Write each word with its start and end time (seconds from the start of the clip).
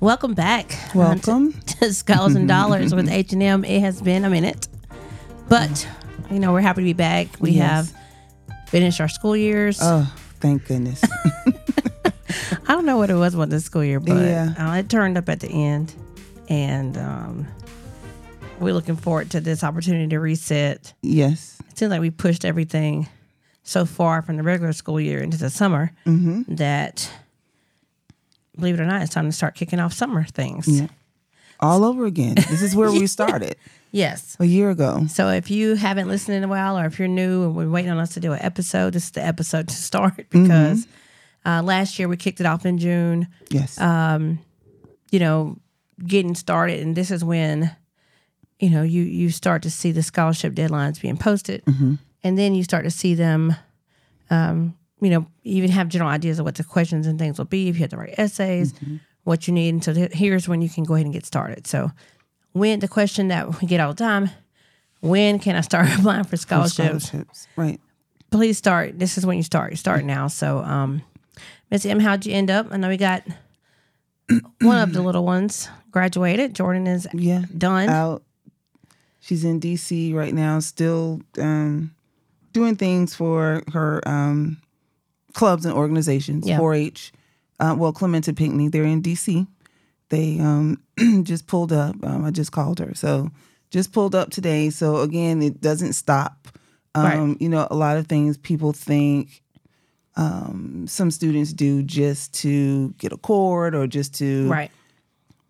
Welcome 0.00 0.34
back. 0.34 0.72
Welcome. 0.94 1.52
to, 1.66 1.76
to 1.80 1.94
Scholars 1.94 2.34
and 2.34 2.48
Dollars 2.48 2.94
with 2.94 3.08
H 3.10 3.32
and 3.32 3.42
M. 3.42 3.64
It 3.64 3.80
has 3.80 4.00
been 4.00 4.24
a 4.24 4.30
minute, 4.30 4.68
but 5.48 5.86
you 6.30 6.38
know 6.38 6.52
we're 6.52 6.60
happy 6.62 6.80
to 6.80 6.84
be 6.84 6.92
back. 6.94 7.28
We 7.40 7.50
Yes. 7.52 7.92
have 7.92 8.68
finished 8.68 9.00
our 9.00 9.08
school 9.08 9.36
years. 9.36 9.78
Oh, 9.82 10.10
thank 10.40 10.66
goodness. 10.66 11.02
I 12.66 12.74
don't 12.74 12.86
know 12.86 12.96
what 12.96 13.10
it 13.10 13.14
was 13.14 13.34
about 13.34 13.50
this 13.50 13.64
school 13.64 13.84
year, 13.84 14.00
but 14.00 14.14
Yeah. 14.16 14.54
uh, 14.56 14.74
it 14.76 14.88
turned 14.88 15.18
up 15.18 15.28
at 15.28 15.40
the 15.40 15.48
end, 15.48 15.92
and 16.48 16.96
um, 16.96 17.46
we're 18.58 18.72
looking 18.74 18.96
forward 18.96 19.30
to 19.32 19.40
this 19.40 19.62
opportunity 19.64 20.08
to 20.08 20.18
reset. 20.20 20.92
yes. 21.02 21.58
It 21.70 21.78
seems 21.78 21.90
like 21.90 22.00
we 22.00 22.10
pushed 22.10 22.44
everything 22.44 23.08
so 23.62 23.84
far 23.86 24.22
from 24.22 24.36
the 24.36 24.42
regular 24.42 24.72
school 24.72 25.00
year 25.00 25.20
into 25.22 25.36
the 25.38 25.50
summer 25.50 25.92
Mm-hmm. 26.06 26.54
that, 26.56 27.10
believe 28.60 28.78
it 28.78 28.80
or 28.80 28.86
not, 28.86 29.02
it's 29.02 29.12
time 29.12 29.26
to 29.26 29.32
start 29.32 29.54
kicking 29.56 29.80
off 29.80 29.92
summer 29.92 30.24
things. 30.24 30.68
Yeah. 30.68 30.86
All 31.58 31.84
over 31.84 32.06
again. 32.06 32.36
This 32.36 32.62
is 32.62 32.74
where 32.76 32.90
we 32.90 33.06
started 33.18 33.56
Yes. 33.92 34.36
a 34.40 34.44
year 34.46 34.70
ago. 34.70 35.06
So 35.08 35.28
if 35.28 35.50
you 35.50 35.74
haven't 35.74 36.08
listened 36.08 36.36
in 36.36 36.44
a 36.44 36.48
while, 36.48 36.78
or 36.78 36.86
if 36.86 36.98
you're 36.98 37.08
new 37.08 37.42
and 37.44 37.56
we're 37.56 37.68
waiting 37.68 37.90
on 37.90 37.98
us 37.98 38.14
to 38.14 38.20
do 38.20 38.32
an 38.32 38.40
episode, 38.40 38.92
this 38.94 39.04
is 39.06 39.10
the 39.10 39.24
episode 39.26 39.68
to 39.68 39.74
start 39.74 40.26
because 40.30 40.86
uh, 41.44 41.60
last 41.62 41.98
year 41.98 42.06
we 42.08 42.16
kicked 42.16 42.40
it 42.40 42.46
off 42.46 42.64
in 42.64 42.78
June. 42.78 43.26
Yes. 43.50 43.78
You 45.12 45.18
know, 45.18 45.56
getting 46.06 46.34
started, 46.36 46.80
and 46.80 46.96
this 46.96 47.10
is 47.10 47.24
when 47.24 47.74
you 48.60 48.70
know 48.70 48.82
you 48.82 49.02
you 49.02 49.30
start 49.30 49.62
to 49.64 49.70
see 49.70 49.90
the 49.92 50.02
scholarship 50.04 50.54
deadlines 50.54 51.00
being 51.02 51.16
posted, 51.16 51.62
and 51.66 52.38
then 52.38 52.54
you 52.54 52.62
start 52.62 52.84
to 52.84 52.90
see 52.92 53.14
them. 53.14 53.54
Um, 54.30 54.76
you 55.00 55.10
know, 55.10 55.26
even 55.44 55.70
have 55.70 55.88
general 55.88 56.10
ideas 56.10 56.38
of 56.38 56.44
what 56.44 56.54
the 56.56 56.64
questions 56.64 57.06
and 57.06 57.18
things 57.18 57.38
will 57.38 57.44
be 57.46 57.68
if 57.68 57.76
you 57.76 57.80
have 57.82 57.90
the 57.90 57.96
right 57.96 58.14
essays, 58.18 58.74
what 59.24 59.46
you 59.48 59.54
need. 59.54 59.70
And 59.74 59.84
so 59.84 59.92
th- 59.94 60.12
here's 60.12 60.48
when 60.48 60.60
you 60.62 60.68
can 60.68 60.84
go 60.84 60.94
ahead 60.94 61.06
and 61.06 61.12
get 61.12 61.24
started. 61.26 61.66
So, 61.66 61.90
when 62.52 62.80
the 62.80 62.88
question 62.88 63.28
that 63.28 63.60
we 63.60 63.68
get 63.68 63.80
all 63.80 63.92
the 63.94 63.98
time, 64.02 64.30
when 65.00 65.38
can 65.38 65.56
I 65.56 65.60
start 65.60 65.88
applying 65.98 66.24
for 66.24 66.36
scholarships? 66.36 67.06
Scholarships. 67.06 67.46
Right. 67.56 67.80
Please 68.30 68.58
start. 68.58 68.98
This 68.98 69.16
is 69.18 69.24
when 69.24 69.36
you 69.36 69.42
start. 69.42 69.70
You 69.72 69.76
start 69.76 70.04
now. 70.04 70.26
So, 70.28 70.58
um, 70.58 71.02
Miss 71.70 71.86
M, 71.86 72.00
how'd 72.00 72.26
you 72.26 72.32
end 72.34 72.50
up? 72.50 72.66
I 72.70 72.76
know 72.76 72.88
we 72.88 72.96
got 72.96 73.22
one 74.60 74.78
of 74.78 74.92
the 74.92 75.02
little 75.02 75.24
ones 75.24 75.68
graduated. 75.90 76.54
Jordan 76.54 76.86
is 76.86 77.06
Yeah. 77.12 77.44
done. 77.56 77.88
Out. 77.88 78.22
She's 79.20 79.44
in 79.44 79.60
DC 79.60 80.14
right 80.14 80.34
now, 80.34 80.58
still 80.60 81.20
um, 81.38 81.94
doing 82.52 82.74
things 82.76 83.14
for 83.14 83.62
her 83.72 84.00
um, 84.08 84.60
clubs 85.34 85.64
and 85.64 85.74
organizations. 85.74 86.46
Yeah. 86.46 86.58
4-H. 86.58 87.12
Uh, 87.58 87.74
well, 87.76 87.92
Clementa 87.92 88.36
Pinckney, 88.36 88.68
they're 88.68 88.84
in 88.84 89.02
DC. 89.02 89.46
They 90.08 90.38
um, 90.40 90.82
just 91.22 91.46
pulled 91.46 91.72
up. 91.72 91.96
Um, 92.02 92.24
I 92.24 92.30
just 92.30 92.52
called 92.52 92.78
her, 92.78 92.94
so 92.94 93.30
just 93.70 93.92
pulled 93.92 94.14
up 94.14 94.30
today. 94.30 94.70
So 94.70 95.00
again, 95.00 95.42
it 95.42 95.60
doesn't 95.60 95.92
stop. 95.92 96.48
Um, 96.94 97.04
Right. 97.04 97.40
You 97.40 97.48
know, 97.48 97.68
a 97.70 97.76
lot 97.76 97.96
of 97.96 98.08
things 98.08 98.36
people 98.36 98.72
think 98.72 99.42
um, 100.16 100.86
some 100.88 101.10
students 101.10 101.52
do 101.52 101.82
just 101.82 102.34
to 102.34 102.90
get 102.98 103.12
a 103.12 103.16
cord 103.16 103.74
or 103.74 103.86
just 103.86 104.14
to 104.16 104.48
right. 104.48 104.70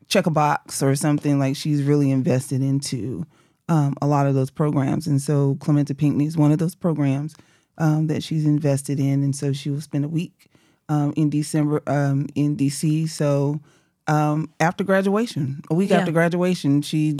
check 0.08 0.26
a 0.26 0.30
box 0.30 0.82
or 0.82 0.94
something 0.94 1.38
like 1.38 1.56
she's 1.56 1.82
really 1.82 2.10
invested 2.10 2.62
into 2.62 3.26
um, 3.68 3.94
a 4.02 4.06
lot 4.06 4.26
of 4.26 4.34
those 4.34 4.50
programs 4.50 5.06
and 5.06 5.22
so 5.22 5.54
clementa 5.56 5.96
pinckney 5.96 6.26
is 6.26 6.36
one 6.36 6.52
of 6.52 6.58
those 6.58 6.74
programs 6.74 7.34
um, 7.80 8.06
that 8.06 8.22
she's 8.22 8.44
invested 8.44 9.00
in 9.00 9.22
and 9.24 9.34
so 9.34 9.52
she 9.52 9.70
will 9.70 9.80
spend 9.80 10.04
a 10.04 10.08
week 10.08 10.46
um, 10.88 11.12
in 11.16 11.28
december 11.30 11.82
um, 11.88 12.26
in 12.36 12.56
dc 12.56 13.08
so 13.08 13.58
um, 14.06 14.48
after 14.60 14.84
graduation 14.84 15.62
a 15.70 15.74
week 15.74 15.90
Yeah. 15.90 15.98
after 15.98 16.12
graduation 16.12 16.82
she 16.82 17.16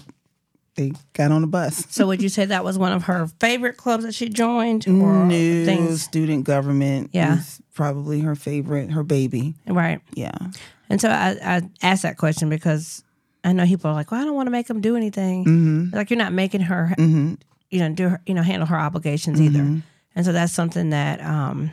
they 0.77 0.93
got 1.15 1.33
on 1.33 1.43
a 1.43 1.47
bus 1.49 1.85
So, 1.91 2.07
would 2.07 2.23
you 2.23 2.29
say 2.29 2.45
that 2.47 2.63
was 2.65 2.79
one 2.79 2.93
of 2.93 3.03
her 3.05 3.27
favorite 3.41 3.77
clubs 3.77 4.05
that 4.05 4.15
she 4.15 4.29
joined, 4.29 4.87
or 4.87 5.27
New 5.27 5.65
things? 5.65 6.03
student 6.03 6.45
government 6.45 7.11
Yeah. 7.13 7.39
is 7.39 7.61
probably 7.75 8.21
her 8.21 8.35
favorite 8.37 8.91
her 8.93 9.03
baby 9.03 9.55
Right. 9.67 10.01
yeah 10.15 10.37
And 10.89 11.01
so 11.01 11.09
I, 11.09 11.37
I 11.43 11.63
asked 11.83 12.03
that 12.03 12.17
question 12.19 12.49
because 12.49 13.03
I 13.45 13.53
know 13.55 13.65
people 13.65 13.91
are 13.91 13.95
like, 13.95 14.11
"Well, 14.11 14.21
I 14.21 14.25
don't 14.25 14.35
want 14.35 14.49
to 14.49 14.51
make 14.51 14.67
them 14.67 14.81
do 14.83 14.97
anything." 14.97 15.45
Mm-hmm. 15.47 15.97
Like 15.97 16.11
you're 16.11 16.19
not 16.19 16.33
making 16.35 16.61
her, 16.63 16.95
you 16.99 17.79
know, 17.81 17.89
do 17.89 18.09
her, 18.11 18.21
you 18.27 18.35
know, 18.35 18.43
handle 18.43 18.67
her 18.67 18.77
obligations 18.79 19.41
either. 19.41 19.81
Mm-hmm. 20.11 20.19
And 20.19 20.27
so 20.27 20.33
that's 20.33 20.53
something 20.53 20.91
that, 20.91 21.21
um, 21.23 21.71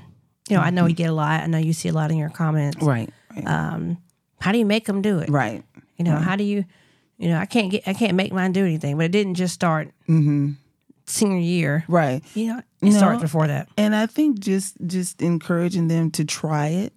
you 0.49 0.55
know, 0.55 0.61
I 0.61 0.69
know 0.69 0.85
you 0.85 0.95
get 0.95 1.09
a 1.09 1.13
lot. 1.13 1.41
I 1.43 1.47
know 1.47 1.57
you 1.57 1.73
see 1.73 1.89
a 1.89 1.93
lot 1.93 2.11
in 2.11 2.17
your 2.17 2.29
comments. 2.29 2.81
right 2.81 3.09
right 3.35 3.97
How 4.39 4.51
do 4.51 4.57
you 4.57 4.65
make 4.65 4.85
them 4.85 5.01
do 5.01 5.19
it? 5.19 5.29
right 5.29 5.63
You 5.97 6.05
know, 6.05 6.15
how 6.17 6.35
do 6.35 6.43
you, 6.43 6.63
you 7.17 7.29
know, 7.29 7.37
I 7.39 7.45
can't 7.45 7.71
get, 7.71 7.87
I 7.87 7.93
can't 7.93 8.15
make 8.15 8.31
mine 8.31 8.51
do 8.53 8.63
anything. 8.63 8.95
But 8.97 9.05
it 9.05 9.11
didn't 9.11 9.35
just 9.35 9.53
start 9.53 9.91
senior 10.07 11.37
year. 11.39 11.83
right 11.87 12.23
You 12.35 12.47
know, 12.47 12.57
it 12.59 12.63
Mm-hmm. 12.79 12.89
No. 12.93 12.97
started 12.97 13.21
before 13.21 13.47
that. 13.47 13.67
and 13.75 13.95
I 13.95 14.05
think 14.05 14.37
just 14.39 14.75
just 14.85 15.21
encouraging 15.23 15.87
them 15.87 16.11
to 16.11 16.23
try 16.23 16.67
it. 16.67 16.93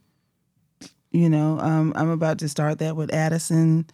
You 1.11 1.31
know, 1.31 1.59
um, 1.59 1.93
I'm 1.97 2.11
about 2.11 2.39
to 2.41 2.49
start 2.51 2.79
that 2.81 2.95
with 2.97 3.13
Addison 3.15 3.87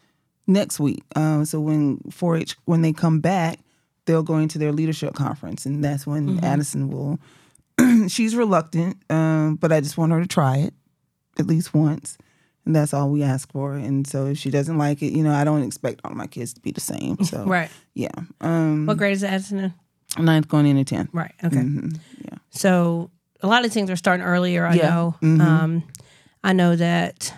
next 0.49 0.81
week. 0.81 1.05
Um, 1.15 1.45
so 1.45 1.61
when 1.61 1.99
4-H 2.11 2.57
when 2.65 2.83
they 2.83 2.93
come 2.93 3.21
back, 3.21 3.61
they'll 4.07 4.23
go 4.23 4.39
into 4.39 4.59
their 4.59 4.73
leadership 4.73 5.15
conference, 5.15 5.67
and 5.67 5.85
that's 5.85 6.07
when 6.07 6.43
Addison 6.45 6.89
will. 6.91 7.19
she's 8.09 8.35
reluctant, 8.35 8.97
um, 9.11 9.57
but 9.57 9.71
I 9.73 9.81
just 9.81 9.99
want 9.99 10.13
her 10.13 10.21
to 10.21 10.27
try 10.27 10.57
it 10.59 10.73
at 11.39 11.47
least 11.47 11.75
once, 11.75 12.17
and 12.65 12.75
that's 12.75 12.95
all 12.95 13.11
we 13.11 13.23
ask 13.23 13.53
for. 13.53 13.75
And 13.75 14.07
so 14.07 14.27
if 14.27 14.39
she 14.39 14.51
doesn't 14.51 14.79
like 14.79 15.03
it, 15.03 15.13
you 15.13 15.23
know, 15.23 15.33
I 15.35 15.45
don't 15.45 15.63
expect 15.63 16.01
all 16.05 16.15
my 16.15 16.27
kids 16.27 16.55
to 16.55 16.61
be 16.61 16.71
the 16.71 16.81
same. 16.81 17.19
So 17.25 17.45
Right. 17.45 17.69
yeah, 17.95 18.09
um, 18.41 18.87
What 18.87 18.97
grade 18.97 19.13
is 19.13 19.23
Addison 19.23 19.59
in? 19.59 20.25
ninth 20.25 20.49
going 20.49 20.67
into 20.67 20.85
tenth. 20.85 21.11
Right. 21.13 21.35
Okay. 21.45 21.63
yeah. 22.25 22.39
So 22.51 23.11
a 23.43 23.47
lot 23.47 23.67
of 23.67 23.73
things 23.73 23.91
are 23.91 23.97
starting 23.97 24.25
earlier. 24.25 24.65
I 24.65 24.75
Yeah. 24.77 24.89
know. 24.91 25.17
Mhm. 25.21 25.41
Um, 25.41 25.83
I 26.43 26.55
know 26.55 26.75
that 26.77 27.35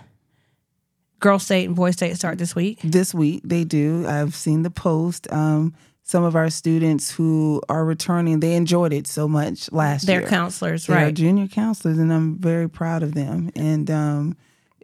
Girl 1.20 1.40
State 1.40 1.64
and 1.66 1.74
Boy 1.74 1.90
State 1.90 2.14
start 2.16 2.38
this 2.38 2.54
week. 2.54 2.78
This 2.84 3.12
week 3.12 3.40
they 3.42 3.64
do. 3.64 4.06
I've 4.06 4.34
seen 4.36 4.62
the 4.62 4.70
post. 4.70 5.26
Um, 5.32 5.74
some 6.08 6.24
of 6.24 6.34
our 6.34 6.48
students 6.48 7.10
who 7.10 7.60
are 7.68 7.84
returning, 7.84 8.40
they 8.40 8.54
enjoyed 8.54 8.94
it 8.94 9.06
so 9.06 9.28
much 9.28 9.70
last 9.72 10.06
They're 10.06 10.20
year. 10.20 10.28
counselors, 10.28 10.86
They 10.86 10.94
are 10.94 10.96
right? 10.96 11.14
junior 11.14 11.46
counselors, 11.48 11.98
and 11.98 12.10
I'm 12.10 12.38
very 12.38 12.66
proud 12.66 13.02
of 13.02 13.12
them. 13.12 13.50
And 13.54 13.90
um, 13.90 14.34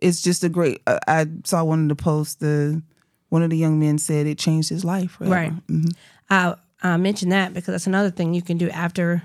it's 0.03 0.21
just 0.21 0.45
a 0.45 0.51
great. 0.51 0.83
Uh, 0.87 0.99
I 1.09 1.27
saw 1.45 1.65
one 1.65 1.83
of 1.85 1.89
the 1.89 1.97
posts. 2.03 2.35
The 2.35 2.83
one 3.31 3.43
of 3.43 3.49
the 3.49 3.57
young 3.57 3.81
men 3.81 3.97
said 3.97 4.27
it 4.27 4.37
changed 4.39 4.69
his 4.69 4.85
life. 4.85 5.13
Forever. 5.13 5.33
Right. 5.35 5.53
hmm 5.69 5.87
I 6.29 6.57
I 6.83 6.99
mentioned 6.99 7.33
that 7.33 7.55
because 7.55 7.73
that's 7.73 7.87
another 7.87 8.11
thing 8.11 8.35
you 8.35 8.43
can 8.43 8.59
do 8.59 8.69
after 8.71 9.23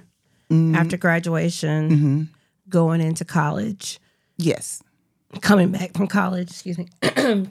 Mm-hmm. 0.50 0.74
after 0.76 0.98
graduation, 0.98 2.30
going 2.70 3.02
into 3.02 3.24
college, 3.26 4.00
Yes. 4.38 4.81
coming 5.42 5.70
back 5.72 5.94
from 5.94 6.08
college. 6.08 6.50
Excuse 6.50 6.78
me, 6.80 6.88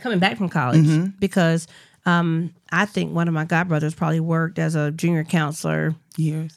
coming 0.00 0.18
back 0.18 0.36
from 0.36 0.48
college 0.48 0.84
Mm-hmm. 0.86 1.06
because 1.20 1.68
um, 2.08 2.54
I 2.72 2.86
think 2.86 3.14
one 3.14 3.28
of 3.28 3.34
my 3.34 3.44
godbrothers 3.44 3.94
probably 3.96 4.20
worked 4.20 4.58
as 4.58 4.74
a 4.74 4.90
junior 4.90 5.24
counselor 5.24 5.94
Years. 6.16 6.52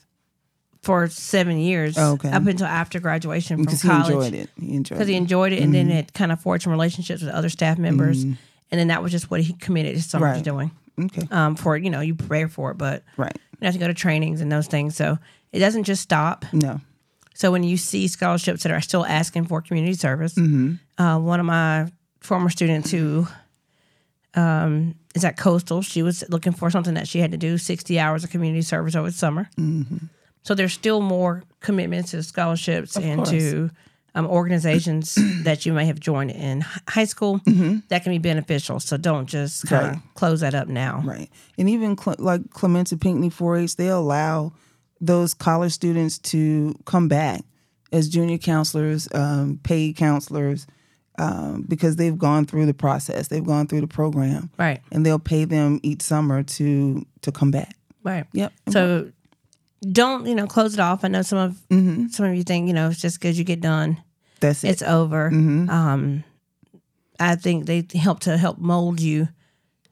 for 0.81 1.07
seven 1.09 1.57
years, 1.59 1.97
Okay. 1.97 2.29
up 2.31 2.45
until 2.47 2.67
after 2.67 2.99
graduation 2.99 3.57
from 3.57 3.65
Because 3.65 3.81
he 3.81 3.87
college. 3.89 4.05
enjoyed 4.11 4.33
it. 4.33 4.49
He 4.59 4.73
enjoyed 4.75 4.97
because 4.97 5.07
he 5.07 5.15
enjoyed 5.15 5.51
it, 5.53 5.61
and 5.63 5.73
Mm-hmm. 5.73 5.89
then 5.89 5.97
it 5.97 6.13
kind 6.13 6.31
of 6.31 6.39
forged 6.41 6.63
some 6.63 6.71
relationships 6.71 7.21
with 7.21 7.31
other 7.33 7.49
staff 7.49 7.77
members, 7.77 8.23
and 8.23 8.37
then 8.71 8.87
that 8.87 9.01
was 9.03 9.11
just 9.11 9.29
what 9.29 9.41
he 9.41 9.53
committed 9.53 9.93
his 9.95 10.05
summer 10.05 10.33
to 10.35 10.41
doing. 10.41 10.71
Okay. 10.99 11.27
Um, 11.31 11.55
for 11.55 11.77
you 11.77 11.89
know, 11.89 12.01
you 12.01 12.15
prepare 12.15 12.47
for 12.49 12.71
it, 12.71 12.77
but 12.77 13.03
Right. 13.17 13.35
you 13.59 13.65
have 13.65 13.73
to 13.73 13.79
go 13.79 13.87
to 13.87 13.93
trainings 13.93 14.41
and 14.41 14.51
those 14.51 14.67
things. 14.67 14.95
So 14.95 15.17
it 15.51 15.59
doesn't 15.59 15.83
just 15.85 16.01
stop. 16.03 16.45
No. 16.53 16.79
So 17.33 17.51
when 17.51 17.63
you 17.63 17.77
see 17.77 18.07
scholarships 18.07 18.63
that 18.63 18.71
are 18.71 18.81
still 18.81 19.05
asking 19.05 19.45
for 19.47 19.61
community 19.61 19.93
service, 19.95 20.35
Mm-hmm. 20.35 21.01
uh, 21.03 21.17
one 21.19 21.39
of 21.39 21.45
my 21.45 21.91
former 22.19 22.49
students 22.49 22.91
who 22.91 23.25
um, 24.35 24.95
is 25.15 25.25
at 25.25 25.37
Coastal, 25.37 25.81
she 25.81 26.03
was 26.03 26.23
looking 26.29 26.53
for 26.53 26.69
something 26.69 26.93
that 26.95 27.07
she 27.07 27.19
had 27.19 27.31
to 27.31 27.37
do 27.37 27.57
sixty 27.57 27.99
hours 27.99 28.23
of 28.23 28.29
community 28.29 28.61
service 28.61 28.95
over 28.95 29.09
the 29.09 29.17
summer. 29.17 29.49
Mm-hmm. 29.57 29.97
So 30.43 30.55
there's 30.55 30.73
still 30.73 31.01
more 31.01 31.43
commitments 31.59 32.11
to 32.11 32.23
scholarships 32.23 32.97
and 32.97 33.17
course. 33.17 33.29
to 33.29 33.69
um, 34.15 34.25
organizations 34.25 35.15
that 35.43 35.65
you 35.65 35.73
may 35.73 35.85
have 35.85 35.99
joined 35.99 36.31
in 36.31 36.61
high 36.87 37.05
school 37.05 37.39
that 37.45 38.03
can 38.03 38.11
be 38.11 38.17
beneficial. 38.17 38.79
So 38.79 38.97
don't 38.97 39.27
just 39.27 39.67
kind 39.67 39.85
of 39.85 39.91
Mm-hmm. 39.91 39.99
Right. 39.99 40.13
close 40.15 40.39
that 40.41 40.55
up 40.55 40.67
now. 40.67 41.01
Right. 41.05 41.29
And 41.57 41.69
even 41.69 41.95
Cle- 41.95 42.15
like 42.19 42.41
Clementa 42.49 42.99
Pinckney 42.99 43.29
4-H, 43.29 43.75
they 43.75 43.87
allow 43.89 44.53
those 44.99 45.33
college 45.33 45.71
students 45.73 46.17
to 46.19 46.75
come 46.85 47.07
back 47.07 47.41
as 47.91 48.09
junior 48.09 48.37
counselors, 48.37 49.07
um, 49.13 49.59
paid 49.63 49.95
counselors, 49.95 50.65
um, 51.19 51.65
because 51.67 51.95
they've 51.97 52.17
gone 52.17 52.45
through 52.45 52.65
the 52.65 52.73
process. 52.73 53.27
They've 53.27 53.43
gone 53.45 53.67
through 53.67 53.81
the 53.81 53.87
program, 53.87 54.49
Right. 54.57 54.81
and 54.91 55.05
they'll 55.05 55.19
pay 55.19 55.45
them 55.45 55.79
each 55.83 56.01
summer 56.01 56.43
to 56.43 57.05
to 57.21 57.31
come 57.31 57.51
back. 57.51 57.75
Right. 58.03 58.25
Yep. 58.33 58.53
So 58.69 59.11
don't 59.91 60.25
you 60.25 60.35
know 60.35 60.47
close 60.47 60.73
it 60.73 60.79
off. 60.79 61.03
I 61.03 61.07
know 61.09 61.21
some 61.21 61.39
of 61.39 61.51
Mm-hmm. 61.69 62.07
some 62.07 62.25
of 62.25 62.35
you 62.35 62.43
think 62.43 62.67
you 62.67 62.73
know 62.73 62.89
it's 62.89 63.01
just 63.01 63.19
because 63.19 63.37
you 63.37 63.43
get 63.43 63.61
done, 63.61 64.01
That's 64.39 64.63
it. 64.63 64.69
it's 64.69 64.81
over. 64.83 65.29
Mhm. 65.31 65.69
Um, 65.69 66.23
I 67.19 67.35
think 67.35 67.65
they 67.67 67.85
help 67.95 68.21
to 68.21 68.37
help 68.37 68.57
mold 68.57 68.99
you. 68.99 69.27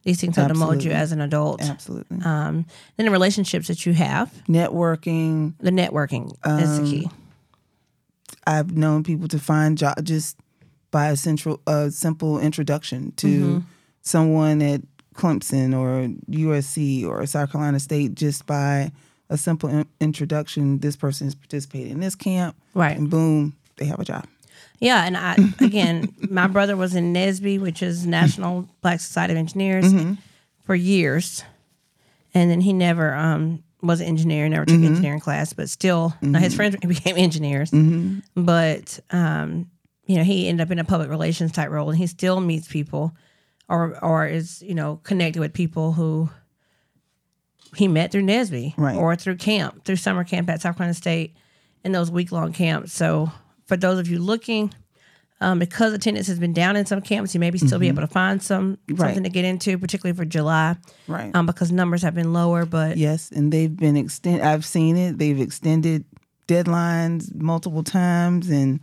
These 0.04 0.22
things 0.22 0.38
help 0.38 0.48
to 0.48 0.54
mold 0.56 0.84
you 0.84 0.92
as 0.92 1.12
an 1.12 1.22
adult. 1.22 1.62
Absolutely. 1.62 2.22
Um, 2.24 2.66
then 2.96 3.06
the 3.06 3.12
relationships 3.12 3.68
that 3.68 3.86
you 3.86 3.94
have, 3.94 4.32
Networking. 4.48 5.54
the 5.60 5.70
networking 5.72 6.34
is 6.62 6.80
the 6.80 6.86
key. 6.86 7.10
I've 8.48 8.72
known 8.76 9.04
people 9.04 9.28
to 9.28 9.38
find 9.40 9.78
job 9.78 10.04
just 10.04 10.38
by 10.92 11.10
a 11.10 11.16
central, 11.16 11.62
a 11.68 11.92
simple 11.92 12.40
introduction 12.40 13.12
to 13.18 13.28
Mm-hmm. 13.28 13.60
someone 14.02 14.62
at 14.62 14.82
Clemson 15.16 15.78
or 15.78 16.08
USC 16.34 17.06
or 17.06 17.26
South 17.26 17.52
Carolina 17.52 17.80
State 17.80 18.16
just 18.16 18.46
by 18.46 18.92
a 19.30 19.38
simple 19.38 19.70
in- 19.70 19.86
introduction. 20.00 20.80
This 20.80 20.96
person 20.96 21.28
is 21.28 21.36
participating 21.36 21.92
in 21.92 22.00
this 22.00 22.16
camp, 22.16 22.56
Right. 22.74 22.98
And 22.98 23.10
boom, 23.10 23.56
they 23.78 23.86
have 23.86 24.00
a 24.00 24.06
job. 24.06 24.26
Yeah, 24.80 25.04
and 25.06 25.18
I 25.18 25.36
again, 25.60 26.14
my 26.30 26.48
brother 26.48 26.76
was 26.78 26.96
in 26.96 27.14
NSBE, 27.14 27.60
which 27.60 27.84
is 27.84 28.06
National 28.08 28.68
Black 28.82 29.00
Society 29.02 29.34
of 29.34 29.38
Engineers, 29.38 29.94
for 30.64 30.74
years, 30.76 31.44
and 32.34 32.50
then 32.50 32.62
he 32.62 32.72
never 32.74 33.14
um, 33.14 33.62
was 33.82 34.00
an 34.02 34.08
engineer, 34.08 34.48
never 34.48 34.66
took 34.66 34.76
engineering 34.82 35.20
class, 35.20 35.52
but 35.52 35.70
still, 35.70 36.14
now 36.22 36.40
his 36.40 36.56
friends 36.56 36.76
became 36.88 37.18
engineers. 37.18 37.72
But 38.36 39.00
um, 39.12 39.70
you 40.10 40.18
know, 40.18 40.24
he 40.24 40.48
ended 40.50 40.66
up 40.66 40.72
in 40.72 40.80
a 40.80 40.84
public 40.84 41.08
relations 41.10 41.52
type 41.52 41.70
role, 41.70 41.90
and 41.90 41.98
he 41.98 42.08
still 42.08 42.40
meets 42.42 42.68
people, 42.68 43.16
or 43.70 43.98
or 44.04 44.26
is 44.26 44.62
you 44.64 44.74
know 44.74 44.98
connected 45.04 45.40
with 45.40 45.54
people 45.54 45.94
who 45.94 46.30
he 47.76 47.88
met 47.88 48.12
through 48.12 48.24
NSBE 48.24 48.74
Right. 48.78 48.96
or 48.98 49.16
through 49.16 49.36
camp, 49.38 49.86
through 49.86 49.98
summer 49.98 50.24
camp 50.24 50.50
at 50.50 50.62
South 50.62 50.76
Carolina 50.78 50.96
State, 50.96 51.36
in 51.84 51.92
those 51.92 52.10
week 52.10 52.32
long 52.32 52.52
camps. 52.54 52.92
So 52.92 53.32
for 53.68 53.78
those 53.78 54.00
of 54.00 54.08
you 54.10 54.18
looking, 54.18 54.74
um, 55.42 55.60
because 55.60 55.94
attendance 55.94 56.26
has 56.28 56.40
been 56.40 56.54
down 56.54 56.76
in 56.76 56.88
some 56.88 57.02
camps, 57.02 57.36
you 57.36 57.40
maybe 57.40 57.60
still 57.60 57.78
be 57.78 57.88
able 57.88 58.02
to 58.02 58.08
find 58.08 58.42
some 58.42 58.78
Mm-hmm. 58.88 58.96
Right. 58.96 59.08
something 59.10 59.24
to 59.24 59.30
get 59.30 59.46
into, 59.46 59.78
particularly 59.78 60.18
for 60.18 60.26
July, 60.26 60.76
Right. 61.08 61.34
um, 61.36 61.46
because 61.46 61.72
numbers 61.72 62.02
have 62.02 62.16
been 62.16 62.34
lower. 62.34 62.66
But 62.66 62.98
Yes, 62.98 63.30
and 63.32 63.54
they've 63.54 63.74
been 63.78 63.96
extend. 63.96 64.42
I've 64.42 64.66
seen 64.66 64.98
it. 64.98 65.20
They've 65.20 65.40
extended 65.40 66.04
deadlines 66.48 67.34
multiple 67.36 67.84
times, 67.84 68.50
and 68.50 68.80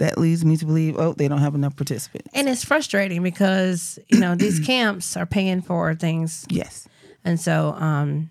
that 0.00 0.18
leads 0.18 0.44
me 0.44 0.56
to 0.56 0.66
believe, 0.66 0.98
oh, 0.98 1.12
they 1.14 1.28
don't 1.28 1.38
have 1.38 1.54
enough 1.54 1.76
participants. 1.76 2.28
and 2.34 2.48
it's 2.48 2.64
frustrating 2.64 3.22
because 3.22 3.98
you 4.08 4.18
know 4.20 4.34
these 4.34 4.58
camps 4.66 5.16
are 5.16 5.26
paying 5.26 5.62
for 5.62 5.94
things 5.94 6.44
Yes, 6.50 6.88
And 7.24 7.38
so, 7.40 7.72
um, 7.78 8.28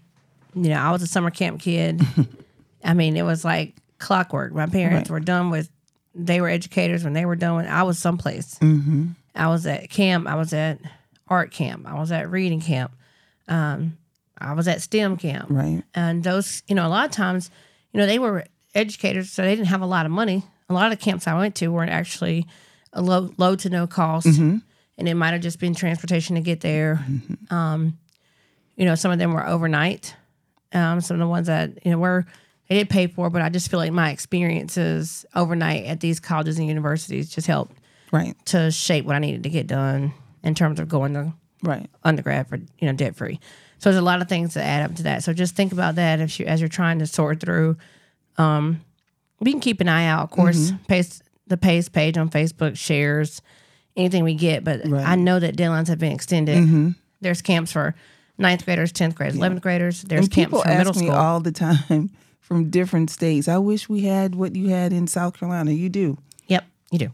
you 0.53 0.69
know, 0.69 0.79
I 0.79 0.91
was 0.91 1.01
a 1.01 1.07
summer 1.07 1.29
camp 1.31 1.61
kid. 1.61 2.01
I 2.83 2.93
mean, 2.93 3.15
it 3.17 3.23
was 3.23 3.45
like 3.45 3.75
clockwork. 3.99 4.51
My 4.53 4.65
parents 4.67 5.09
Right. 5.09 5.13
were 5.13 5.19
done 5.19 5.49
with, 5.51 5.69
they 6.15 6.41
were 6.41 6.49
educators 6.49 7.03
when 7.03 7.13
they 7.13 7.25
were 7.25 7.35
done 7.35 7.55
with, 7.57 7.67
I 7.67 7.83
was 7.83 7.99
someplace. 7.99 8.55
Mm-hmm. 8.59 9.09
I 9.35 9.47
was 9.47 9.65
at 9.67 9.89
camp. 9.89 10.27
I 10.27 10.35
was 10.35 10.53
at 10.53 10.79
art 11.27 11.51
camp. 11.51 11.85
I 11.87 11.99
was 11.99 12.11
at 12.11 12.29
reading 12.31 12.61
camp. 12.61 12.91
Um, 13.47 13.97
I 14.39 14.53
was 14.53 14.67
at 14.67 14.81
STEM 14.81 15.17
camp. 15.17 15.47
right. 15.49 15.83
And 15.93 16.23
those, 16.23 16.63
you 16.67 16.73
know, 16.75 16.87
a 16.87 16.89
lot 16.89 17.05
of 17.05 17.11
times, 17.11 17.51
you 17.93 17.99
know, 17.99 18.05
they 18.07 18.17
were 18.19 18.45
educators, 18.73 19.29
so 19.31 19.43
they 19.43 19.55
didn't 19.55 19.67
have 19.67 19.81
a 19.81 19.85
lot 19.85 20.05
of 20.05 20.11
money. 20.11 20.43
A 20.69 20.73
lot 20.73 20.91
of 20.91 20.97
the 20.99 21.03
camps 21.03 21.27
I 21.27 21.35
went 21.37 21.55
to 21.55 21.67
weren't 21.69 21.91
actually 21.91 22.45
a 22.93 23.01
low, 23.01 23.33
low 23.37 23.55
to 23.55 23.69
no 23.69 23.87
cost, 23.87 24.27
and 24.27 24.61
it 24.97 25.15
might 25.15 25.31
have 25.33 25.41
just 25.41 25.59
been 25.59 25.73
transportation 25.73 26.35
to 26.35 26.41
get 26.41 26.61
there. 26.61 27.03
Um, 27.49 27.97
you 28.75 28.85
know, 28.85 28.95
some 28.95 29.11
of 29.11 29.17
them 29.19 29.33
were 29.33 29.45
overnight. 29.47 30.15
Um, 30.71 31.01
some 31.01 31.15
of 31.15 31.19
the 31.19 31.27
ones 31.27 31.47
that 31.47 31.83
you 31.85 31.91
know 31.91 31.97
were 31.97 32.25
they 32.67 32.75
did 32.75 32.89
pay 32.89 33.07
for, 33.07 33.29
but 33.31 33.41
I 33.41 33.49
just 33.49 33.69
feel 33.71 33.79
like 33.79 33.91
my 33.91 34.11
experiences 34.11 35.25
overnight 35.35 35.85
at 35.85 35.99
these 36.01 36.19
colleges 36.19 36.59
and 36.59 36.67
universities 36.67 37.29
just 37.29 37.47
helped 37.47 37.75
Right. 38.11 38.35
to 38.45 38.69
shape 38.71 39.05
what 39.05 39.15
I 39.15 39.19
needed 39.19 39.43
to 39.43 39.49
get 39.49 39.65
done 39.67 40.13
in 40.43 40.53
terms 40.55 40.79
of 40.79 40.87
going 40.87 41.13
to 41.13 41.33
Right. 41.63 41.89
undergrad 42.03 42.47
for 42.47 42.57
you 42.57 42.87
know 42.87 42.93
debt 42.93 43.15
free. 43.15 43.39
So 43.79 43.89
there's 43.89 43.99
a 43.99 44.05
lot 44.05 44.21
of 44.21 44.29
things 44.29 44.53
that 44.53 44.63
add 44.65 44.83
up 44.89 44.95
to 44.97 45.03
that. 45.03 45.23
So 45.23 45.33
just 45.33 45.55
think 45.55 45.71
about 45.71 45.95
that 45.95 46.19
if 46.19 46.39
you 46.39 46.45
as 46.45 46.61
you're 46.61 46.69
trying 46.69 46.99
to 46.99 47.07
sort 47.07 47.39
through. 47.39 47.77
Um, 48.37 48.81
we 49.39 49.51
can 49.51 49.59
keep 49.61 49.81
an 49.81 49.89
eye 49.89 50.05
out, 50.05 50.23
of 50.23 50.31
course. 50.31 50.73
Pace 50.87 51.21
the 51.47 51.57
pace 51.57 51.89
page 51.89 52.17
on 52.17 52.29
Facebook 52.29 52.77
shares 52.77 53.41
anything 53.97 54.23
we 54.23 54.35
get, 54.35 54.63
but 54.63 54.81
Right. 54.87 55.05
I 55.05 55.15
know 55.15 55.39
that 55.39 55.55
deadlines 55.57 55.87
have 55.87 55.99
been 55.99 56.11
extended. 56.11 56.95
There's 57.21 57.41
camps 57.41 57.71
for 57.71 57.95
ninth 58.37 58.63
graders, 58.65 58.91
tenth 58.91 59.15
graders, 59.15 59.35
eleventh 59.35 59.61
graders. 59.61 60.03
There's 60.03 60.25
And 60.25 60.31
camps 60.31 60.47
people 60.47 60.61
for 60.61 60.67
ask 60.69 60.77
middle 60.77 60.93
me 61.01 61.07
school. 61.07 61.17
all 61.17 61.39
the 61.41 61.51
time 61.51 62.11
from 62.39 62.69
different 62.69 63.09
states. 63.09 63.47
I 63.47 63.57
wish 63.57 63.89
we 63.89 64.01
had 64.01 64.35
what 64.35 64.55
you 64.55 64.69
had 64.69 64.93
in 64.93 65.07
South 65.07 65.37
Carolina. 65.37 65.71
You 65.71 65.89
do. 65.89 66.17
yep, 66.47 66.65
you 66.91 66.99
do. 66.99 67.11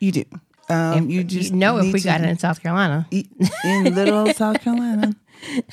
You 0.00 0.12
do. 0.12 0.24
Um, 0.70 1.10
you 1.10 1.24
just 1.24 1.50
you 1.50 1.56
know 1.56 1.76
if 1.78 1.92
we 1.92 2.00
got 2.00 2.22
it 2.22 2.28
in 2.28 2.38
South 2.38 2.62
Carolina. 2.62 3.06
in 3.10 3.94
little 3.94 4.32
South 4.34 4.60
Carolina 4.62 5.14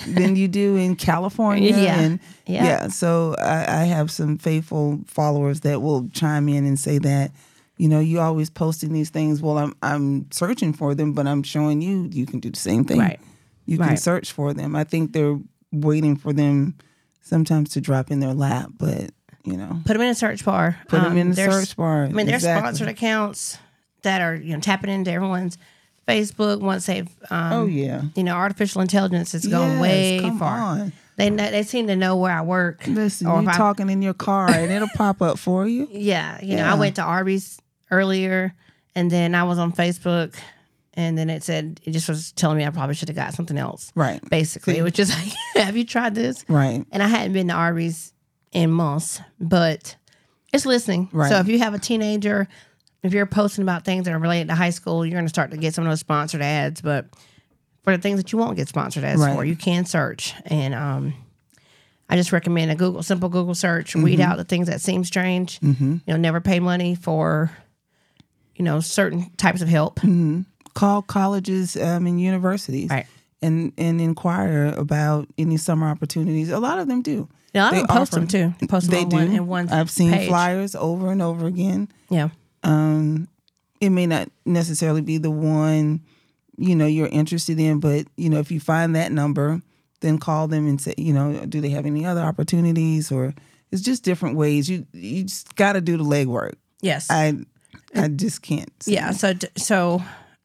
than 0.07 0.35
you 0.35 0.47
do 0.47 0.75
in 0.75 0.95
California. 0.95 1.69
Yeah. 1.75 1.99
And 1.99 2.19
Yeah. 2.45 2.87
So 2.89 3.35
I, 3.39 3.81
I 3.81 3.83
have 3.85 4.11
some 4.11 4.37
faithful 4.37 4.99
followers 5.07 5.61
that 5.61 5.81
will 5.81 6.07
chime 6.09 6.47
in 6.49 6.65
and 6.65 6.79
say 6.79 6.97
that, 6.99 7.31
you 7.77 7.87
know, 7.89 7.99
you 7.99 8.19
always 8.19 8.49
posting 8.49 8.93
these 8.93 9.09
things. 9.09 9.41
Well, 9.41 9.57
I'm 9.57 9.73
I'm 9.81 10.31
searching 10.31 10.73
for 10.73 10.93
them, 10.95 11.13
but 11.13 11.27
I'm 11.27 11.43
showing 11.43 11.81
you 11.81 12.07
you 12.11 12.25
can 12.25 12.39
do 12.39 12.49
the 12.51 12.59
same 12.59 12.83
thing. 12.85 12.99
Right. 12.99 13.19
You 13.65 13.77
can 13.77 13.95
search 13.97 14.31
for 14.31 14.53
them. 14.53 14.75
I 14.75 14.83
think 14.83 15.13
they're 15.13 15.39
waiting 15.71 16.15
for 16.17 16.33
them 16.33 16.75
sometimes 17.21 17.69
to 17.71 17.81
drop 17.81 18.11
in 18.11 18.19
their 18.19 18.33
lap, 18.33 18.71
but 18.77 19.11
you 19.43 19.55
know, 19.57 19.79
Put 19.85 19.93
them 19.93 20.01
in 20.01 20.09
a 20.09 20.15
search 20.15 20.43
bar. 20.45 20.77
put 20.87 21.01
them 21.01 21.13
Um, 21.13 21.17
in 21.17 21.29
the 21.29 21.35
search 21.35 21.75
bar. 21.75 22.03
I 22.03 22.09
mean, 22.09 22.25
there's 22.27 22.43
Exactly. 22.43 22.61
sponsored 22.67 22.89
accounts 22.89 23.57
that 24.03 24.21
are 24.21 24.35
you 24.35 24.53
know 24.53 24.59
tapping 24.59 24.89
into 24.89 25.11
everyone's 25.11 25.57
Facebook 26.07 26.59
once 26.61 26.85
they've 26.87 27.07
um, 27.29 27.53
Oh 27.53 27.65
yeah. 27.65 28.01
you 28.15 28.23
know 28.23 28.33
artificial 28.35 28.81
intelligence 28.81 29.31
has 29.33 29.45
gone 29.45 29.71
Yes, 29.73 29.81
way 29.81 30.31
far. 30.39 30.59
on. 30.59 30.93
They 31.17 31.29
know, 31.29 31.51
they 31.51 31.63
seem 31.63 31.87
to 31.87 31.95
know 31.95 32.15
where 32.17 32.31
I 32.35 32.41
work. 32.41 32.87
Listen, 32.87 33.27
or 33.27 33.41
you're 33.41 33.49
if 33.49 33.55
I- 33.55 33.57
talking 33.57 33.89
in 33.89 34.01
your 34.01 34.13
car 34.13 34.49
and 34.49 34.71
it'll 34.71 34.87
pop 34.95 35.21
up 35.21 35.37
for 35.37 35.67
you. 35.67 35.87
Yeah, 35.91 36.39
you 36.41 36.55
know, 36.55 36.65
I 36.65 36.73
went 36.75 36.95
to 36.95 37.03
Arby's 37.03 37.59
earlier, 37.91 38.53
and 38.95 39.11
then 39.11 39.35
I 39.35 39.43
was 39.43 39.59
on 39.59 39.71
Facebook, 39.71 40.35
and 40.95 41.17
then 41.17 41.29
it 41.29 41.43
said 41.43 41.79
it 41.83 41.91
just 41.91 42.09
was 42.09 42.31
telling 42.31 42.57
me 42.57 42.65
I 42.65 42.69
probably 42.71 42.95
should 42.95 43.09
have 43.09 43.15
got 43.17 43.33
something 43.33 43.57
else. 43.57 43.91
Right. 43.95 44.19
Basically, 44.29 44.77
it 44.77 44.81
was 44.83 44.93
just 44.93 45.13
like, 45.13 45.33
"Have 45.65 45.77
you 45.77 45.85
tried 45.85 46.15
this?" 46.15 46.43
Right. 46.49 46.83
And 46.91 47.03
I 47.03 47.07
hadn't 47.07 47.33
been 47.33 47.49
to 47.49 47.53
Arby's 47.53 48.13
in 48.51 48.71
months, 48.71 49.21
but 49.39 49.95
it's 50.53 50.65
listening. 50.65 51.09
Right. 51.11 51.29
So 51.29 51.37
if 51.39 51.47
you 51.47 51.59
have 51.59 51.73
a 51.73 51.79
teenager, 51.79 52.47
if 53.03 53.13
you're 53.13 53.25
posting 53.25 53.63
about 53.63 53.83
things 53.85 54.05
that 54.05 54.13
are 54.13 54.19
related 54.19 54.47
to 54.49 54.55
high 54.55 54.69
school, 54.69 55.05
you're 55.05 55.13
going 55.15 55.25
to 55.25 55.29
start 55.29 55.51
to 55.51 55.57
get 55.57 55.73
some 55.73 55.85
of 55.85 55.91
those 55.91 55.99
sponsored 55.99 56.41
ads. 56.41 56.81
But 56.81 57.07
for 57.83 57.95
the 57.95 58.01
things 58.01 58.17
that 58.21 58.31
you 58.31 58.37
won't 58.37 58.57
get 58.57 58.67
sponsored 58.67 59.03
ads 59.03 59.19
Right. 59.21 59.35
for, 59.35 59.43
you 59.45 59.55
can 59.55 59.85
search. 59.85 60.33
And 60.45 60.73
um, 60.75 61.13
I 62.09 62.15
just 62.15 62.31
recommend 62.31 62.69
a 62.71 62.75
Google, 62.75 63.01
simple 63.03 63.29
Google 63.29 63.55
search. 63.55 63.91
Mm-hmm. 63.93 64.03
Weed 64.03 64.19
out 64.19 64.37
the 64.37 64.43
things 64.43 64.67
that 64.67 64.81
seem 64.81 65.03
strange. 65.03 65.59
You 65.61 65.99
know, 66.07 66.17
never 66.17 66.41
pay 66.41 66.59
money 66.59 66.93
for, 66.95 67.51
you 68.55 68.63
know, 68.63 68.79
certain 68.81 69.31
types 69.37 69.61
of 69.61 69.67
help. 69.67 69.99
call 70.73 71.01
colleges 71.01 71.75
um, 71.75 72.05
and 72.07 72.21
universities 72.21 72.89
Right. 72.89 73.05
and 73.41 73.73
and 73.77 73.99
inquire 73.99 74.67
about 74.77 75.27
any 75.37 75.57
summer 75.57 75.87
opportunities. 75.89 76.49
A 76.49 76.59
lot 76.59 76.77
of 76.79 76.87
them 76.87 77.01
do. 77.01 77.27
Yeah, 77.53 77.67
I 77.67 77.79
post 77.87 78.13
offer- 78.13 78.15
them 78.15 78.27
too. 78.27 78.67
Post 78.67 78.89
them 78.89 79.09
They 79.09 79.17
on 79.17 79.25
do. 79.31 79.37
one 79.43 79.47
one. 79.47 79.69
I've 79.69 79.89
seen 79.91 80.11
page. 80.13 80.29
flyers 80.29 80.73
over 80.75 81.11
and 81.11 81.21
over 81.21 81.47
again. 81.47 81.89
Yeah. 82.09 82.29
Um, 82.63 83.27
it 83.79 83.89
may 83.89 84.05
not 84.05 84.29
necessarily 84.45 85.01
be 85.01 85.17
the 85.17 85.31
one 85.31 86.01
you 86.57 86.75
know 86.75 86.85
you're 86.85 87.07
interested 87.07 87.59
in, 87.59 87.79
but 87.79 88.05
you 88.17 88.29
know 88.29 88.39
if 88.39 88.51
you 88.51 88.59
find 88.59 88.95
that 88.95 89.11
number, 89.11 89.61
then 90.01 90.17
call 90.17 90.47
them 90.47 90.67
and 90.67 90.79
say, 90.79 90.93
you 90.97 91.13
know, 91.13 91.45
do 91.45 91.61
they 91.61 91.69
have 91.69 91.85
any 91.85 92.05
other 92.05 92.21
opportunities 92.21 93.11
or 93.11 93.33
it's 93.71 93.81
just 93.81 94.03
different 94.03 94.35
ways. 94.35 94.69
You 94.69 94.85
you 94.93 95.23
just 95.23 95.55
got 95.55 95.73
to 95.73 95.81
do 95.81 95.97
the 95.97 96.03
legwork. 96.03 96.53
Yes. 96.81 97.07
I 97.09 97.33
I 97.95 98.09
just 98.09 98.41
can't. 98.41 98.71
Yeah. 98.85 99.11
So 99.11 99.33
so 99.57 100.03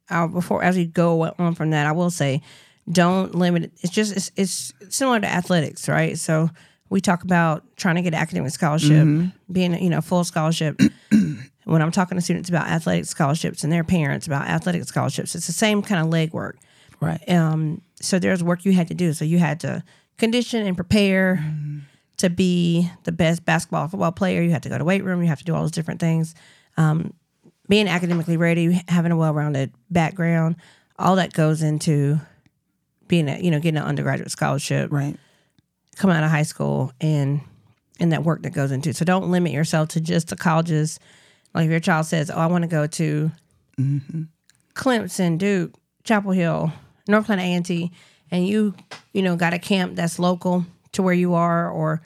uh, 0.09 0.27
before 0.29 0.63
as 0.63 0.77
we 0.77 0.87
go 0.87 1.33
on 1.39 1.55
from 1.55 1.71
that, 1.71 1.87
I 1.87 1.93
will 1.93 2.11
say, 2.11 2.43
don't 2.91 3.35
limit 3.35 3.65
it. 3.65 3.73
It's 3.81 3.93
just 3.93 4.17
it's, 4.17 4.31
it's 4.37 4.73
similar 4.97 5.21
to 5.21 5.27
athletics, 5.27 5.89
right? 5.89 6.17
So 6.19 6.51
we 6.89 7.01
talk 7.01 7.25
about 7.25 7.65
trying 7.77 7.97
to 7.97 8.03
get 8.03 8.15
academic 8.15 8.53
scholarship, 8.53 9.07
being 9.51 9.83
you 9.83 9.91
know 9.91 10.01
full 10.01 10.25
scholarship. 10.25 10.81
When 11.67 11.83
I'm 11.83 11.91
talking 11.91 12.17
to 12.17 12.23
students 12.23 12.49
about 12.49 12.67
athletic 12.69 13.05
scholarships 13.07 13.63
and 13.65 13.73
their 13.73 13.85
parents 13.85 14.27
about 14.27 14.47
athletic 14.47 14.85
scholarships, 14.85 15.35
it's 15.35 15.47
the 15.47 15.53
same 15.53 15.83
kind 15.83 16.01
of 16.05 16.13
legwork. 16.13 16.55
Right. 17.01 17.21
Um, 17.29 17.83
so 18.01 18.19
there's 18.19 18.43
work 18.43 18.65
you 18.65 18.73
had 18.73 18.89
to 18.89 18.95
do. 18.95 19.13
So 19.13 19.25
you 19.25 19.39
had 19.39 19.61
to 19.61 19.83
condition 20.17 20.67
and 20.67 20.77
prepare 20.77 21.45
to 22.19 22.31
be 22.31 22.91
the 23.05 23.13
best 23.13 23.45
basketball, 23.45 23.89
football 23.89 24.13
player. 24.13 24.41
You 24.43 24.51
had 24.51 24.63
to 24.63 24.69
go 24.69 24.79
to 24.79 24.85
weight 24.85 25.05
room. 25.05 25.21
You 25.21 25.29
have 25.29 25.39
to 25.41 25.45
do 25.45 25.55
all 25.55 25.61
those 25.61 25.71
different 25.73 26.01
things. 26.01 26.35
Um, 26.77 27.13
being 27.69 27.89
academically 27.89 28.37
ready, 28.37 28.81
having 28.89 29.11
a 29.13 29.17
well-rounded 29.17 29.73
background, 29.91 30.57
all 30.99 31.17
that 31.17 31.33
goes 31.33 31.63
into 31.63 32.19
being 33.09 33.29
a, 33.29 33.39
you 33.39 33.51
know 33.51 33.59
getting 33.61 33.79
an 33.79 33.85
undergraduate 33.85 34.31
scholarship, 34.31 34.91
Right. 34.93 35.17
coming 35.97 36.17
out 36.17 36.23
of 36.25 36.31
high 36.31 36.45
school, 36.45 36.93
and 37.01 37.41
and 37.99 38.13
that 38.13 38.23
work 38.25 38.43
that 38.43 38.51
goes 38.51 38.71
into. 38.71 38.91
it. 38.91 38.97
So 38.97 39.05
don't 39.05 39.31
limit 39.31 39.53
yourself 39.53 39.89
to 39.91 40.01
just 40.01 40.29
the 40.29 40.37
colleges. 40.37 40.99
Like 41.57 41.65
if 41.65 41.71
your 41.71 41.81
child 41.81 42.05
says, 42.07 42.31
"Oh, 42.31 42.37
I 42.37 42.47
want 42.47 42.63
to 42.63 42.69
go 42.69 42.87
to 42.87 43.33
mm-hmm. 43.81 44.23
Clemson, 44.75 45.39
Duke, 45.39 45.73
Chapel 46.05 46.33
Hill, 46.33 46.71
North 47.09 47.27
Carolina 47.27 47.63
A 47.65 47.91
and 48.31 48.47
you 48.47 48.75
you 49.13 49.23
know 49.23 49.37
got 49.37 49.55
a 49.55 49.59
camp 49.59 49.97
that's 49.97 50.19
local 50.19 50.67
to 50.93 51.03
where 51.03 51.15
you 51.15 51.33
are, 51.33 51.71
or 51.71 52.03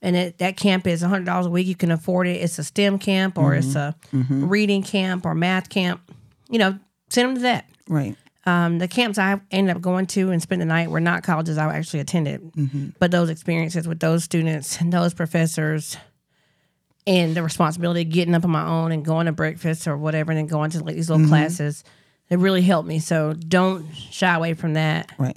and 0.00 0.16
it, 0.16 0.38
that 0.38 0.56
camp 0.56 0.86
is 0.86 1.02
hundred 1.02 1.26
dollars 1.26 1.44
a 1.44 1.50
week, 1.50 1.66
you 1.66 1.74
can 1.74 1.90
afford 1.90 2.26
it. 2.26 2.40
It's 2.42 2.58
a 2.58 2.64
STEM 2.64 2.98
camp 2.98 3.36
or 3.36 3.54
it's 3.54 3.74
mm-hmm. 3.74 4.20
a 4.20 4.22
mm-hmm. 4.22 4.48
reading 4.48 4.82
camp 4.82 5.26
or 5.26 5.34
math 5.34 5.68
camp. 5.68 6.00
You 6.48 6.58
know, 6.58 6.78
send 7.10 7.28
them 7.28 7.34
to 7.36 7.42
that. 7.42 7.68
Right. 7.86 8.16
Um, 8.46 8.78
the 8.78 8.88
camps 8.88 9.18
I 9.18 9.40
ended 9.50 9.76
up 9.76 9.82
going 9.82 10.06
to 10.08 10.30
and 10.30 10.40
spent 10.40 10.60
the 10.60 10.66
night 10.66 10.90
were 10.90 11.00
not 11.00 11.22
colleges 11.24 11.58
I 11.58 11.74
actually 11.74 12.00
attended, 12.00 12.94
but 12.98 13.10
those 13.10 13.30
experiences 13.30 13.88
with 13.88 14.00
those 14.00 14.24
students 14.24 14.80
and 14.80 14.92
those 14.92 15.14
professors, 15.14 15.96
and 17.06 17.34
the 17.36 17.42
responsibility 17.42 18.02
of 18.02 18.08
getting 18.10 18.34
up 18.34 18.44
on 18.44 18.50
my 18.50 18.66
own 18.66 18.92
and 18.92 19.04
going 19.04 19.26
to 19.26 19.32
breakfast 19.32 19.86
or 19.86 19.96
whatever, 19.96 20.32
and 20.32 20.38
then 20.38 20.46
going 20.46 20.70
to 20.70 20.82
like 20.82 20.94
these 20.94 21.10
little 21.10 21.26
classes, 21.28 21.84
it 22.30 22.38
really 22.38 22.62
helped 22.62 22.88
me. 22.88 22.98
So 22.98 23.34
don't 23.34 23.86
shy 23.94 24.34
away 24.34 24.54
from 24.54 24.74
that, 24.74 25.12
Right. 25.18 25.36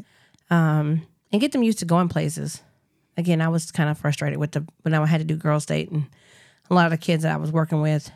um, 0.50 1.02
and 1.32 1.42
get 1.42 1.52
them 1.52 1.64
used 1.64 1.80
to 1.80 1.86
going 1.86 2.08
places. 2.10 2.62
Again, 3.18 3.42
I 3.42 3.50
was 3.50 3.72
kind 3.72 3.90
of 3.90 3.98
frustrated 3.98 4.40
with 4.40 4.52
the 4.52 4.66
when 4.84 4.94
I 4.94 5.06
had 5.06 5.18
to 5.20 5.26
do 5.26 5.36
Girl 5.36 5.60
State, 5.60 5.90
and 5.92 6.06
a 6.70 6.74
lot 6.74 6.86
of 6.86 6.92
the 6.92 6.98
kids 6.98 7.24
that 7.24 7.34
I 7.34 7.38
was 7.38 7.52
working 7.52 7.82
with, 7.82 8.12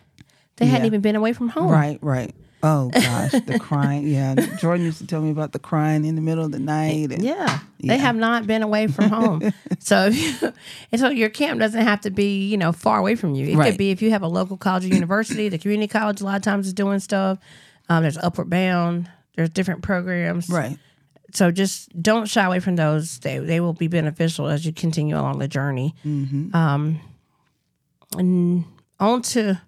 they 0.57 0.65
hadn't 0.67 0.85
even 0.85 1.01
been 1.01 1.15
away 1.15 1.33
from 1.33 1.49
home. 1.49 1.69
Right. 1.71 1.97
Right. 2.01 2.33
Oh 2.63 2.89
gosh, 2.89 3.31
the 3.31 3.57
crying. 3.59 4.07
Yeah, 4.07 4.35
Jordan 4.59 4.85
used 4.85 4.99
to 4.99 5.07
tell 5.07 5.21
me 5.21 5.31
about 5.31 5.51
the 5.51 5.59
crying 5.59 6.05
in 6.05 6.15
the 6.15 6.21
middle 6.21 6.45
of 6.45 6.51
the 6.51 6.59
night. 6.59 7.11
And, 7.11 7.23
Yeah, 7.23 7.59
they 7.79 7.97
have 7.97 8.15
not 8.15 8.45
been 8.45 8.61
away 8.61 8.87
from 8.87 9.09
home. 9.09 9.51
so, 9.79 10.07
if 10.11 10.41
you, 10.41 10.53
and 10.91 11.01
so 11.01 11.09
your 11.09 11.29
camp 11.29 11.59
doesn't 11.59 11.81
have 11.81 12.01
to 12.01 12.11
be 12.11 12.45
you 12.47 12.57
know 12.57 12.71
far 12.71 12.99
away 12.99 13.15
from 13.15 13.33
you. 13.35 13.47
It 13.47 13.55
Right. 13.55 13.71
could 13.71 13.77
be 13.77 13.91
if 13.91 14.01
you 14.01 14.11
have 14.11 14.21
a 14.21 14.27
local 14.27 14.57
college 14.57 14.85
or 14.85 14.89
university. 14.89 15.49
The 15.49 15.57
community 15.57 15.87
college 15.87 16.21
a 16.21 16.25
lot 16.25 16.35
of 16.37 16.41
times 16.43 16.67
is 16.67 16.73
doing 16.73 16.99
stuff. 16.99 17.39
Um, 17.89 18.03
there's 18.03 18.17
Upward 18.17 18.49
Bound. 18.49 19.09
There's 19.35 19.49
different 19.49 19.81
programs. 19.81 20.49
Right. 20.49 20.77
So 21.33 21.49
just 21.49 21.89
don't 22.01 22.27
shy 22.27 22.43
away 22.43 22.59
from 22.59 22.75
those. 22.75 23.19
They 23.19 23.39
they 23.39 23.59
will 23.61 23.73
be 23.73 23.87
beneficial 23.87 24.47
as 24.47 24.65
you 24.65 24.73
continue 24.73 25.15
along 25.17 25.39
the 25.39 25.47
journey. 25.47 25.95
Um, 26.05 26.99
and 28.17 28.65
on 28.99 29.21
to 29.21 29.61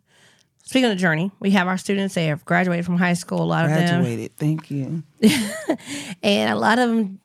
speaking 0.73 0.85
of 0.85 0.97
the 0.97 0.99
journey, 1.01 1.29
we 1.39 1.51
have 1.51 1.67
our 1.67 1.77
students. 1.77 2.15
They 2.15 2.25
have 2.27 2.43
graduated 2.45 2.83
from 2.83 2.97
high 2.97 3.13
school. 3.13 3.43
A 3.43 3.45
lot 3.45 3.65
of 3.65 3.71
them 3.71 4.01
Graduated. 4.01 4.35
Thank 4.37 4.71
you. 4.71 5.03
and 6.23 6.51
a 6.51 6.55
lot 6.55 6.79
of 6.79 6.89
them 6.89 7.19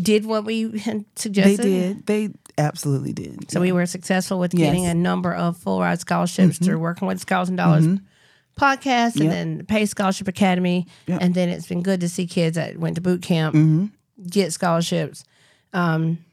did 0.00 0.24
what 0.24 0.44
we 0.44 0.78
had 0.78 1.04
They 1.14 1.56
did. 1.56 2.06
They 2.06 2.30
absolutely 2.56 3.12
did. 3.12 3.50
So 3.50 3.60
we 3.60 3.70
were 3.72 3.84
successful 3.84 4.38
with 4.38 4.54
Yes. 4.54 4.60
Mm-hmm. 4.62 4.66
getting 4.72 4.86
a 4.86 4.94
number 4.94 5.34
of 5.34 5.58
full 5.58 5.78
ride 5.80 6.00
scholarships 6.00 6.58
through 6.58 6.78
working 6.78 7.06
with 7.06 7.20
Scholars 7.20 7.48
and 7.50 7.58
Dollars 7.58 7.86
podcast 8.58 9.16
and 9.16 9.24
Yep. 9.24 9.32
then 9.32 9.66
PACE 9.66 9.90
Scholarship 9.90 10.28
Academy. 10.28 10.86
Yep. 11.06 11.18
And 11.20 11.34
then 11.34 11.50
it's 11.50 11.66
been 11.66 11.82
good 11.82 12.00
to 12.00 12.08
see 12.08 12.26
kids 12.26 12.56
that 12.56 12.78
went 12.78 12.94
to 12.94 13.02
boot 13.02 13.20
camp 13.20 13.54
Mm-hmm. 13.54 13.86
get 14.28 14.54
scholarships. 14.54 15.24
Um, 15.74 16.24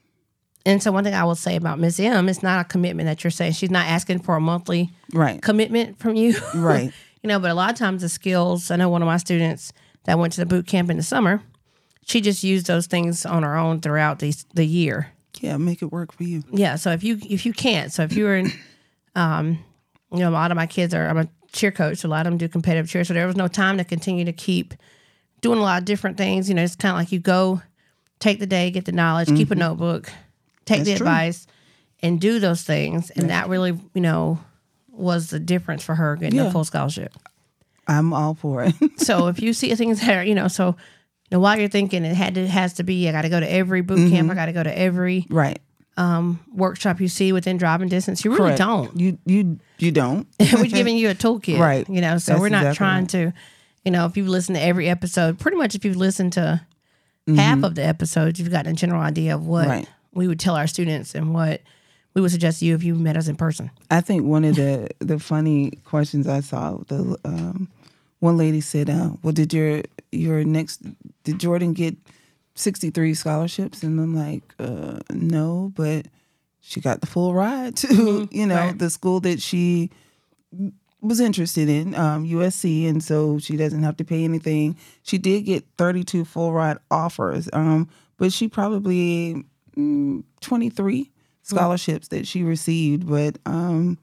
and 0.65 0.81
so 0.81 0.91
one 0.91 1.03
thing 1.03 1.13
I 1.13 1.23
will 1.23 1.35
say 1.35 1.55
about 1.55 1.79
Miss 1.79 1.99
M, 1.99 2.29
it's 2.29 2.41
not 2.41 2.61
a 2.61 2.63
commitment 2.67 3.07
that 3.07 3.23
you're 3.23 3.31
saying. 3.31 3.53
She's 3.53 3.71
not 3.71 3.85
asking 3.87 4.19
for 4.19 4.35
a 4.35 4.41
monthly 4.41 4.91
right. 5.13 5.41
commitment 5.41 5.99
from 5.99 6.15
you. 6.15 6.35
Right. 6.55 6.93
you 7.21 7.27
know, 7.27 7.39
but 7.39 7.51
a 7.51 7.53
lot 7.53 7.71
of 7.71 7.77
times 7.77 8.01
the 8.01 8.09
skills, 8.09 8.71
I 8.71 8.75
know 8.75 8.89
one 8.89 9.01
of 9.01 9.07
my 9.07 9.17
students 9.17 9.73
that 10.05 10.17
went 10.17 10.33
to 10.33 10.41
the 10.41 10.45
boot 10.45 10.67
camp 10.67 10.89
in 10.89 10.97
the 10.97 11.03
summer, 11.03 11.41
she 12.05 12.21
just 12.21 12.43
used 12.43 12.67
those 12.67 12.87
things 12.87 13.25
on 13.25 13.43
her 13.43 13.55
own 13.55 13.81
throughout 13.81 14.19
the, 14.19 14.33
the 14.53 14.65
year. 14.65 15.11
Yeah, 15.39 15.57
make 15.57 15.81
it 15.81 15.91
work 15.91 16.13
for 16.13 16.23
you. 16.23 16.43
Yeah. 16.51 16.75
So 16.75 16.91
if 16.91 17.03
you 17.03 17.17
if 17.29 17.45
you 17.45 17.53
can't, 17.53 17.91
so 17.91 18.03
if 18.03 18.13
you're 18.13 18.37
in, 18.37 18.51
um, 19.15 19.59
you 20.11 20.19
know, 20.19 20.29
a 20.29 20.31
lot 20.31 20.51
of 20.51 20.55
my 20.55 20.67
kids 20.67 20.93
are. 20.93 21.07
I'm 21.07 21.17
a 21.17 21.27
cheer 21.51 21.71
coach. 21.71 21.99
So 21.99 22.07
a 22.07 22.09
lot 22.09 22.25
of 22.25 22.31
them 22.31 22.37
do 22.37 22.47
competitive 22.47 22.89
cheer. 22.89 23.03
So 23.03 23.13
there 23.13 23.27
was 23.27 23.35
no 23.35 23.47
time 23.47 23.77
to 23.77 23.83
continue 23.83 24.25
to 24.25 24.33
keep 24.33 24.73
doing 25.41 25.59
a 25.59 25.61
lot 25.61 25.79
of 25.79 25.85
different 25.85 26.17
things. 26.17 26.49
You 26.49 26.55
know, 26.55 26.63
it's 26.63 26.75
kind 26.75 26.91
of 26.93 26.97
like 26.97 27.11
you 27.11 27.19
go, 27.19 27.61
take 28.19 28.39
the 28.39 28.47
day, 28.47 28.71
get 28.71 28.85
the 28.85 28.91
knowledge, 28.91 29.27
keep 29.29 29.51
a 29.51 29.55
notebook, 29.55 30.11
take 30.65 30.83
the 30.83 30.91
Mm-hmm. 30.91 30.97
True. 30.97 31.07
advice, 31.07 31.47
and 32.01 32.19
do 32.19 32.39
those 32.39 32.63
things. 32.63 33.09
And 33.11 33.29
that 33.29 33.47
really, 33.49 33.77
you 33.93 34.01
know, 34.01 34.39
was 34.89 35.29
the 35.29 35.39
difference 35.39 35.83
for 35.83 35.95
her 35.95 36.15
getting 36.15 36.39
a 36.39 36.51
full 36.51 36.65
scholarship. 36.65 37.13
I'm 37.87 38.13
all 38.13 38.33
for 38.35 38.63
it. 38.63 38.75
So 38.97 39.27
if 39.27 39.41
you 39.41 39.53
see 39.53 39.73
things 39.75 39.99
that 40.01 40.17
are, 40.17 40.23
you 40.23 40.35
know, 40.35 40.47
so 40.47 40.67
you 40.67 41.35
know, 41.37 41.39
while 41.39 41.57
you're 41.59 41.67
thinking 41.69 42.05
it 42.05 42.15
had 42.15 42.35
to 42.35 42.47
has 42.47 42.73
to 42.73 42.83
be, 42.83 43.07
I 43.09 43.11
got 43.11 43.23
to 43.23 43.29
go 43.29 43.39
to 43.39 43.51
every 43.51 43.81
boot 43.81 44.09
camp, 44.11 44.29
I 44.31 44.35
got 44.35 44.45
to 44.45 44.53
go 44.53 44.63
to 44.63 44.77
every 44.77 45.25
right. 45.29 45.59
um, 45.97 46.39
workshop 46.53 47.01
you 47.01 47.07
see 47.07 47.33
within 47.33 47.57
driving 47.57 47.87
distance. 47.89 48.23
You 48.23 48.31
really 48.31 48.43
Correct. 48.43 48.57
don't. 48.59 48.99
You 48.99 49.17
you 49.25 49.59
you 49.79 49.91
don't. 49.91 50.27
We're 50.53 50.65
giving 50.65 50.97
you 50.97 51.09
a 51.09 51.15
toolkit, 51.15 51.59
Right. 51.59 51.89
You 51.89 52.01
know, 52.01 52.17
so 52.19 52.33
That's 52.33 52.41
we're 52.41 52.49
not 52.49 52.63
exactly 52.63 52.77
trying 52.77 53.07
to, 53.07 53.33
you 53.83 53.91
know, 53.91 54.05
if 54.05 54.15
you 54.17 54.25
listen 54.25 54.55
to 54.55 54.61
every 54.61 54.87
episode, 54.89 55.39
pretty 55.39 55.57
much 55.57 55.73
if 55.75 55.83
you've 55.85 55.97
listened 55.97 56.33
to 56.33 56.61
Mm-hmm. 57.25 57.37
half 57.39 57.63
of 57.63 57.75
the 57.75 57.85
episodes, 57.85 58.37
you've 58.37 58.51
got 58.51 58.67
a 58.67 58.73
general 58.73 59.01
idea 59.01 59.33
of 59.35 59.47
what 59.47 59.65
Right. 59.67 59.87
We 60.13 60.27
would 60.27 60.39
tell 60.39 60.55
our 60.55 60.67
students 60.67 61.15
and 61.15 61.33
what 61.33 61.61
we 62.13 62.21
would 62.21 62.31
suggest 62.31 62.59
to 62.59 62.65
you 62.65 62.75
if 62.75 62.83
you 62.83 62.93
met 62.95 63.17
us 63.17 63.27
in 63.27 63.35
person. 63.35 63.71
I 63.89 64.01
think 64.01 64.23
one 64.25 64.43
of 64.45 64.55
the 64.55 64.89
the 64.99 65.19
funny 65.19 65.71
questions 65.85 66.27
I 66.27 66.41
saw 66.41 66.77
the 66.87 67.17
um, 67.25 67.67
one 68.19 68.37
lady 68.37 68.61
said, 68.61 68.89
uh, 68.89 69.11
"Well, 69.23 69.33
did 69.33 69.53
your 69.53 69.81
your 70.11 70.43
next 70.43 70.81
did 71.23 71.39
Jordan 71.39 71.73
get 71.73 71.97
sixty 72.55 72.89
three 72.91 73.13
scholarships?" 73.15 73.81
And 73.83 73.99
I'm 73.99 74.15
like, 74.15 74.43
uh, 74.59 74.99
"No, 75.11 75.71
but 75.75 76.05
she 76.61 76.79
got 76.79 77.01
the 77.01 77.07
full 77.07 77.33
ride 77.33 77.75
to 77.77 78.27
you 78.31 78.45
know 78.45 78.55
Right. 78.55 78.77
the 78.79 78.89
school 78.89 79.19
that 79.21 79.41
she 79.41 79.89
was 81.01 81.19
interested 81.19 81.67
in, 81.67 81.95
um, 81.95 82.25
USC, 82.25 82.87
and 82.87 83.03
so 83.03 83.37
she 83.39 83.57
doesn't 83.57 83.83
have 83.83 83.97
to 83.97 84.05
pay 84.05 84.23
anything. 84.23 84.77
She 85.01 85.17
did 85.17 85.41
get 85.45 85.65
thirty 85.77 86.03
two 86.03 86.23
full 86.25 86.53
ride 86.53 86.77
offers, 86.91 87.49
um, 87.53 87.89
but 88.17 88.31
she 88.31 88.47
probably 88.47 89.43
mm, 89.77 90.23
twenty 90.41 90.69
three 90.69 91.11
scholarships 91.41 92.07
that 92.09 92.25
she 92.27 92.43
received, 92.43 93.07
but 93.07 93.37
um, 93.45 93.97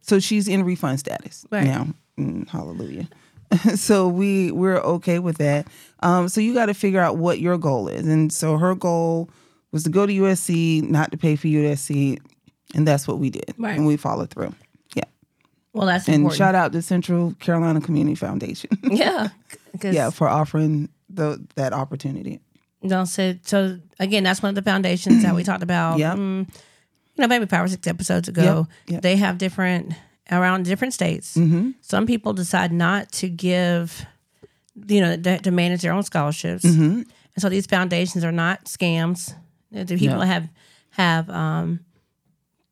so 0.00 0.18
she's 0.18 0.48
in 0.48 0.62
refund 0.64 0.98
status 1.00 1.44
Right. 1.50 1.64
now. 1.64 1.88
Mm, 2.18 2.48
hallelujah. 2.48 3.08
so 3.76 4.08
we 4.08 4.50
we're 4.50 4.78
okay 4.80 5.18
with 5.18 5.38
that. 5.38 5.66
Um, 6.00 6.28
so 6.28 6.40
you 6.40 6.54
got 6.54 6.66
to 6.66 6.74
figure 6.74 7.00
out 7.00 7.16
what 7.18 7.38
your 7.38 7.58
goal 7.58 7.88
is, 7.88 8.06
and 8.06 8.32
so 8.32 8.56
her 8.56 8.74
goal 8.74 9.28
was 9.72 9.82
to 9.84 9.90
go 9.90 10.06
to 10.06 10.12
USC, 10.12 10.82
not 10.82 11.10
to 11.12 11.16
pay 11.18 11.36
for 11.36 11.46
USC, 11.48 12.18
and 12.74 12.86
that's 12.88 13.06
what 13.06 13.18
we 13.18 13.30
did, 13.30 13.54
Right. 13.58 13.76
and 13.76 13.86
we 13.86 13.96
followed 13.96 14.30
through. 14.30 14.54
Yeah, 14.94 15.04
Well, 15.74 15.86
that's 15.86 16.06
and 16.08 16.16
important. 16.16 16.38
shout 16.38 16.54
out 16.54 16.72
to 16.72 16.82
Central 16.82 17.34
Carolina 17.40 17.80
Community 17.80 18.14
Foundation, 18.14 18.70
yeah, 18.82 19.28
yeah, 19.82 20.10
for 20.10 20.28
offering 20.28 20.88
the 21.10 21.44
that 21.56 21.72
opportunity. 21.72 22.40
Don't 22.88 23.06
say 23.06 23.38
so. 23.42 23.78
Again, 23.98 24.22
that's 24.24 24.42
one 24.42 24.50
of 24.50 24.54
the 24.54 24.62
foundations 24.70 25.22
that 25.22 25.34
we 25.34 25.42
talked 25.50 25.62
about. 25.62 25.98
Yep. 25.98 26.16
mm, 26.16 26.48
you 26.48 27.22
know, 27.22 27.28
maybe 27.28 27.46
five 27.46 27.64
or 27.64 27.68
six 27.68 27.86
episodes 27.86 28.28
ago. 28.28 28.66
Yep, 28.86 28.92
yep. 28.92 29.02
They 29.02 29.16
have 29.16 29.38
different 29.38 29.92
around 30.30 30.64
different 30.64 30.92
states. 30.94 31.36
Mm-hmm. 31.36 31.70
Some 31.80 32.06
people 32.06 32.32
decide 32.32 32.72
not 32.72 33.10
to 33.12 33.28
give, 33.28 34.04
you 34.88 35.00
know, 35.00 35.16
to, 35.16 35.38
to 35.38 35.50
manage 35.50 35.82
their 35.82 35.92
own 35.92 36.02
scholarships, 36.02 36.64
Mm-hmm. 36.64 36.82
and 37.02 37.06
so 37.38 37.48
these 37.48 37.66
foundations 37.66 38.24
are 38.24 38.32
not 38.32 38.64
scams. 38.64 39.34
The 39.72 39.84
people 39.96 40.18
No. 40.18 40.24
have 40.26 40.48
have 40.90 41.28
um, 41.30 41.80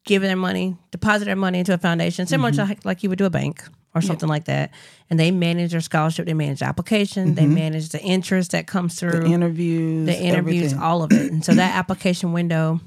given 0.04 0.28
their 0.28 0.36
money, 0.36 0.76
deposit 0.90 1.24
their 1.26 1.36
money 1.36 1.58
into 1.60 1.72
a 1.74 1.78
foundation, 1.78 2.26
similar 2.26 2.50
to 2.52 2.64
like, 2.64 2.84
like 2.84 3.02
you 3.02 3.08
would 3.08 3.18
do 3.18 3.24
a 3.26 3.30
bank 3.30 3.62
or 3.94 4.00
something 4.02 4.28
like 4.28 4.46
that, 4.46 4.70
and 5.08 5.20
they 5.20 5.30
manage 5.30 5.70
their 5.70 5.80
scholarship. 5.80 6.26
They 6.26 6.34
manage 6.34 6.58
the 6.58 6.64
application. 6.66 7.34
They 7.34 7.46
manage 7.46 7.90
the 7.90 8.00
interest 8.02 8.50
that 8.50 8.66
comes 8.66 8.98
through 8.98 9.20
The 9.20 9.26
interviews, 9.26 10.06
the 10.06 10.18
interviews, 10.20 10.72
everything. 10.72 10.78
all 10.80 11.02
of 11.02 11.12
it. 11.12 11.30
And 11.30 11.44
so 11.44 11.54
that 11.54 11.76
application 11.76 12.32
window 12.32 12.80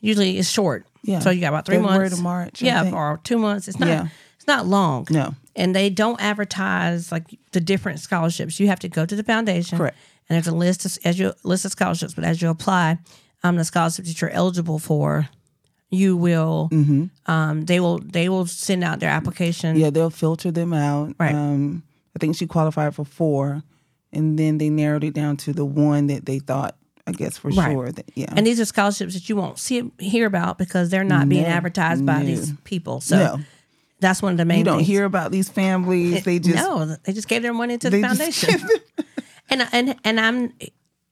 usually 0.00 0.38
is 0.38 0.50
short. 0.50 0.86
Yeah. 1.02 1.18
So 1.20 1.30
you 1.30 1.40
got 1.40 1.48
about 1.48 1.66
three 1.66 1.76
February 1.76 1.98
months 2.00 2.16
to 2.16 2.22
March, 2.22 2.62
Yeah, 2.62 2.90
or 2.92 3.20
two 3.24 3.38
months. 3.38 3.68
It's 3.68 3.78
not. 3.78 3.88
Yeah. 3.88 4.08
It's 4.36 4.46
not 4.46 4.66
long. 4.66 5.06
No. 5.10 5.34
And 5.56 5.74
they 5.74 5.90
don't 5.90 6.20
advertise 6.20 7.10
like 7.10 7.24
the 7.52 7.60
different 7.60 7.98
scholarships. 8.00 8.60
You 8.60 8.68
have 8.68 8.78
to 8.80 8.88
go 8.88 9.04
to 9.04 9.16
the 9.16 9.24
foundation. 9.24 9.78
Correct. 9.78 9.96
And 10.28 10.36
there's 10.36 10.46
a 10.46 10.54
list 10.54 10.84
of, 10.84 10.96
as 11.04 11.18
you 11.18 11.32
list 11.42 11.64
of 11.64 11.72
scholarships, 11.72 12.14
but 12.14 12.22
as 12.24 12.40
you 12.40 12.48
apply, 12.50 12.98
um, 13.42 13.56
the 13.56 13.64
scholarships 13.64 14.08
that 14.08 14.20
you're 14.20 14.30
eligible 14.30 14.78
for, 14.78 15.28
you 15.90 16.16
will. 16.16 16.70
Um, 17.26 17.64
they 17.64 17.80
will. 17.80 17.98
They 17.98 18.28
will 18.28 18.46
send 18.46 18.84
out 18.84 19.00
their 19.00 19.10
application. 19.10 19.74
Mm-hmm. 19.74 19.84
Yeah, 19.84 19.90
they'll 19.90 20.10
filter 20.10 20.50
them 20.50 20.72
out. 20.72 21.14
Right. 21.18 21.34
Um, 21.34 21.82
I 22.14 22.18
think 22.18 22.36
she 22.36 22.46
qualified 22.46 22.94
for 22.94 23.04
four, 23.04 23.62
and 24.12 24.38
then 24.38 24.58
they 24.58 24.70
narrowed 24.70 25.04
it 25.04 25.14
down 25.14 25.36
to 25.38 25.52
the 25.52 25.64
one 25.64 26.08
that 26.08 26.26
they 26.26 26.40
thought, 26.40 26.76
I 27.06 27.12
guess, 27.12 27.38
for 27.38 27.48
Right. 27.50 27.72
sure. 27.72 27.92
That 27.92 28.10
yeah, 28.14 28.32
And 28.36 28.46
these 28.46 28.58
are 28.60 28.64
scholarships 28.64 29.14
that 29.14 29.28
you 29.28 29.36
won't 29.36 29.58
see 29.58 29.90
hear 29.98 30.26
about 30.26 30.58
because 30.58 30.90
they're 30.90 31.04
not 31.04 31.28
being 31.28 31.44
advertised 31.44 32.04
by 32.04 32.18
no. 32.20 32.24
these 32.26 32.52
people. 32.64 33.00
So 33.00 33.16
no, 33.16 33.40
that's 34.00 34.20
one 34.20 34.32
of 34.32 34.38
the 34.38 34.44
main 34.44 34.58
you 34.58 34.64
don't 34.64 34.78
things. 34.78 34.88
hear 34.88 35.04
about 35.04 35.30
these 35.30 35.48
families. 35.48 36.24
They 36.24 36.38
just 36.38 36.56
no, 36.56 36.96
they 37.04 37.12
just 37.12 37.28
gave 37.28 37.42
their 37.42 37.54
money 37.54 37.78
to 37.78 37.88
the 37.88 38.02
foundation. 38.02 38.60
and 39.50 39.66
and 39.72 39.96
and 40.04 40.20
I'm 40.20 40.52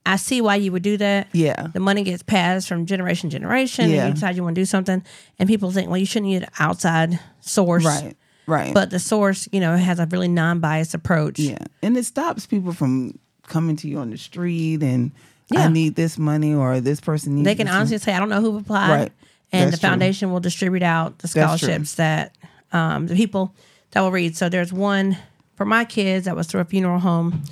I 0.07 0.17
see 0.17 0.41
why 0.41 0.55
you 0.57 0.71
would 0.73 0.83
do 0.85 0.97
that. 0.99 1.29
yeah, 1.33 1.67
The 1.75 1.81
money 1.81 2.05
gets 2.05 2.23
passed 2.23 2.69
from 2.69 2.87
generation 2.87 3.29
to 3.31 3.37
generation, 3.37 3.91
Yeah. 3.91 3.99
and 4.05 4.09
you 4.09 4.15
decide 4.15 4.37
you 4.37 4.43
want 4.45 4.55
to 4.55 4.61
do 4.61 4.65
something, 4.67 5.03
and 5.39 5.49
people 5.49 5.71
think, 5.73 5.89
well, 5.89 5.99
you 5.99 6.07
shouldn't 6.07 6.31
need 6.31 6.43
an 6.45 6.49
outside 6.59 7.19
source. 7.41 7.85
right. 7.85 8.17
Right. 8.49 8.73
But 8.73 8.91
the 8.91 9.01
source, 9.01 9.49
you 9.51 9.59
know, 9.59 9.77
has 9.77 9.99
a 9.99 10.07
really 10.07 10.29
non-biased 10.29 10.95
approach. 10.95 11.41
Yeah, 11.41 11.59
and 11.83 11.97
it 11.97 12.05
stops 12.05 12.47
people 12.47 12.73
from 12.73 13.19
coming 13.49 13.75
to 13.77 13.89
you 13.89 13.99
on 13.99 14.11
the 14.11 14.17
street 14.19 14.83
and 14.85 15.11
Yeah. 15.51 15.65
I 15.65 15.69
need 15.69 15.97
this 15.97 16.17
money 16.19 16.55
or 16.55 16.81
this 16.81 17.01
person 17.01 17.35
needs. 17.35 17.45
They 17.45 17.55
can 17.57 17.67
honestly 17.69 17.99
say, 17.99 18.13
I 18.15 18.21
don't 18.21 18.29
know 18.29 18.41
who 18.41 18.57
applied. 18.57 18.91
Right. 18.91 19.13
And 19.53 19.63
That's 19.69 19.77
the 19.77 19.81
true. 19.81 19.91
foundation 19.91 20.31
will 20.33 20.39
distribute 20.41 20.83
out 20.85 21.19
the 21.19 21.29
scholarships 21.29 21.95
that 21.97 22.37
um, 22.73 23.07
the 23.09 23.15
people 23.17 23.53
that 23.93 24.01
will 24.01 24.11
read. 24.13 24.37
So 24.37 24.49
there's 24.49 24.73
one 24.73 25.17
for 25.57 25.65
my 25.65 25.85
kids 25.85 26.27
that 26.27 26.35
was 26.37 26.47
through 26.47 26.61
a 26.61 26.65
funeral 26.65 26.99
home. 27.01 27.43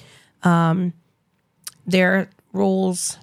Um, 0.45 0.93
their 1.87 2.29
rules. 2.55 3.19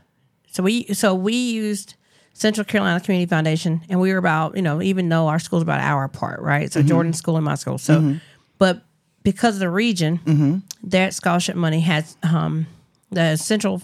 So 0.51 0.61
we 0.61 0.85
so 0.93 1.15
we 1.15 1.33
used 1.33 1.95
Central 2.33 2.65
Carolina 2.65 2.99
Community 2.99 3.27
Foundation, 3.29 3.81
and 3.89 3.99
we 3.99 4.11
were 4.11 4.17
about 4.19 4.55
you 4.55 4.61
know 4.61 4.81
even 4.81 5.09
though 5.09 5.27
our 5.27 5.39
school's 5.39 5.63
about 5.63 5.79
an 5.79 5.85
hour 5.85 6.03
apart, 6.03 6.41
right? 6.41 6.71
So 6.71 6.83
Jordan 6.83 7.13
school 7.13 7.37
and 7.37 7.45
my 7.45 7.55
school. 7.55 7.77
So, 7.77 8.15
but 8.59 8.83
because 9.23 9.55
of 9.55 9.59
the 9.61 9.69
region, 9.69 10.63
that 10.83 11.13
scholarship 11.13 11.55
money 11.55 11.79
has 11.81 12.17
um, 12.23 12.67
the 13.11 13.37
Central 13.37 13.81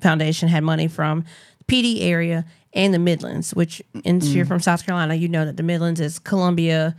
Foundation 0.00 0.48
had 0.48 0.62
money 0.62 0.86
from 0.88 1.24
the 1.58 1.64
Pee 1.64 1.82
Dee 1.82 2.02
area 2.02 2.44
and 2.74 2.92
the 2.94 2.98
Midlands, 2.98 3.54
which, 3.54 3.82
and 4.04 4.22
if 4.22 4.28
you're 4.28 4.44
from 4.46 4.60
South 4.60 4.84
Carolina, 4.84 5.14
you 5.14 5.26
know 5.28 5.44
that 5.44 5.56
the 5.56 5.62
Midlands 5.62 6.00
is 6.00 6.18
Columbia, 6.18 6.94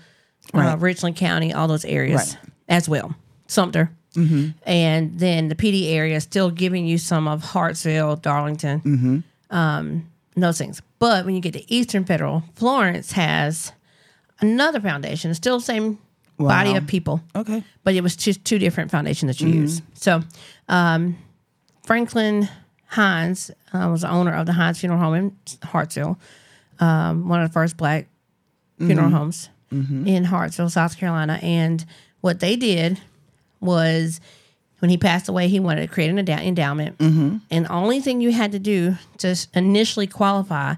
uh, 0.53 0.75
Richland 0.79 1.15
County, 1.15 1.53
all 1.53 1.67
those 1.67 1.85
areas 1.85 2.35
Right. 2.35 2.51
as 2.67 2.89
well. 2.89 3.15
Sumter. 3.47 3.91
And 4.15 5.19
then 5.19 5.47
the 5.49 5.55
Pee 5.55 5.71
Dee 5.71 5.89
area 5.89 6.15
is 6.17 6.23
still 6.23 6.49
giving 6.51 6.85
you 6.85 6.97
some 6.97 7.27
of 7.27 7.43
Hartsville, 7.43 8.15
Darlington, 8.17 9.23
um, 9.49 10.09
those 10.35 10.57
things. 10.57 10.81
But 10.99 11.25
when 11.25 11.35
you 11.35 11.41
get 11.41 11.53
to 11.53 11.73
Eastern 11.73 12.05
Federal, 12.05 12.43
Florence 12.55 13.11
has 13.13 13.71
another 14.41 14.79
foundation, 14.79 15.33
still 15.33 15.59
the 15.59 15.65
same 15.65 15.99
body 16.37 16.75
of 16.77 16.87
people 16.87 17.21
Okay. 17.35 17.63
but 17.83 17.93
it 17.95 18.01
was 18.01 18.15
just 18.15 18.45
two 18.45 18.57
different 18.59 18.89
foundations 18.91 19.29
that 19.29 19.41
you 19.45 19.49
use. 19.53 19.81
So, 19.93 20.21
um, 20.69 21.17
Franklin 21.83 22.47
Hines 22.87 23.51
uh, 23.73 23.89
was 23.91 24.01
the 24.01 24.09
owner 24.09 24.33
of 24.33 24.45
the 24.45 24.53
Hines 24.53 24.79
Funeral 24.79 24.99
Home 25.01 25.13
in 25.15 25.35
Hartsville, 25.63 26.17
um, 26.79 27.27
one 27.27 27.41
of 27.41 27.49
the 27.49 27.53
first 27.53 27.75
black 27.77 28.07
funeral 28.77 29.09
homes 29.09 29.49
in 30.07 30.23
Hartsville, 30.23 30.69
South 30.69 30.97
Carolina. 30.97 31.37
And 31.43 31.85
what 32.21 32.39
they 32.39 32.55
did 32.55 32.99
was 33.61 34.19
when 34.79 34.89
he 34.89 34.97
passed 34.97 35.27
away, 35.27 35.47
he 35.47 35.59
wanted 35.59 35.81
to 35.81 35.87
create 35.87 36.09
an 36.09 36.17
endow- 36.17 36.41
endowment. 36.41 36.97
Mm-hmm. 36.97 37.37
And 37.51 37.65
the 37.65 37.71
only 37.71 37.99
thing 37.99 38.21
you 38.21 38.31
had 38.31 38.51
to 38.53 38.59
do 38.59 38.95
to 39.17 39.35
initially 39.53 40.07
qualify, 40.07 40.75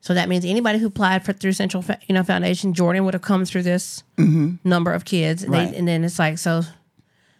so 0.00 0.14
that 0.14 0.28
means 0.28 0.44
anybody 0.44 0.78
who 0.78 0.86
applied 0.86 1.24
for 1.24 1.32
through 1.32 1.52
Central, 1.52 1.84
you 2.06 2.14
know, 2.14 2.22
Foundation, 2.22 2.74
Jordan 2.74 3.04
would 3.04 3.14
have 3.14 3.22
come 3.22 3.44
through 3.44 3.62
this 3.62 4.02
mm-hmm. 4.16 4.54
number 4.64 4.92
of 4.92 5.04
kids, 5.04 5.42
and, 5.42 5.52
they- 5.52 5.76
and 5.76 5.86
then 5.86 6.02
it's 6.04 6.18
like 6.18 6.38
so, 6.38 6.62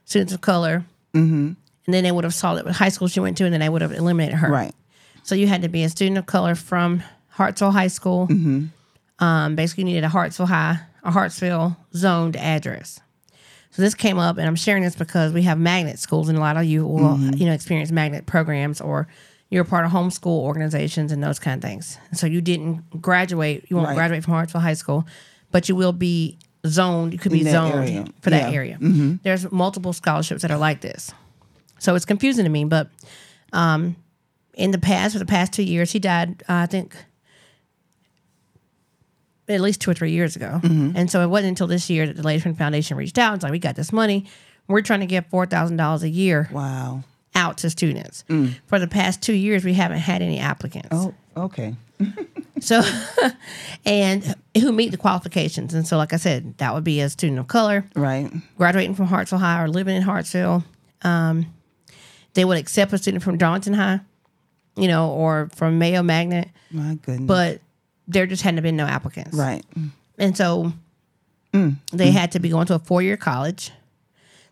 students 0.04 0.34
of 0.34 0.40
color, 0.40 0.84
mm-hmm. 1.14 1.52
and 1.86 1.94
then 1.94 2.04
they 2.04 2.12
would 2.12 2.24
have 2.24 2.34
saw 2.34 2.54
that 2.54 2.64
what 2.64 2.74
high 2.74 2.90
school 2.90 3.08
she 3.08 3.20
went 3.20 3.36
to, 3.38 3.44
and 3.44 3.52
then 3.52 3.60
they 3.60 3.68
would 3.68 3.82
have 3.82 3.92
eliminated 3.92 4.34
her. 4.36 4.50
Right. 4.50 4.74
So 5.22 5.34
you 5.34 5.46
had 5.46 5.62
to 5.62 5.68
be 5.68 5.84
a 5.84 5.88
student 5.88 6.18
of 6.18 6.26
color 6.26 6.54
from 6.54 7.02
Hartsville 7.28 7.70
High 7.70 7.88
School. 7.88 8.28
Um, 9.18 9.54
basically, 9.54 9.82
you 9.82 9.86
needed 9.86 10.04
a 10.04 10.08
Hartsville 10.08 10.46
High, 10.46 10.80
a 11.04 11.10
Hartsville 11.12 11.76
zoned 11.94 12.36
address. 12.36 13.00
So 13.72 13.82
this 13.82 13.94
came 13.94 14.18
up, 14.18 14.36
and 14.38 14.46
I'm 14.46 14.54
sharing 14.56 14.82
this 14.82 14.94
because 14.94 15.32
we 15.32 15.42
have 15.42 15.58
magnet 15.58 15.98
schools, 15.98 16.28
and 16.28 16.36
a 16.38 16.40
lot 16.40 16.56
of 16.56 16.64
you 16.64 16.86
will, 16.86 17.18
you 17.36 17.46
know, 17.46 17.52
experience 17.52 17.90
magnet 17.90 18.26
programs, 18.26 18.80
or 18.80 19.08
you're 19.50 19.62
a 19.62 19.66
part 19.66 19.84
of 19.86 19.92
homeschool 19.92 20.26
organizations 20.26 21.10
and 21.10 21.22
those 21.22 21.38
kind 21.38 21.62
of 21.62 21.68
things. 21.68 21.98
And 22.10 22.18
so 22.18 22.26
you 22.26 22.40
didn't 22.40 23.00
graduate, 23.02 23.64
you 23.68 23.76
won't 23.76 23.88
Right. 23.88 23.94
graduate 23.96 24.24
from 24.24 24.34
Hartsville 24.34 24.60
High 24.60 24.74
School, 24.74 25.06
but 25.50 25.68
you 25.68 25.74
will 25.76 25.92
be 25.92 26.38
zoned. 26.66 27.12
You 27.14 27.18
could 27.18 27.32
be 27.32 27.42
zoned 27.44 27.74
area. 27.88 28.04
for 28.20 28.30
that 28.30 28.50
Yeah. 28.50 28.56
area. 28.56 28.78
There's 29.22 29.50
multiple 29.50 29.92
scholarships 29.94 30.42
that 30.42 30.50
are 30.50 30.58
like 30.58 30.80
this, 30.82 31.10
so 31.78 31.94
it's 31.94 32.04
confusing 32.04 32.44
to 32.44 32.50
me. 32.50 32.64
But 32.64 32.88
um, 33.54 33.96
in 34.54 34.70
the 34.70 34.78
past, 34.78 35.14
for 35.14 35.18
the 35.18 35.24
past 35.26 35.52
two 35.54 35.62
years, 35.62 35.92
he 35.92 35.98
died. 35.98 36.42
Uh, 36.48 36.54
I 36.54 36.66
think 36.66 36.94
at 39.54 39.60
least 39.60 39.80
two 39.80 39.90
or 39.90 39.94
three 39.94 40.12
years 40.12 40.36
ago. 40.36 40.60
And 40.62 41.10
so 41.10 41.22
it 41.22 41.28
wasn't 41.28 41.50
until 41.50 41.66
this 41.66 41.88
year 41.90 42.06
that 42.06 42.16
the 42.16 42.22
Latham 42.22 42.54
Foundation 42.54 42.96
reached 42.96 43.18
out 43.18 43.32
and 43.32 43.38
was 43.38 43.42
like, 43.44 43.52
we 43.52 43.58
got 43.58 43.76
this 43.76 43.92
money. 43.92 44.26
We're 44.68 44.82
trying 44.82 45.00
to 45.00 45.06
get 45.06 45.28
four 45.30 45.46
thousand 45.46 45.76
dollars 45.76 46.02
a 46.02 46.08
year 46.08 46.48
Wow. 46.52 47.02
out 47.34 47.58
to 47.58 47.70
students. 47.70 48.24
For 48.66 48.78
the 48.78 48.86
past 48.88 49.22
two 49.22 49.34
years, 49.34 49.64
we 49.64 49.74
haven't 49.74 49.98
had 49.98 50.22
any 50.22 50.38
applicants. 50.38 50.88
Oh, 50.92 51.14
okay. 51.36 51.74
So, 52.60 52.80
and 53.84 54.36
who 54.56 54.70
meet 54.70 54.92
the 54.92 54.96
qualifications. 54.96 55.74
And 55.74 55.84
so, 55.86 55.96
like 55.96 56.12
I 56.12 56.16
said, 56.16 56.56
that 56.58 56.72
would 56.74 56.84
be 56.84 57.00
a 57.00 57.08
student 57.10 57.40
of 57.40 57.48
color, 57.48 57.84
Right. 57.96 58.30
graduating 58.56 58.94
from 58.94 59.06
Hartsville 59.06 59.40
High 59.40 59.60
or 59.64 59.68
living 59.68 59.96
in 59.96 60.02
Hartsville. 60.02 60.62
Um, 61.02 61.46
they 62.34 62.44
would 62.44 62.58
accept 62.58 62.92
a 62.92 62.98
student 62.98 63.24
from 63.24 63.36
Darlington 63.36 63.74
High, 63.74 63.98
you 64.76 64.86
know, 64.86 65.10
or 65.10 65.50
from 65.56 65.78
Mayo 65.80 66.04
Magnet, 66.04 66.50
My 66.70 66.94
goodness. 67.02 67.26
but 67.26 67.60
there 68.08 68.26
just 68.26 68.42
hadn't 68.42 68.62
been 68.62 68.76
no 68.76 68.86
applicants. 68.86 69.36
right. 69.36 69.64
And 70.18 70.36
so 70.36 70.72
they 71.92 72.10
had 72.10 72.32
to 72.32 72.38
be 72.40 72.48
going 72.48 72.66
to 72.66 72.74
a 72.74 72.78
four 72.78 73.02
year 73.02 73.16
college. 73.16 73.70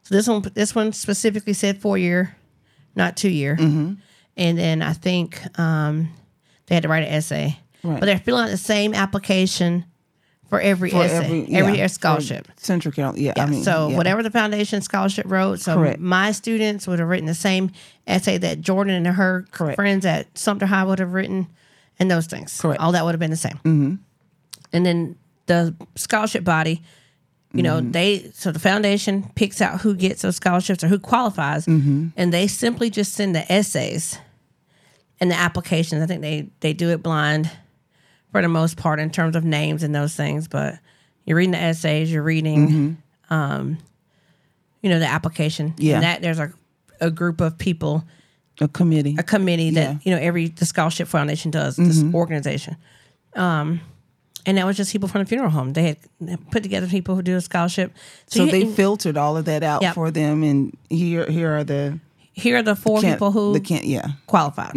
So 0.03 0.15
this 0.15 0.27
one 0.27 0.43
this 0.55 0.75
one 0.75 0.93
specifically 0.93 1.53
said 1.53 1.81
four 1.81 1.97
year, 1.99 2.37
not 2.97 3.17
two 3.17 3.31
year. 3.31 3.57
Mm-hmm. 3.57 3.95
And 4.37 4.59
then 4.59 4.83
I 4.83 4.93
think 4.95 5.41
um, 5.59 6.11
they 6.67 6.75
had 6.75 6.83
to 6.83 6.89
write 6.89 7.05
an 7.05 7.13
essay. 7.13 7.59
Right. 7.83 8.01
But 8.01 8.07
they're 8.07 8.19
filling 8.19 8.45
out 8.45 8.51
the 8.51 8.57
same 8.57 8.95
application 8.95 9.85
for 10.49 10.61
every 10.61 10.91
For 10.91 11.03
essay, 11.03 11.47
every, 11.53 11.79
yeah, 11.79 11.87
scholarship. 11.87 12.47
for 12.47 12.53
Central 12.57 12.93
Carolina. 12.93 13.21
Yeah. 13.21 13.33
Yeah, 13.37 13.45
I 13.45 13.47
mean, 13.47 13.63
so 13.63 13.89
yeah. 13.89 13.97
whatever 13.97 14.23
the 14.23 14.31
foundation 14.31 14.83
scholarship 14.83 15.27
wrote, 15.29 15.61
so 15.61 15.77
Correct. 15.77 16.01
my 16.01 16.33
students 16.33 16.87
would 16.89 16.99
have 16.99 17.09
written 17.09 17.27
the 17.27 17.35
same 17.35 17.71
essay 18.07 18.37
that 18.39 18.61
Jordan 18.61 18.95
and 18.95 19.07
her 19.17 19.47
Correct. 19.53 19.77
friends 19.77 20.05
at 20.05 20.37
Sumter 20.37 20.67
High 20.67 20.83
would 20.85 20.99
have 20.99 21.13
written, 21.13 21.47
and 22.01 22.11
those 22.11 22.27
things. 22.27 22.61
Correct. 22.61 22.81
All 22.81 22.93
that 22.93 23.05
would 23.05 23.13
have 23.13 23.21
been 23.21 23.31
the 23.31 23.37
same. 23.37 23.57
Mm-hmm. 23.59 23.95
And 24.73 24.87
then 24.87 25.17
the 25.47 25.75
scholarship 25.97 26.43
body, 26.45 26.83
you 27.53 27.63
know, 27.63 27.79
Mm-hmm. 27.81 27.91
they 27.93 28.31
so 28.35 28.51
the 28.53 28.59
foundation 28.59 29.31
picks 29.35 29.61
out 29.61 29.81
who 29.83 29.95
gets 29.95 30.23
those 30.23 30.37
scholarships 30.37 30.83
or 30.83 30.89
who 30.89 30.99
qualifies, 30.99 31.67
Mm-hmm. 31.67 32.09
and 32.17 32.33
they 32.33 32.47
simply 32.49 32.91
just 32.91 33.13
send 33.13 33.35
the 33.35 33.51
essays 33.53 34.19
and 35.21 35.31
the 35.31 35.35
applications. 35.37 36.03
I 36.03 36.07
think 36.07 36.23
they 36.23 36.49
they 36.61 36.73
do 36.73 36.91
it 36.91 37.03
blind 37.03 37.51
for 38.33 38.41
the 38.43 38.49
most 38.49 38.77
part 38.77 39.01
in 39.01 39.11
terms 39.11 39.35
of 39.37 39.45
names 39.45 39.83
and 39.83 39.93
those 39.95 40.15
things, 40.15 40.47
but 40.49 40.75
you're 41.25 41.37
reading 41.37 41.51
the 41.51 41.59
essays, 41.61 42.13
you're 42.13 42.23
reading, 42.23 42.97
um, 43.29 43.77
you 44.83 44.89
know, 44.89 44.99
the 45.01 45.07
application. 45.07 45.71
Mm-hmm. 45.71 45.83
Yeah. 45.83 45.95
and 45.97 46.05
that 46.05 46.23
there's 46.23 46.39
a 46.39 46.53
a 47.01 47.11
group 47.11 47.41
of 47.41 47.59
people, 47.59 48.05
a 48.61 48.69
committee. 48.69 49.17
a 49.19 49.23
committee 49.23 49.71
that 49.71 49.81
Yeah. 49.81 49.89
Mm-hmm. 49.95 50.09
you 50.09 50.15
know 50.15 50.21
every 50.21 50.49
the 50.49 50.67
scholarship 50.67 51.09
foundation 51.09 51.51
does 51.51 51.77
this 51.77 52.03
organization. 52.15 52.77
Um, 53.37 53.81
and 54.47 54.57
that 54.59 54.65
was 54.67 54.77
just 54.77 54.91
people 54.93 55.09
from 55.09 55.21
the 55.23 55.27
funeral 55.27 55.51
home. 55.51 55.73
They 55.75 55.83
had 55.83 56.51
put 56.51 56.63
together 56.63 56.87
people 56.87 57.15
who 57.15 57.23
do 57.23 57.37
a 57.37 57.41
scholarship. 57.41 57.93
so 58.27 58.45
you- 58.45 58.51
they 58.51 58.65
filtered 58.67 59.17
all 59.17 59.37
of 59.37 59.45
that 59.45 59.63
out 59.63 59.85
for 59.95 60.11
them, 60.11 60.43
and 60.43 60.77
here 60.89 61.31
here 61.31 61.53
are 61.57 61.65
the 61.65 61.99
here 62.33 62.57
are 62.57 62.63
the 62.63 62.77
four 62.77 63.01
people 63.01 63.33
who 63.33 63.53
the 63.53 63.61
can't. 63.61 63.85
Yeah. 63.85 64.07
qualified. 64.27 64.73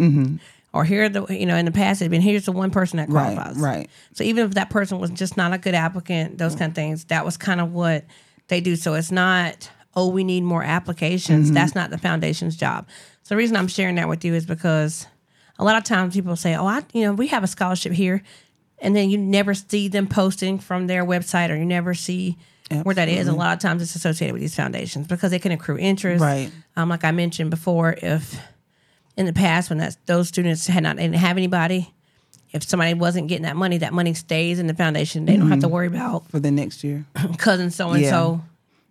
Or 0.72 0.84
here 0.84 1.04
are 1.04 1.08
the 1.08 1.26
you 1.30 1.46
know 1.46 1.56
in 1.56 1.64
the 1.66 1.70
past 1.72 2.02
it'd 2.02 2.10
been 2.10 2.20
here's 2.20 2.46
the 2.46 2.52
one 2.52 2.70
person 2.70 2.96
that 2.96 3.08
Right, 3.08 3.38
right. 3.56 3.88
So 4.12 4.24
even 4.24 4.44
if 4.44 4.54
that 4.54 4.70
person 4.70 4.98
was 4.98 5.10
just 5.10 5.36
not 5.36 5.52
a 5.52 5.58
good 5.58 5.74
applicant, 5.74 6.36
those 6.38 6.56
kind 6.56 6.70
of 6.70 6.74
things, 6.74 7.04
that 7.04 7.24
was 7.24 7.36
kind 7.36 7.60
of 7.60 7.72
what 7.72 8.04
they 8.48 8.60
do. 8.60 8.74
So 8.76 8.94
it's 8.94 9.12
not 9.12 9.70
oh 9.96 10.08
we 10.08 10.24
need 10.24 10.42
more 10.42 10.62
applications. 10.62 11.46
Mm-hmm. 11.46 11.54
That's 11.54 11.74
not 11.74 11.90
the 11.90 11.98
foundation's 11.98 12.56
job. 12.56 12.88
So 13.22 13.34
the 13.34 13.36
reason 13.36 13.56
I'm 13.56 13.68
sharing 13.68 13.94
that 13.96 14.08
with 14.08 14.24
you 14.24 14.34
is 14.34 14.46
because 14.46 15.06
a 15.58 15.64
lot 15.64 15.76
of 15.76 15.84
times 15.84 16.14
people 16.14 16.36
say 16.36 16.54
oh 16.54 16.66
I 16.66 16.82
you 16.92 17.02
know 17.02 17.12
we 17.12 17.28
have 17.28 17.44
a 17.44 17.48
scholarship 17.48 17.92
here, 17.92 18.22
and 18.78 18.94
then 18.94 19.10
you 19.10 19.18
never 19.18 19.54
see 19.54 19.88
them 19.88 20.06
posting 20.06 20.58
from 20.58 20.86
their 20.86 21.04
website 21.04 21.50
or 21.50 21.56
you 21.56 21.66
never 21.66 21.94
see. 21.94 22.36
Where 22.82 22.94
that 22.94 23.10
is, 23.10 23.28
a 23.28 23.32
lot 23.32 23.52
of 23.52 23.60
times 23.60 23.82
it's 23.82 23.94
associated 23.94 24.32
with 24.32 24.40
these 24.40 24.56
foundations 24.56 25.06
because 25.06 25.30
they 25.30 25.38
can 25.38 25.52
accrue 25.52 25.76
interest. 25.76 26.22
Right. 26.22 26.50
Um, 26.76 26.88
like 26.88 27.04
I 27.04 27.12
mentioned 27.12 27.50
before, 27.50 27.94
if 28.02 28.40
in 29.16 29.26
the 29.26 29.32
past 29.32 29.70
when 29.70 29.78
that 29.78 29.96
those 30.06 30.28
students 30.28 30.66
had 30.66 30.82
not 30.82 30.96
didn't 30.96 31.14
have 31.14 31.36
anybody, 31.36 31.92
if 32.52 32.62
somebody 32.62 32.94
wasn't 32.94 33.28
getting 33.28 33.42
that 33.42 33.56
money, 33.56 33.78
that 33.78 33.92
money 33.92 34.14
stays 34.14 34.58
in 34.58 34.66
the 34.66 34.74
foundation. 34.74 35.24
They 35.24 35.36
don't 35.36 35.50
have 35.50 35.60
to 35.60 35.68
worry 35.68 35.88
about 35.88 36.30
For 36.30 36.40
the 36.40 36.50
next 36.50 36.84
year. 36.84 37.04
cousin 37.38 37.70
so 37.70 37.90
and 37.90 38.06
so 38.06 38.40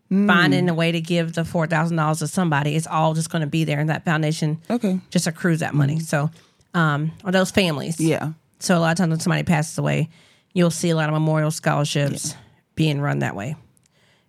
finding 0.09 0.69
a 0.69 0.73
way 0.73 0.91
to 0.91 1.01
give 1.01 1.33
the 1.33 1.43
four 1.45 1.65
thousand 1.67 1.97
dollars 1.97 2.19
to 2.19 2.27
somebody. 2.27 2.75
It's 2.75 2.87
all 2.87 3.13
just 3.13 3.29
going 3.31 3.41
to 3.41 3.47
be 3.47 3.63
there, 3.63 3.79
and 3.79 3.89
that 3.89 4.05
foundation 4.05 4.61
Okay. 4.69 4.99
just 5.09 5.25
accrues 5.27 5.59
that 5.61 5.73
money. 5.73 5.99
So, 5.99 6.29
um, 6.73 7.11
or 7.25 7.31
those 7.31 7.51
families. 7.51 7.99
Yeah. 7.99 8.33
So 8.59 8.77
a 8.77 8.79
lot 8.79 8.91
of 8.91 8.97
times 8.97 9.09
when 9.09 9.19
somebody 9.19 9.43
passes 9.43 9.77
away, 9.77 10.09
you'll 10.53 10.71
see 10.71 10.89
a 10.91 10.95
lot 10.95 11.09
of 11.09 11.13
memorial 11.13 11.51
scholarships 11.51 12.35
being 12.75 13.01
run 13.01 13.19
that 13.19 13.35
way. 13.35 13.55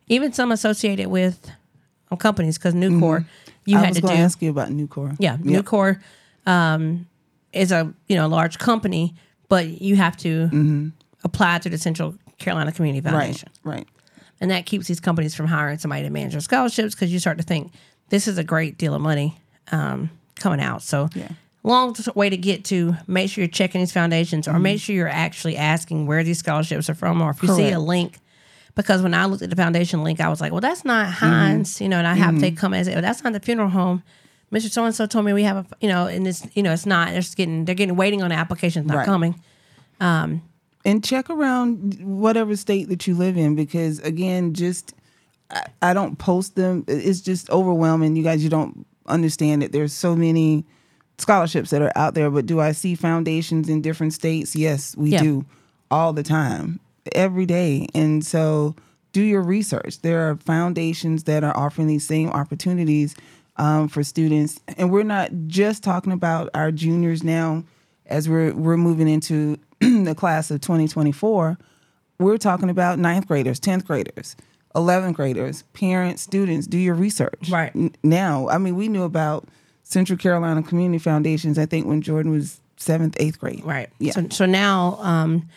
Even 0.08 0.32
some 0.32 0.52
associated 0.52 1.08
with 1.08 1.50
um, 2.10 2.18
companies, 2.18 2.58
because 2.58 2.74
Nucor, 2.74 3.24
you 3.64 3.78
I 3.78 3.84
had 3.84 3.94
to 3.94 4.00
do 4.00 4.08
ask 4.08 4.40
you 4.42 4.50
about 4.50 4.68
Nucor. 4.70 5.16
yeah, 5.18 5.36
Nucor 5.36 6.00
um, 6.46 7.06
is 7.52 7.72
a 7.72 7.92
you 8.08 8.16
know 8.16 8.26
large 8.28 8.58
company, 8.58 9.14
but 9.48 9.80
you 9.82 9.96
have 9.96 10.16
to 10.18 10.90
apply 11.24 11.58
to 11.58 11.68
the 11.70 11.78
Central 11.78 12.14
Carolina 12.38 12.72
Community 12.72 13.00
Foundation. 13.06 13.50
Right. 13.62 13.72
Foundation, 13.74 13.86
Right. 13.86 13.88
And 14.44 14.50
that 14.50 14.66
keeps 14.66 14.86
these 14.86 15.00
companies 15.00 15.34
from 15.34 15.46
hiring 15.46 15.78
somebody 15.78 16.02
to 16.02 16.10
manage 16.10 16.32
their 16.32 16.42
scholarships 16.42 16.94
because 16.94 17.10
you 17.10 17.18
start 17.18 17.38
to 17.38 17.44
think 17.44 17.72
this 18.10 18.28
is 18.28 18.36
a 18.36 18.44
great 18.44 18.76
deal 18.76 18.94
of 18.94 19.00
money 19.00 19.38
um, 19.72 20.10
coming 20.38 20.60
out. 20.60 20.82
So, 20.82 21.08
Yeah. 21.14 21.28
long 21.62 21.96
way 22.14 22.28
to 22.28 22.36
get 22.36 22.62
to 22.66 22.94
make 23.06 23.30
sure 23.30 23.40
you're 23.40 23.50
checking 23.50 23.80
these 23.80 23.90
foundations 23.90 24.46
or 24.46 24.58
make 24.58 24.76
mm-hmm. 24.76 24.80
sure 24.80 24.96
you're 24.96 25.08
actually 25.08 25.56
asking 25.56 26.06
where 26.06 26.22
these 26.22 26.40
scholarships 26.40 26.90
are 26.90 26.94
from, 26.94 27.22
or 27.22 27.30
if 27.30 27.42
you 27.42 27.48
see 27.54 27.70
a 27.70 27.80
link. 27.80 28.18
Because 28.74 29.00
when 29.00 29.14
I 29.14 29.24
looked 29.24 29.40
at 29.40 29.48
the 29.48 29.56
foundation 29.56 30.04
link, 30.04 30.20
I 30.20 30.28
was 30.28 30.42
like, 30.42 30.52
well, 30.52 30.60
that's 30.60 30.84
not 30.84 31.06
mm-hmm. 31.06 31.24
Hines, 31.24 31.80
you 31.80 31.88
know, 31.88 31.96
and 31.96 32.06
I 32.06 32.12
have 32.12 32.38
to 32.40 32.46
mm-hmm. 32.48 32.56
come 32.56 32.74
as, 32.74 32.86
well, 32.86 33.00
that's 33.00 33.24
not 33.24 33.32
the 33.32 33.40
funeral 33.40 33.70
home. 33.70 34.02
Mr. 34.52 34.70
So 34.70 34.84
and 34.84 34.94
so 34.94 35.06
told 35.06 35.24
me 35.24 35.32
we 35.32 35.44
have 35.44 35.56
a, 35.56 35.66
you 35.80 35.88
know, 35.88 36.06
and 36.06 36.28
it's, 36.28 36.46
you 36.54 36.62
know, 36.62 36.74
it's 36.74 36.84
not. 36.84 37.12
They're 37.12 37.22
just 37.22 37.38
getting, 37.38 37.64
they're 37.64 37.74
getting 37.74 37.96
waiting 37.96 38.22
on 38.22 38.28
the 38.28 38.36
applications 38.36 38.86
not 38.86 38.98
Right. 38.98 39.06
coming. 39.06 39.40
Um, 40.00 40.42
and 40.84 41.02
check 41.04 41.30
around 41.30 41.98
whatever 42.02 42.56
state 42.56 42.88
that 42.88 43.06
you 43.06 43.14
live 43.14 43.36
in 43.36 43.54
because 43.54 43.98
again 44.00 44.54
just 44.54 44.94
I, 45.50 45.62
I 45.82 45.94
don't 45.94 46.18
post 46.18 46.56
them. 46.56 46.84
It's 46.88 47.20
just 47.20 47.50
overwhelming. 47.50 48.16
You 48.16 48.22
guys 48.22 48.42
you 48.42 48.50
don't 48.50 48.86
understand 49.06 49.62
it. 49.62 49.72
There's 49.72 49.92
so 49.92 50.16
many 50.16 50.64
scholarships 51.18 51.70
that 51.70 51.80
are 51.82 51.92
out 51.94 52.14
there 52.14 52.28
but 52.28 52.44
do 52.44 52.58
i 52.60 52.72
see 52.72 52.94
foundations 52.96 53.68
in 53.68 53.80
different 53.82 54.12
states? 54.12 54.56
Yes 54.56 54.96
we 54.96 55.10
Yeah. 55.10 55.22
do. 55.22 55.44
All 55.90 56.12
the 56.12 56.22
time. 56.24 56.80
Every 57.12 57.46
day. 57.46 57.86
And 57.94 58.24
so 58.24 58.74
do 59.12 59.22
your 59.22 59.42
research. 59.42 60.00
There 60.00 60.28
are 60.28 60.36
foundations 60.36 61.24
that 61.24 61.44
are 61.44 61.56
offering 61.56 61.86
these 61.86 62.04
same 62.06 62.30
opportunities 62.30 63.14
um, 63.56 63.86
for 63.86 64.02
students. 64.02 64.60
And 64.76 64.90
we're 64.90 65.04
not 65.04 65.30
just 65.46 65.84
talking 65.84 66.12
about 66.12 66.48
our 66.54 66.72
juniors 66.72 67.22
now 67.22 67.62
as 68.06 68.28
we're 68.28 68.52
we're 68.54 68.76
moving 68.76 69.06
into 69.06 69.56
the 70.04 70.14
class 70.16 70.50
of 70.50 70.60
2024 70.60 71.58
we're 72.18 72.38
talking 72.38 72.70
about 72.70 72.98
ninth 72.98 73.26
graders 73.26 73.58
10th 73.60 73.84
graders 73.86 74.36
11th 74.74 75.14
graders 75.14 75.62
parents 75.72 76.22
students 76.22 76.66
do 76.66 76.78
your 76.78 76.94
research 76.94 77.48
Right. 77.50 77.74
N- 77.74 77.94
now 78.02 78.48
i 78.48 78.58
mean 78.58 78.76
we 78.76 78.88
knew 78.88 79.02
about 79.02 79.46
central 79.82 80.16
carolina 80.18 80.62
community 80.62 80.98
foundations 80.98 81.58
i 81.58 81.66
think 81.66 81.86
when 81.86 82.02
jordan 82.02 82.30
was 82.32 82.60
seventh 82.76 83.16
eighth 83.20 83.38
grade 83.38 83.62
Right. 83.64 83.88
Yeah. 83.98 84.12
So, 84.12 84.28
so 84.30 84.46
now, 84.46 84.98
um, 85.00 85.48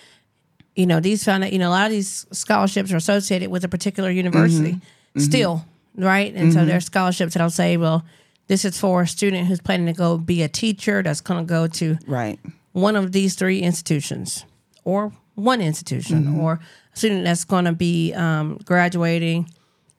you 0.76 0.86
know, 0.86 1.00
these 1.00 1.24
found 1.24 1.44
you 1.52 1.58
know, 1.58 1.70
a 1.70 1.72
lot 1.72 1.86
of 1.88 1.92
these 1.92 2.28
scholarships 2.32 2.92
are 2.94 2.98
associated 2.98 3.50
with 3.50 3.64
a 3.64 3.68
particular 3.68 4.12
university 4.12 4.74
Mm-hmm. 4.74 5.20
still, 5.22 5.66
right? 5.96 6.32
And 6.36 6.54
so 6.54 6.64
there 6.64 6.78
are 6.78 6.80
scholarships 6.80 7.34
that'll 7.34 7.50
say, 7.50 7.76
well, 7.76 8.06
this 8.46 8.64
is 8.64 8.80
for 8.80 9.02
a 9.02 9.08
student 9.08 9.48
who's 9.48 9.60
planning 9.60 9.88
to 9.88 9.94
go 9.94 10.20
be 10.20 10.44
a 10.44 10.48
teacher 10.48 11.02
that's 11.02 11.22
going 11.22 11.44
to 11.44 11.50
go 11.50 11.66
to 11.66 11.98
right 12.06 12.40
one 12.82 12.96
of 12.96 13.12
these 13.12 13.36
three 13.36 13.60
institutions 13.62 14.46
or 14.84 15.12
one 15.36 15.62
institution 15.62 16.24
Mm-hmm. 16.24 16.40
or 16.40 16.60
a 16.94 16.98
student 16.98 17.24
that's 17.24 17.44
going 17.46 17.66
to 17.66 17.74
be 17.74 18.14
um, 18.14 18.58
graduating 18.66 19.50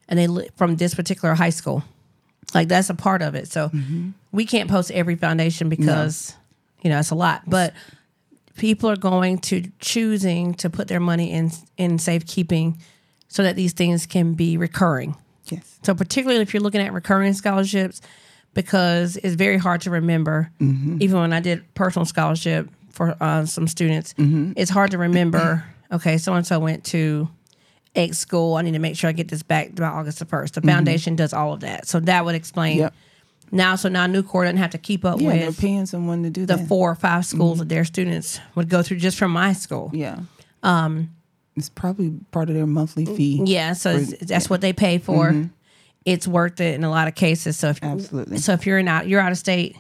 and 0.09 0.19
they 0.19 0.27
li- 0.27 0.49
from 0.57 0.77
this 0.77 0.95
particular 0.95 1.35
high 1.35 1.51
school. 1.51 1.83
Like 2.55 2.69
that's 2.69 2.91
a 2.91 2.95
part 2.95 3.23
of 3.23 3.35
it. 3.35 3.49
So 3.49 3.69
Mm-hmm. 3.69 4.11
we 4.33 4.45
can't 4.47 4.71
post 4.71 4.91
every 4.91 5.17
foundation 5.17 5.69
because 5.69 6.35
you 6.83 6.91
know 6.91 6.99
it's 6.99 7.11
a 7.11 7.15
lot. 7.15 7.43
But 7.47 7.75
people 8.57 8.89
are 8.91 8.97
going 8.97 9.39
to 9.39 9.63
choosing 9.81 10.55
to 10.55 10.71
put 10.71 10.89
their 10.89 11.01
money 11.01 11.31
in 11.33 11.51
in 11.77 11.99
safekeeping 11.99 12.79
so 13.29 13.43
that 13.43 13.57
these 13.57 13.73
things 13.75 14.07
can 14.07 14.35
be 14.35 14.57
recurring. 14.57 15.15
Yes. 15.51 15.79
So 15.83 15.95
particularly 15.95 16.41
if 16.43 16.53
you're 16.55 16.63
looking 16.63 16.81
at 16.81 16.93
recurring 16.93 17.35
scholarships, 17.35 18.01
because 18.59 19.17
it's 19.19 19.37
very 19.37 19.57
hard 19.57 19.83
to 19.83 19.89
remember. 19.89 20.51
Mm-hmm. 20.61 21.01
Even 21.01 21.21
when 21.21 21.33
I 21.33 21.39
did 21.39 21.63
personal 21.75 22.05
scholarship 22.05 22.69
for 22.91 23.17
uh, 23.21 23.47
some 23.47 23.69
students, 23.69 24.15
mm-hmm. 24.15 24.55
it's 24.57 24.69
hard 24.69 24.91
to 24.91 24.99
remember. 24.99 25.65
Okay, 25.93 26.19
so 26.19 26.35
and 26.35 26.45
so 26.45 26.59
went 26.59 26.83
to 26.87 27.29
X 27.95 28.19
school. 28.19 28.57
I 28.57 28.63
need 28.63 28.73
to 28.73 28.81
make 28.81 28.97
sure 28.97 29.09
I 29.09 29.13
get 29.13 29.29
this 29.29 29.45
back 29.45 29.77
by 29.77 29.85
August 29.85 30.19
the 30.19 30.25
first. 30.25 30.55
The 30.55 30.61
mm-hmm. 30.61 30.71
foundation 30.71 31.15
does 31.15 31.33
all 31.33 31.53
of 31.53 31.61
that, 31.61 31.87
so 31.87 32.01
that 32.01 32.25
would 32.25 32.35
explain. 32.35 32.79
Yep. 32.79 32.95
Now, 33.53 33.77
so 33.77 33.89
now 33.89 34.09
Nucor 34.09 34.43
doesn't 34.43 34.57
have 34.57 34.71
to 34.71 34.79
keep 34.79 35.05
up 35.05 35.21
yeah 35.21 35.47
with 35.47 35.61
paying 35.61 35.87
someone 35.87 36.25
to 36.25 36.31
do 36.31 36.45
the 36.45 36.57
that 36.57 36.67
four 36.67 36.91
or 36.91 36.97
five 36.97 37.27
schools 37.27 37.61
that 37.61 37.69
their 37.69 37.85
students 37.85 38.41
would 38.57 38.69
go 38.69 38.83
through 38.83 38.97
just 38.97 39.19
from 39.19 39.31
my 39.31 39.53
school. 39.53 39.93
yeah 39.95 40.19
um 40.65 41.09
it's 41.57 41.69
probably 41.69 42.13
part 42.33 42.49
of 42.49 42.57
their 42.57 42.67
monthly 42.67 43.05
fee 43.05 43.41
Yeah, 43.45 43.73
so 43.73 43.99
that's 43.99 44.51
what 44.51 44.61
they 44.61 44.73
pay 44.73 44.99
for. 44.99 45.49
It's 46.05 46.27
worth 46.27 46.61
it 46.61 46.75
in 46.75 46.85
a 46.85 46.91
lot 46.91 47.09
of 47.09 47.15
cases. 47.15 47.57
So 47.57 47.69
if 47.69 47.83
Absolutely. 47.83 48.39
so 48.39 48.53
if 48.53 48.67
you're 48.67 48.79
in 48.79 48.89
out 48.89 49.09
you're 49.09 49.21
out 49.21 49.33
of 49.33 49.39
state, 49.39 49.77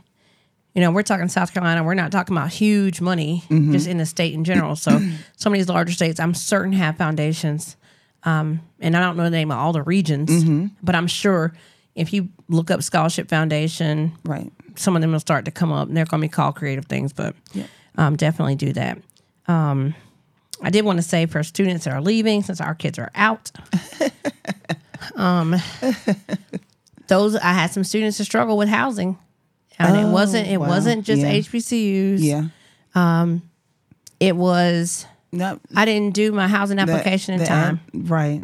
you 0.74 0.81
know, 0.81 0.90
we're 0.90 1.02
talking 1.02 1.28
South 1.28 1.52
Carolina, 1.54 1.83
we're 1.83 1.94
not 1.94 2.12
talking 2.12 2.37
about 2.37 2.50
huge 2.52 3.00
money 3.00 3.42
just 3.48 3.87
in 3.87 3.96
the 3.98 4.07
state 4.07 4.35
in 4.35 4.44
general. 4.44 4.76
So 4.76 5.00
some 5.37 5.52
of 5.52 5.59
these 5.59 5.68
larger 5.68 5.92
states 5.92 6.20
I'm 6.20 6.35
certain 6.35 6.72
have 6.74 6.96
foundations. 6.96 7.76
Um, 8.24 8.61
and 8.81 8.96
I 8.96 9.00
don't 9.00 9.16
know 9.16 9.22
the 9.24 9.31
name 9.31 9.50
of 9.52 9.59
all 9.59 9.72
the 9.72 9.83
regions, 9.83 10.44
but 10.83 10.94
I'm 10.94 11.07
sure 11.07 11.54
if 11.94 12.12
you 12.12 12.28
look 12.48 12.70
up 12.70 12.83
scholarship 12.83 13.28
foundation, 13.28 14.12
right 14.24 14.52
some 14.76 14.94
of 14.94 15.02
them 15.02 15.11
will 15.12 15.18
start 15.20 15.44
to 15.44 15.50
come 15.50 15.72
up 15.72 15.88
and 15.88 15.96
they're 15.96 16.04
going 16.04 16.20
to 16.20 16.24
be 16.24 16.31
called 16.31 16.54
creative 16.54 16.85
things, 16.87 17.12
but 17.12 17.35
Yeah. 17.52 17.64
um, 17.96 18.14
definitely 18.16 18.54
do 18.54 18.72
that. 18.74 18.98
Um, 19.48 19.94
I 20.62 20.70
did 20.70 20.85
want 20.85 20.98
to 20.98 21.02
say 21.02 21.26
for 21.26 21.42
students 21.42 21.85
that 21.85 21.92
are 21.94 22.00
leaving, 22.00 22.42
since 22.44 22.61
our 22.61 22.74
kids 22.76 22.96
are 22.98 23.11
out, 23.16 23.50
um, 25.16 25.55
those 27.09 27.37
I 27.37 27.53
had 27.53 27.71
some 27.71 27.85
students 27.85 28.18
that 28.18 28.25
struggle 28.25 28.57
with 28.57 28.68
housing, 28.68 29.18
and 29.79 29.97
it 29.97 30.11
wasn't 30.12 30.49
it 30.49 30.57
Oh, 30.57 30.61
wow. 30.61 30.68
wasn't 30.68 31.05
just 31.05 31.23
Yeah. 31.23 31.33
HBCUs. 31.33 32.18
yeah 32.21 32.44
Um, 32.94 33.42
it 34.21 34.37
was 34.37 35.07
no 35.33 35.61
I 35.75 35.85
didn't 35.85 36.14
do 36.14 36.33
my 36.33 36.49
housing 36.49 36.77
the- 36.77 36.83
application 36.83 37.35
in 37.35 37.40
the 37.40 37.47
time, 37.47 37.81
right 37.94 38.42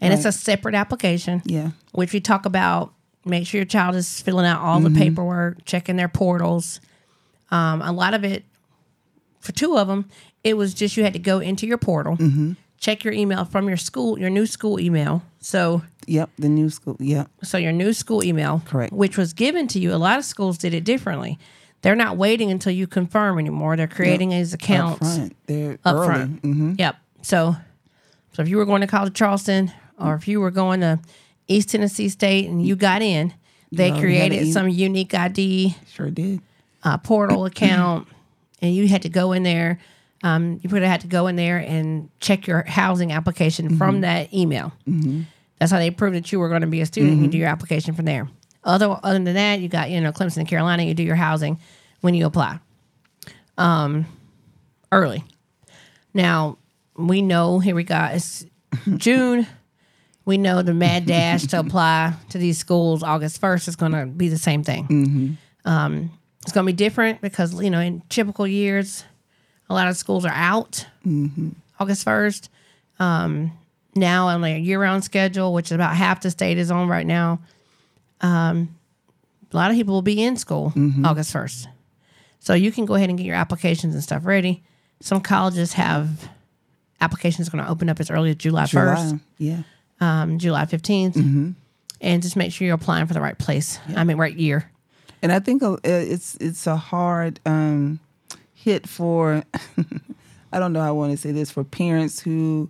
and 0.00 0.12
it's 0.14 0.24
a 0.24 0.32
separate 0.32 0.74
application. 0.74 1.42
yeah 1.44 1.70
which 1.92 2.12
we 2.12 2.20
talk 2.20 2.44
about. 2.46 2.92
Make 3.24 3.44
sure 3.48 3.58
your 3.58 3.64
child 3.66 3.96
is 3.96 4.20
filling 4.20 4.46
out 4.46 4.60
all 4.60 4.78
the 4.78 4.90
paperwork, 4.90 5.64
checking 5.64 5.96
their 5.96 6.06
portals. 6.08 6.80
Um, 7.50 7.82
a 7.82 7.90
lot 7.90 8.14
of 8.14 8.22
it, 8.22 8.44
for 9.40 9.50
two 9.50 9.76
of 9.76 9.88
them, 9.88 10.08
it 10.44 10.56
was 10.56 10.72
just 10.74 10.96
you 10.96 11.02
had 11.02 11.12
to 11.14 11.18
go 11.18 11.40
into 11.40 11.66
your 11.66 11.76
portal, 11.78 12.16
check 12.78 13.02
your 13.02 13.12
email 13.12 13.44
from 13.44 13.66
your 13.66 13.76
school, 13.78 14.16
your 14.16 14.30
new 14.30 14.46
school 14.46 14.78
email. 14.78 15.22
So, 15.40 15.82
yep 16.06 16.30
the 16.38 16.48
new 16.48 16.70
school 16.70 16.96
yep 17.00 17.28
so 17.42 17.58
your 17.58 17.72
new 17.72 17.92
school 17.92 18.22
email, 18.24 18.62
Correct. 18.64 18.92
which 18.92 19.16
was 19.18 19.32
given 19.32 19.66
to 19.68 19.78
you. 19.78 19.92
A 19.94 19.96
lot 19.96 20.18
of 20.18 20.24
schools 20.24 20.58
did 20.58 20.72
it 20.74 20.84
differently. 20.84 21.38
They're 21.82 21.94
not 21.96 22.16
waiting 22.16 22.50
until 22.50 22.72
you 22.72 22.86
confirm 22.86 23.38
anymore. 23.38 23.76
They're 23.76 23.86
creating 23.86 24.30
these 24.30 24.52
up 24.54 24.60
accounts 24.60 24.98
front 25.16 25.36
they're 25.46 25.78
up 25.84 25.94
early 25.96 26.06
front. 26.06 26.40
hmm 26.40 26.72
Yep. 26.78 26.96
So, 27.22 27.56
so 28.32 28.42
if 28.42 28.48
you 28.48 28.56
were 28.56 28.64
going 28.64 28.80
to 28.80 28.86
College 28.86 29.08
of 29.10 29.14
Charleston, 29.14 29.72
or 29.98 30.14
if 30.14 30.26
you 30.26 30.40
were 30.40 30.50
going 30.50 30.80
to 30.80 30.98
East 31.48 31.70
Tennessee 31.70 32.08
State 32.08 32.48
and 32.48 32.64
you 32.66 32.76
got 32.76 33.02
in, 33.02 33.34
they 33.72 33.90
created 33.90 34.52
some 34.52 34.68
unique 34.68 35.12
ID 35.14 35.76
sure 35.92 36.10
did 36.10 36.40
uh, 36.82 36.96
portal 36.98 37.44
account, 37.44 38.08
and 38.62 38.74
you 38.74 38.88
had 38.88 39.02
to 39.02 39.08
go 39.08 39.32
in 39.32 39.42
there. 39.42 39.78
Um, 40.22 40.58
you 40.62 40.70
would 40.70 40.82
have 40.82 40.90
had 40.90 41.00
to 41.02 41.06
go 41.08 41.26
in 41.26 41.36
there 41.36 41.58
and 41.58 42.08
check 42.20 42.46
your 42.46 42.62
housing 42.64 43.12
application 43.12 43.76
from 43.76 44.00
that 44.00 44.32
email. 44.32 44.72
That's 45.58 45.72
how 45.72 45.78
they 45.78 45.90
proved 45.90 46.16
that 46.16 46.30
you 46.32 46.38
were 46.38 46.48
going 46.48 46.60
to 46.60 46.66
be 46.66 46.80
a 46.80 46.86
student. 46.86 47.22
You 47.22 47.28
do 47.28 47.38
your 47.38 47.48
application 47.48 47.94
from 47.94 48.04
there. 48.04 48.28
Other 48.64 48.98
other 49.02 49.18
than 49.18 49.34
that, 49.34 49.60
you 49.60 49.68
got 49.68 49.90
you 49.90 50.00
know 50.00 50.12
Clemson 50.12 50.38
and 50.38 50.48
Carolina. 50.48 50.82
You 50.82 50.94
do 50.94 51.02
your 51.02 51.16
housing 51.16 51.58
when 52.00 52.14
you 52.14 52.26
apply. 52.26 52.58
Um, 53.56 54.06
early. 54.92 55.24
Now 56.12 56.58
we 56.96 57.22
know 57.22 57.58
here 57.58 57.74
we 57.74 57.84
got 57.84 58.14
it's 58.14 58.44
June. 58.96 59.46
We 60.24 60.38
know 60.38 60.60
the 60.62 60.74
mad 60.74 61.06
dash 61.06 61.44
to 61.48 61.60
apply 61.60 62.14
to 62.30 62.38
these 62.38 62.58
schools 62.58 63.04
August 63.04 63.40
first 63.40 63.68
is 63.68 63.76
going 63.76 63.92
to 63.92 64.06
be 64.06 64.28
the 64.28 64.38
same 64.38 64.64
thing. 64.64 65.38
Um, 65.64 66.10
it's 66.42 66.52
going 66.52 66.66
to 66.66 66.72
be 66.72 66.76
different 66.76 67.20
because 67.20 67.62
you 67.62 67.70
know 67.70 67.78
in 67.80 68.02
typical 68.08 68.46
years, 68.46 69.04
a 69.70 69.74
lot 69.74 69.86
of 69.88 69.96
schools 69.96 70.24
are 70.24 70.32
out 70.34 70.84
August 71.78 72.02
first. 72.04 72.50
Um, 72.98 73.52
now 73.96 74.28
on 74.28 74.44
a 74.44 74.58
year-round 74.58 75.04
schedule, 75.04 75.52
which 75.52 75.66
is 75.66 75.72
about 75.72 75.96
half 75.96 76.20
the 76.20 76.30
state 76.30 76.58
is 76.58 76.70
on 76.70 76.88
right 76.88 77.06
now. 77.06 77.40
Um, 78.20 78.74
a 79.52 79.56
lot 79.56 79.70
of 79.70 79.76
people 79.76 79.94
will 79.94 80.02
be 80.02 80.22
in 80.22 80.36
school 80.36 80.72
August 81.04 81.32
first, 81.32 81.68
so 82.40 82.54
you 82.54 82.72
can 82.72 82.84
go 82.84 82.94
ahead 82.94 83.08
and 83.08 83.18
get 83.18 83.24
your 83.24 83.36
applications 83.36 83.94
and 83.94 84.02
stuff 84.02 84.24
ready. 84.26 84.62
Some 85.00 85.20
colleges 85.20 85.74
have 85.74 86.28
applications 87.00 87.48
going 87.48 87.62
to 87.64 87.70
open 87.70 87.88
up 87.88 88.00
as 88.00 88.10
early 88.10 88.30
as 88.30 88.36
July 88.36 88.66
first 88.66 89.02
July. 89.08 89.20
yeah 89.38 89.62
um, 90.00 90.38
July 90.38 90.64
15th. 90.64 91.54
And 92.00 92.22
just 92.22 92.36
make 92.36 92.52
sure 92.52 92.66
you're 92.66 92.74
applying 92.74 93.06
for 93.06 93.14
the 93.14 93.20
right 93.20 93.38
place. 93.38 93.78
I 93.94 94.04
mean, 94.04 94.18
right 94.18 94.34
year. 94.34 94.70
and 95.22 95.32
i 95.32 95.38
think 95.38 95.62
uh, 95.62 95.76
it's 95.82 96.36
it's 96.36 96.66
a 96.66 96.76
hard 96.76 97.40
um 97.46 97.98
hit 98.54 98.86
for 98.88 99.42
i 100.52 100.58
don't 100.58 100.72
know 100.74 100.80
how 100.80 100.88
i 100.88 100.90
want 100.90 101.10
to 101.12 101.16
say 101.16 101.32
this 101.32 101.50
for 101.50 101.64
parents 101.64 102.20
who 102.20 102.68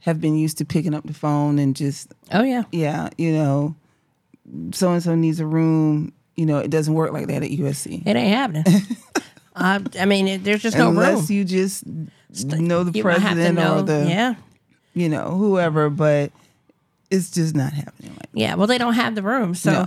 have 0.00 0.20
been 0.20 0.36
used 0.36 0.58
to 0.58 0.64
picking 0.64 0.94
up 0.94 1.04
the 1.06 1.14
phone 1.14 1.58
and 1.58 1.74
just 1.76 2.12
Oh, 2.32 2.42
yeah. 2.42 2.62
yeah 2.72 3.08
you 3.18 3.32
know 3.32 3.74
so 4.72 4.92
and 4.92 5.02
so 5.02 5.14
needs 5.14 5.40
a 5.40 5.46
room 5.46 6.12
you 6.36 6.46
know 6.46 6.58
it 6.58 6.70
doesn't 6.70 6.94
work 6.94 7.12
like 7.12 7.26
that 7.26 7.42
at 7.42 7.50
usc 7.50 7.86
It 8.06 8.16
ain't 8.16 8.34
happening. 8.34 8.64
I, 9.60 9.82
I 9.98 10.04
mean, 10.04 10.28
it, 10.28 10.44
there's 10.44 10.62
just 10.62 10.76
no 10.78 10.88
unless 10.90 11.28
you 11.30 11.44
just 11.44 11.84
know 11.86 12.84
the 12.84 12.92
You 12.96 13.02
might 13.02 13.18
have 13.18 13.30
to 13.36 13.42
president 13.42 13.54
know. 13.58 13.78
or 13.78 13.82
the 13.82 14.06
yeah. 14.08 14.34
you 14.94 15.08
know 15.08 15.36
whoever 15.36 15.90
but 15.90 16.30
it's 17.10 17.30
just 17.30 17.56
not 17.56 17.72
happening 17.72 18.12
right 18.12 18.28
Yeah, 18.32 18.54
well, 18.54 18.66
they 18.68 18.78
don't 18.78 18.94
have 18.94 19.14
the 19.16 19.22
room, 19.22 19.54
so 19.54 19.86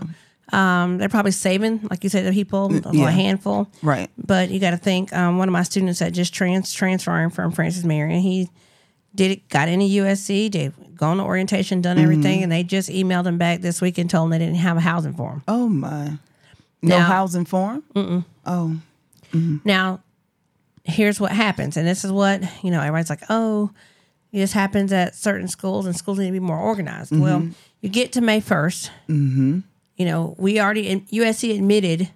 um, 0.51 0.97
they're 0.97 1.07
probably 1.07 1.31
saving, 1.31 1.87
like 1.89 2.03
you 2.03 2.09
said, 2.09 2.25
the 2.25 2.31
people 2.33 2.69
yeah. 2.91 3.07
a 3.07 3.11
handful. 3.11 3.69
Right. 3.81 4.09
But 4.17 4.49
you 4.49 4.59
got 4.59 4.71
to 4.71 4.77
think. 4.77 5.13
Um, 5.13 5.37
one 5.37 5.47
of 5.47 5.53
my 5.53 5.63
students 5.63 5.99
that 5.99 6.11
just 6.13 6.33
trans 6.33 6.73
transferring 6.73 7.29
from 7.29 7.51
Francis 7.51 7.83
Marion, 7.85 8.19
he 8.21 8.49
did 9.15 9.31
it, 9.31 9.49
got 9.49 9.67
into 9.69 9.85
USC, 9.85 10.51
they 10.51 10.71
gone 10.95 11.17
to 11.17 11.23
orientation, 11.23 11.81
done 11.81 11.97
everything, 11.97 12.37
Mm-hmm. 12.37 12.43
and 12.43 12.51
they 12.51 12.63
just 12.63 12.89
emailed 12.89 13.25
him 13.25 13.37
back 13.37 13.61
this 13.61 13.81
week 13.81 13.97
and 13.97 14.09
told 14.09 14.25
him 14.27 14.31
they 14.31 14.39
didn't 14.39 14.55
have 14.55 14.77
a 14.77 14.81
housing 14.81 15.13
for 15.13 15.31
him. 15.31 15.43
Oh 15.47 15.67
my. 15.67 16.17
No 16.83 16.97
Now- 16.99 17.05
housing 17.05 17.45
for 17.45 17.73
him? 17.73 17.83
Mm-mm. 17.95 18.25
Oh. 18.45 18.77
Now, 19.63 20.01
here's 20.83 21.19
what 21.19 21.31
happens, 21.31 21.77
and 21.77 21.87
this 21.87 22.03
is 22.03 22.11
what 22.11 22.41
you 22.63 22.71
know. 22.71 22.79
Everybody's 22.81 23.09
like, 23.09 23.23
"Oh, 23.29 23.71
this 24.33 24.51
happens 24.51 24.91
at 24.91 25.15
certain 25.15 25.47
schools, 25.47 25.85
and 25.85 25.95
schools 25.95 26.19
need 26.19 26.25
to 26.27 26.31
be 26.33 26.39
more 26.39 26.57
organized." 26.57 27.11
Mm-hmm. 27.11 27.21
Well, 27.23 27.47
you 27.81 27.89
get 27.89 28.11
to 28.13 28.21
May 28.21 28.41
1st 28.41 28.89
Mm-hmm. 29.09 29.59
You 29.97 30.05
know, 30.05 30.35
we 30.37 30.59
already 30.59 30.99
USC 31.11 31.55
admitted 31.55 32.09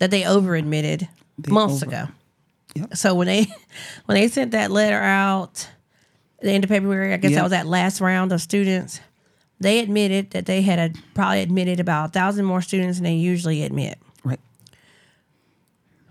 that 0.00 0.10
they 0.10 0.24
over 0.26 0.54
admitted 0.56 1.08
months 1.48 1.82
over- 1.82 1.90
ago. 1.90 2.08
Yep. 2.74 2.96
So 2.96 3.14
when 3.14 3.26
they 3.28 3.46
when 4.06 4.16
they 4.20 4.28
sent 4.28 4.50
that 4.50 4.70
letter 4.70 4.98
out 5.00 5.68
the 6.40 6.50
end 6.50 6.64
of 6.64 6.68
February, 6.70 7.12
I 7.12 7.16
guess 7.16 7.32
Yep. 7.32 7.38
that 7.38 7.42
was 7.42 7.50
that 7.50 7.66
last 7.66 8.00
round 8.00 8.32
of 8.32 8.40
students. 8.40 9.00
They 9.60 9.78
admitted 9.78 10.32
that 10.32 10.46
they 10.46 10.62
had 10.62 10.78
a, 10.78 10.98
probably 11.14 11.40
admitted 11.40 11.80
about 11.80 12.10
a 12.10 12.12
thousand 12.12 12.44
more 12.44 12.60
students 12.60 12.98
than 12.98 13.04
they 13.04 13.14
usually 13.14 13.62
admit. 13.62 13.98
Right. 14.24 14.40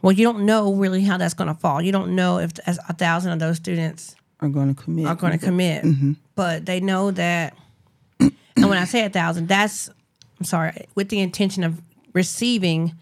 Well, 0.01 0.13
you 0.13 0.23
don't 0.23 0.45
know 0.45 0.73
really 0.73 1.01
how 1.01 1.17
that's 1.17 1.33
going 1.33 1.49
to 1.49 1.59
fall. 1.59 1.81
You 1.81 1.91
don't 1.91 2.15
know 2.15 2.39
if 2.39 2.51
a 2.65 2.77
a 2.89 2.93
thousand 2.93 3.31
of 3.33 3.39
those 3.39 3.57
students 3.57 4.15
Are 4.39 4.49
going 4.49 4.73
to 4.73 4.81
commit. 4.81 5.05
are 5.05 5.15
going 5.15 5.37
to 5.37 5.45
commit, 5.45 5.83
mm-hmm. 5.83 6.13
but 6.35 6.65
they 6.65 6.79
know 6.79 7.11
that. 7.11 7.55
And 8.55 8.69
when 8.69 8.77
I 8.77 8.85
say 8.85 9.03
a 9.03 9.09
thousand, 9.09 9.47
that's 9.47 9.89
I'm 10.39 10.45
sorry, 10.45 10.87
with 10.93 11.09
the 11.09 11.19
intention 11.19 11.63
of 11.63 11.81
receiving 12.13 12.93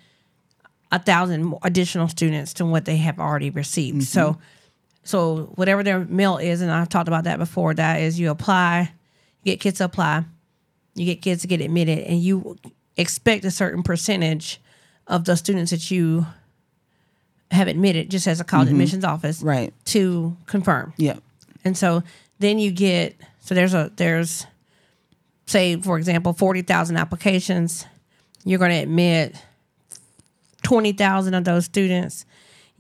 a 0.92 1.00
thousand 1.00 1.56
additional 1.64 2.08
students 2.08 2.54
to 2.56 2.66
what 2.66 2.86
they 2.86 2.98
have 2.98 3.20
already 3.20 3.50
received. 3.50 4.04
So, 4.04 4.32
mm-hmm. 4.34 4.42
So 5.04 5.52
whatever 5.56 5.84
their 5.84 6.06
mill 6.06 6.38
is, 6.38 6.62
and 6.62 6.72
I've 6.72 6.90
talked 6.90 7.08
about 7.08 7.24
that 7.24 7.40
before. 7.40 7.74
That 7.74 8.02
is, 8.02 8.20
you 8.20 8.30
apply, 8.30 8.92
you 9.44 9.52
get 9.52 9.60
kids 9.60 9.80
to 9.80 9.86
apply, 9.86 10.26
you 10.96 11.06
get 11.06 11.22
kids 11.22 11.42
to 11.42 11.48
get 11.48 11.62
admitted, 11.62 12.00
and 12.00 12.20
you 12.20 12.58
expect 12.98 13.46
a 13.46 13.52
certain 13.52 13.84
percentage 13.84 14.62
of 15.08 15.26
the 15.26 15.36
students 15.36 15.72
that 15.72 15.90
you 15.90 16.26
have 17.52 17.68
admitted, 17.68 18.10
just 18.10 18.28
as 18.28 18.40
a 18.40 18.44
college 18.44 18.68
mm-hmm. 18.68 18.76
admissions 18.76 19.04
office, 19.04 19.42
Right. 19.42 19.74
to 19.86 20.38
confirm. 20.46 20.94
yeah 20.98 21.18
And 21.66 21.78
so 21.78 22.04
then 22.40 22.60
you 22.60 22.72
get 22.72 23.16
so 23.42 23.56
there's 23.56 23.74
a 23.74 23.92
there's 23.96 24.46
say 25.48 25.76
for 25.82 25.98
example 25.98 26.34
40,000 26.34 26.96
applications. 26.98 27.86
You're 28.46 28.60
going 28.60 28.72
to 28.72 28.78
admit 28.78 29.36
20,000 30.64 31.34
of 31.34 31.44
those 31.44 31.66
students. 31.66 32.26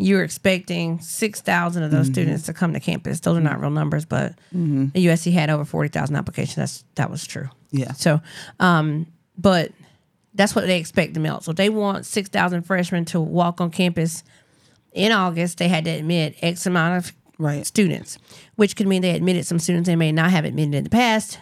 You're 0.02 0.24
expecting 0.24 1.00
6,000 1.00 1.84
of 1.84 1.92
those 1.92 2.08
students 2.08 2.46
to 2.48 2.54
come 2.54 2.74
to 2.74 2.80
campus. 2.80 3.20
Those 3.20 3.38
are 3.38 3.42
not 3.42 3.60
real 3.62 3.70
numbers, 3.70 4.06
but 4.06 4.34
the 4.52 5.06
USC 5.08 5.32
had 5.32 5.50
over 5.50 5.64
40,000 5.66 6.16
applications. 6.16 6.56
That's 6.56 6.84
that 6.96 7.12
was 7.12 7.26
true. 7.26 7.50
Yeah. 7.72 7.92
So, 7.94 8.20
um, 8.60 9.08
but 9.38 9.72
that's 10.34 10.56
what 10.56 10.66
they 10.66 10.80
expect 10.80 11.14
to 11.14 11.20
melt. 11.20 11.44
So 11.44 11.54
they 11.54 11.70
want 11.70 12.06
6,000 12.06 12.64
freshmen 12.64 13.06
to 13.06 13.20
walk 13.20 13.62
on 13.62 13.70
campus 13.70 14.24
in 14.94 15.12
August. 15.12 15.58
They 15.58 15.68
had 15.68 15.86
to 15.86 15.92
admit 15.92 16.36
X 16.42 16.66
amount 16.66 16.98
of 16.98 17.14
Right. 17.38 17.66
students, 17.66 18.18
which 18.56 18.76
could 18.76 18.88
mean 18.88 19.02
they 19.02 19.16
admitted 19.16 19.46
some 19.48 19.58
students 19.60 19.88
they 19.88 19.96
may 19.96 20.12
not 20.12 20.30
have 20.32 20.46
admitted 20.46 20.76
in 20.76 20.84
the 20.84 20.90
past, 20.92 21.40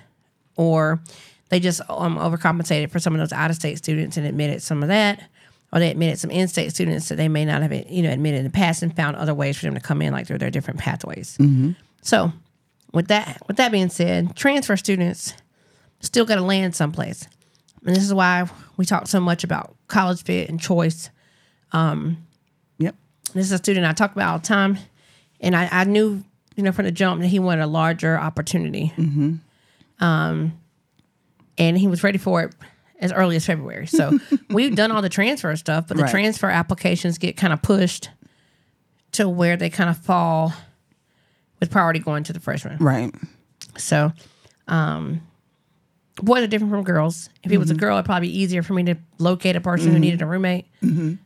or 0.56 1.02
they 1.50 1.60
just 1.60 1.82
um, 1.90 2.16
overcompensated 2.18 2.90
for 2.90 3.00
some 3.00 3.14
of 3.14 3.20
those 3.20 3.34
out 3.34 3.50
of 3.50 3.56
state 3.58 3.78
students 3.78 4.16
and 4.18 4.26
admitted 4.26 4.62
some 4.62 4.82
of 4.82 4.88
that, 4.90 5.29
or 5.72 5.80
they 5.80 5.92
admitted 5.92 6.20
some 6.20 6.32
in 6.32 6.48
state 6.48 6.72
students 6.72 7.10
that 7.10 7.16
they 7.16 7.28
may 7.28 7.46
not 7.46 7.62
have 7.62 7.74
you 7.90 8.02
know 8.02 8.10
admitted 8.10 8.40
in 8.40 8.44
the 8.44 8.50
past 8.50 8.82
and 8.82 8.96
found 8.96 9.16
other 9.16 9.34
ways 9.34 9.58
for 9.58 9.66
them 9.66 9.76
to 9.76 9.80
come 9.80 10.02
in, 10.02 10.14
like 10.14 10.28
through 10.28 10.38
their 10.38 10.50
different 10.50 10.80
pathways. 10.80 11.38
Mm-hmm. 11.38 11.72
So, 12.02 12.32
with 12.94 13.08
that 13.08 13.42
with 13.48 13.58
that 13.58 13.72
being 13.72 13.90
said, 13.90 14.36
transfer 14.36 14.78
students 14.78 15.34
still 16.00 16.26
got 16.26 16.36
to 16.36 16.42
land 16.42 16.76
someplace, 16.76 17.28
and 17.86 17.96
this 17.96 18.04
is 18.04 18.14
why 18.14 18.50
we 18.78 18.86
talk 18.86 19.08
so 19.08 19.20
much 19.20 19.44
about 19.44 19.76
college 19.88 20.24
fit 20.24 20.50
and 20.50 20.60
choice. 20.60 21.10
Um, 21.72 22.26
yep. 22.78 22.96
This 23.34 23.46
is 23.46 23.52
a 23.52 23.58
student 23.58 23.86
I 23.86 23.94
talk 23.94 24.12
about 24.12 24.32
all 24.32 24.40
the 24.40 24.48
time, 24.48 24.78
and 25.40 25.56
I, 25.56 25.68
I 25.72 25.84
knew, 25.84 26.24
you 26.56 26.64
know, 26.64 26.72
from 26.72 26.86
the 26.86 26.92
jump 26.92 27.22
that 27.22 27.28
he 27.28 27.40
wanted 27.40 27.64
a 27.64 27.68
larger 27.68 28.18
opportunity. 28.18 28.92
Mm-hmm. 28.98 29.36
Um, 30.04 30.60
and 31.58 31.78
he 31.78 31.88
was 31.88 32.04
ready 32.04 32.18
for 32.18 32.42
it 32.42 32.56
as 33.00 33.12
early 33.14 33.36
as 33.36 33.46
February. 33.46 33.88
So 33.88 34.20
we've 34.50 34.76
done 34.76 34.92
all 34.92 35.02
the 35.02 35.10
transfer 35.10 35.56
stuff, 35.56 35.88
but 35.88 35.98
the 35.98 36.04
Right. 36.04 36.12
transfer 36.12 36.50
applications 36.50 37.18
get 37.18 37.38
kind 37.38 37.54
of 37.54 37.62
pushed 37.62 38.10
to 39.14 39.28
where 39.28 39.58
they 39.58 39.70
kind 39.70 39.90
of 39.90 39.98
fall 39.98 40.54
with 41.60 41.72
priority 41.72 42.00
going 42.00 42.24
to 42.26 42.34
the 42.34 42.40
freshman. 42.40 42.78
Right. 42.78 43.14
So, 43.78 44.12
um, 44.68 45.22
boys 46.22 46.44
are 46.44 46.48
different 46.48 46.72
from 46.72 46.84
girls. 46.84 47.30
If 47.44 47.52
it 47.52 47.58
was 47.58 47.72
a 47.72 47.76
girl, 47.76 47.96
it'd 47.98 48.06
probably 48.06 48.28
be 48.30 48.40
easier 48.40 48.62
for 48.64 48.74
me 48.74 48.84
to 48.84 48.96
locate 49.18 49.56
a 49.56 49.62
person 49.62 49.92
who 49.92 50.00
needed 50.00 50.22
a 50.22 50.26
roommate, 50.26 50.66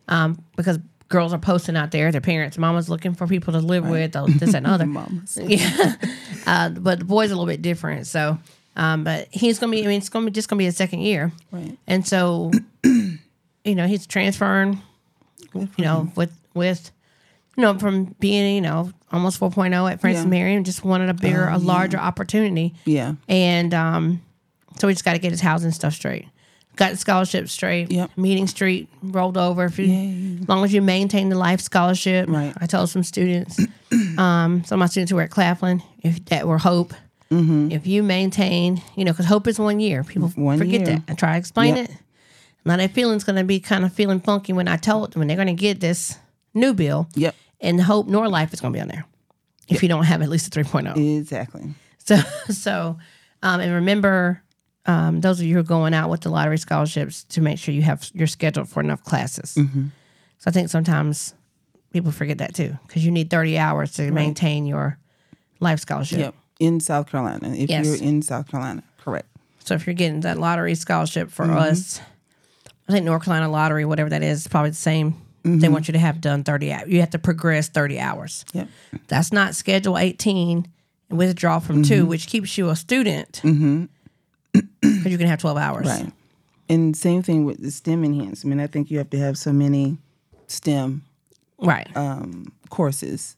um, 0.07 0.41
because 0.55 0.79
girls 1.09 1.33
are 1.33 1.39
posting 1.39 1.75
out 1.75 1.91
there. 1.91 2.11
Their 2.11 2.21
parents, 2.21 2.57
mama's 2.57 2.89
looking 2.89 3.13
for 3.13 3.27
people 3.27 3.53
to 3.53 3.59
live 3.59 3.87
with, 3.87 4.15
uh, 4.15 4.25
this 4.27 4.53
and 4.53 4.65
other. 4.73 4.85
Mamas. 4.85 5.37
yeah, 5.41 5.95
uh, 6.47 6.69
but 6.69 6.99
the 6.99 7.05
boys 7.05 7.29
are 7.31 7.33
a 7.33 7.37
little 7.37 7.51
bit 7.51 7.61
different. 7.61 8.07
So, 8.07 8.37
um, 8.75 9.03
but 9.03 9.27
he's 9.31 9.59
gonna 9.59 9.71
be. 9.71 9.83
I 9.83 9.87
mean, 9.87 9.97
it's 9.99 10.09
gonna 10.09 10.25
be 10.25 10.31
just 10.31 10.47
gonna 10.49 10.57
be 10.59 10.67
a 10.67 10.71
second 10.71 11.01
year, 11.01 11.31
Right. 11.51 11.77
and 11.87 12.05
so, 12.07 12.51
you 12.83 13.19
know, 13.65 13.87
he's 13.87 14.07
transferring. 14.07 14.81
You 15.53 15.69
know, 15.77 16.11
with 16.15 16.31
with 16.55 16.91
you 17.55 17.61
know, 17.61 17.77
from 17.77 18.05
being, 18.19 18.55
you 18.55 18.61
know, 18.61 18.91
almost 19.11 19.39
4.0 19.39 19.91
at 19.91 20.01
Francis 20.01 20.23
Yeah. 20.23 20.29
Marion, 20.29 20.63
just 20.63 20.83
wanted 20.83 21.09
a 21.09 21.13
bigger, 21.13 21.47
a 21.47 21.59
larger 21.59 21.97
opportunity. 21.99 22.73
Yeah. 22.85 23.13
And 23.29 23.71
um, 23.75 24.23
so 24.79 24.87
we 24.87 24.93
just 24.93 25.05
got 25.05 25.13
to 25.13 25.19
get 25.19 25.29
his 25.29 25.41
housing 25.41 25.69
stuff 25.69 25.93
straight. 25.93 26.25
Got 26.77 26.93
the 26.93 26.97
scholarship 26.97 27.49
straight. 27.49 27.91
Yep. 27.91 28.17
Meeting 28.17 28.47
Street 28.47 28.89
rolled 29.03 29.37
over. 29.37 29.65
If 29.65 29.77
you, 29.77 29.85
Yay. 29.85 30.37
as 30.41 30.49
long 30.49 30.63
as 30.65 30.73
you 30.73 30.81
maintain 30.81 31.29
the 31.29 31.37
life 31.37 31.61
scholarship. 31.61 32.27
Right. 32.27 32.51
I 32.59 32.65
told 32.65 32.89
some 32.89 33.03
students, 33.03 33.59
um, 34.17 34.63
some 34.65 34.77
of 34.77 34.79
my 34.79 34.87
students 34.87 35.11
who 35.11 35.17
were 35.17 35.21
at 35.21 35.29
Claflin, 35.29 35.83
if 36.01 36.25
that 36.25 36.47
were 36.47 36.57
Hope, 36.57 36.95
if 37.71 37.87
you 37.87 38.03
maintain, 38.03 38.81
you 38.95 39.05
know, 39.05 39.11
because 39.11 39.25
Hope 39.25 39.47
is 39.47 39.59
one 39.59 39.79
year. 39.79 40.03
People 40.03 40.29
Mm-hmm. 40.29 40.41
One 40.41 40.57
forget 40.57 40.81
year. 40.81 40.85
that. 40.97 41.01
I 41.07 41.13
try 41.15 41.31
to 41.33 41.37
explain 41.37 41.75
Yep. 41.75 41.89
it. 41.89 41.95
Now 42.65 42.77
their 42.77 42.87
feeling's 42.89 43.23
going 43.23 43.35
to 43.37 43.43
be 43.43 43.59
kind 43.59 43.83
of 43.85 43.91
feeling 43.93 44.19
funky 44.21 44.53
when 44.53 44.67
I 44.67 44.77
told 44.77 45.11
them 45.13 45.19
when 45.19 45.27
they're 45.27 45.37
going 45.37 45.47
to 45.47 45.53
get 45.53 45.79
this 45.79 46.17
new 46.53 46.73
bill. 46.73 47.09
Yep. 47.15 47.35
And 47.61 47.81
Hope 47.81 48.07
nor 48.07 48.27
Life 48.29 48.53
is 48.53 48.61
going 48.61 48.73
to 48.73 48.77
be 48.77 48.81
on 48.81 48.87
there 48.87 49.05
if 49.69 49.81
you 49.83 49.89
don't 49.89 50.03
have 50.05 50.21
at 50.21 50.29
least 50.29 50.55
a 50.55 50.59
3.0. 50.59 51.19
Exactly. 51.19 51.73
So, 51.99 52.17
so, 52.49 52.97
um, 53.41 53.59
and 53.59 53.73
remember, 53.73 54.41
um, 54.85 55.21
those 55.21 55.39
of 55.39 55.45
you 55.45 55.53
who 55.55 55.59
are 55.61 55.63
going 55.63 55.93
out 55.93 56.09
with 56.09 56.21
the 56.21 56.29
lottery 56.29 56.57
scholarships 56.57 57.23
to 57.25 57.41
make 57.41 57.57
sure 57.57 57.73
you 57.73 57.81
have 57.83 58.09
you're 58.13 58.27
scheduled 58.27 58.67
for 58.69 58.81
enough 58.81 59.03
classes. 59.03 59.55
Mm-hmm. 59.57 59.87
So 60.39 60.49
I 60.49 60.51
think 60.51 60.69
sometimes 60.69 61.33
people 61.91 62.11
forget 62.11 62.39
that 62.39 62.53
too 62.53 62.77
because 62.87 63.05
you 63.05 63.11
need 63.11 63.29
30 63.29 63.57
hours 63.57 63.93
to 63.93 64.11
maintain 64.11 64.65
your 64.65 64.97
life 65.61 65.79
scholarship. 65.79 66.19
Yep. 66.19 66.35
In 66.59 66.79
South 66.79 67.09
Carolina. 67.09 67.49
If 67.49 67.69
Yes. 67.69 67.85
you're 67.85 67.95
in 67.95 68.21
South 68.21 68.47
Carolina. 68.47 68.83
Correct. 68.99 69.27
So 69.59 69.73
if 69.75 69.85
you're 69.87 69.93
getting 69.93 70.21
that 70.21 70.37
lottery 70.39 70.75
scholarship 70.75 71.29
for 71.31 71.45
Mm-hmm. 71.45 71.57
us, 71.57 71.99
I 72.87 72.91
think 72.91 73.05
North 73.05 73.23
Carolina 73.23 73.49
lottery, 73.51 73.85
whatever 73.85 74.09
that 74.09 74.23
is, 74.23 74.47
probably 74.47 74.71
the 74.71 74.75
same. 74.75 75.15
They 75.43 75.49
Mm-hmm. 75.49 75.73
want 75.73 75.87
you 75.89 75.91
to 75.93 75.99
have 75.99 76.21
done 76.21 76.43
30 76.45 76.71
hours. 76.71 76.87
You 76.89 76.99
have 77.01 77.09
to 77.11 77.19
progress 77.19 77.67
30 77.67 77.99
hours. 77.99 78.45
Yep. 78.53 78.67
That's 79.07 79.33
not 79.33 79.55
Schedule 79.55 79.97
18 79.97 80.67
and 81.09 81.17
withdraw 81.17 81.59
from 81.59 81.77
Mm-hmm. 81.83 81.93
two, 81.93 82.05
which 82.05 82.27
keeps 82.27 82.57
you 82.57 82.69
a 82.69 82.75
student 82.77 83.41
because 83.43 85.05
you 85.11 85.17
can 85.17 85.27
have 85.27 85.39
12 85.39 85.57
hours. 85.57 85.87
Right. 85.87 86.11
And 86.69 86.95
same 86.95 87.21
thing 87.23 87.43
with 87.45 87.61
the 87.61 87.71
STEM 87.71 88.05
enhancement. 88.05 88.61
I 88.61 88.67
think 88.67 88.89
you 88.89 88.97
have 88.99 89.09
to 89.09 89.17
have 89.19 89.37
so 89.37 89.51
many 89.51 89.97
STEM 90.47 91.03
Right. 91.59 91.87
um, 91.95 92.51
courses 92.69 93.35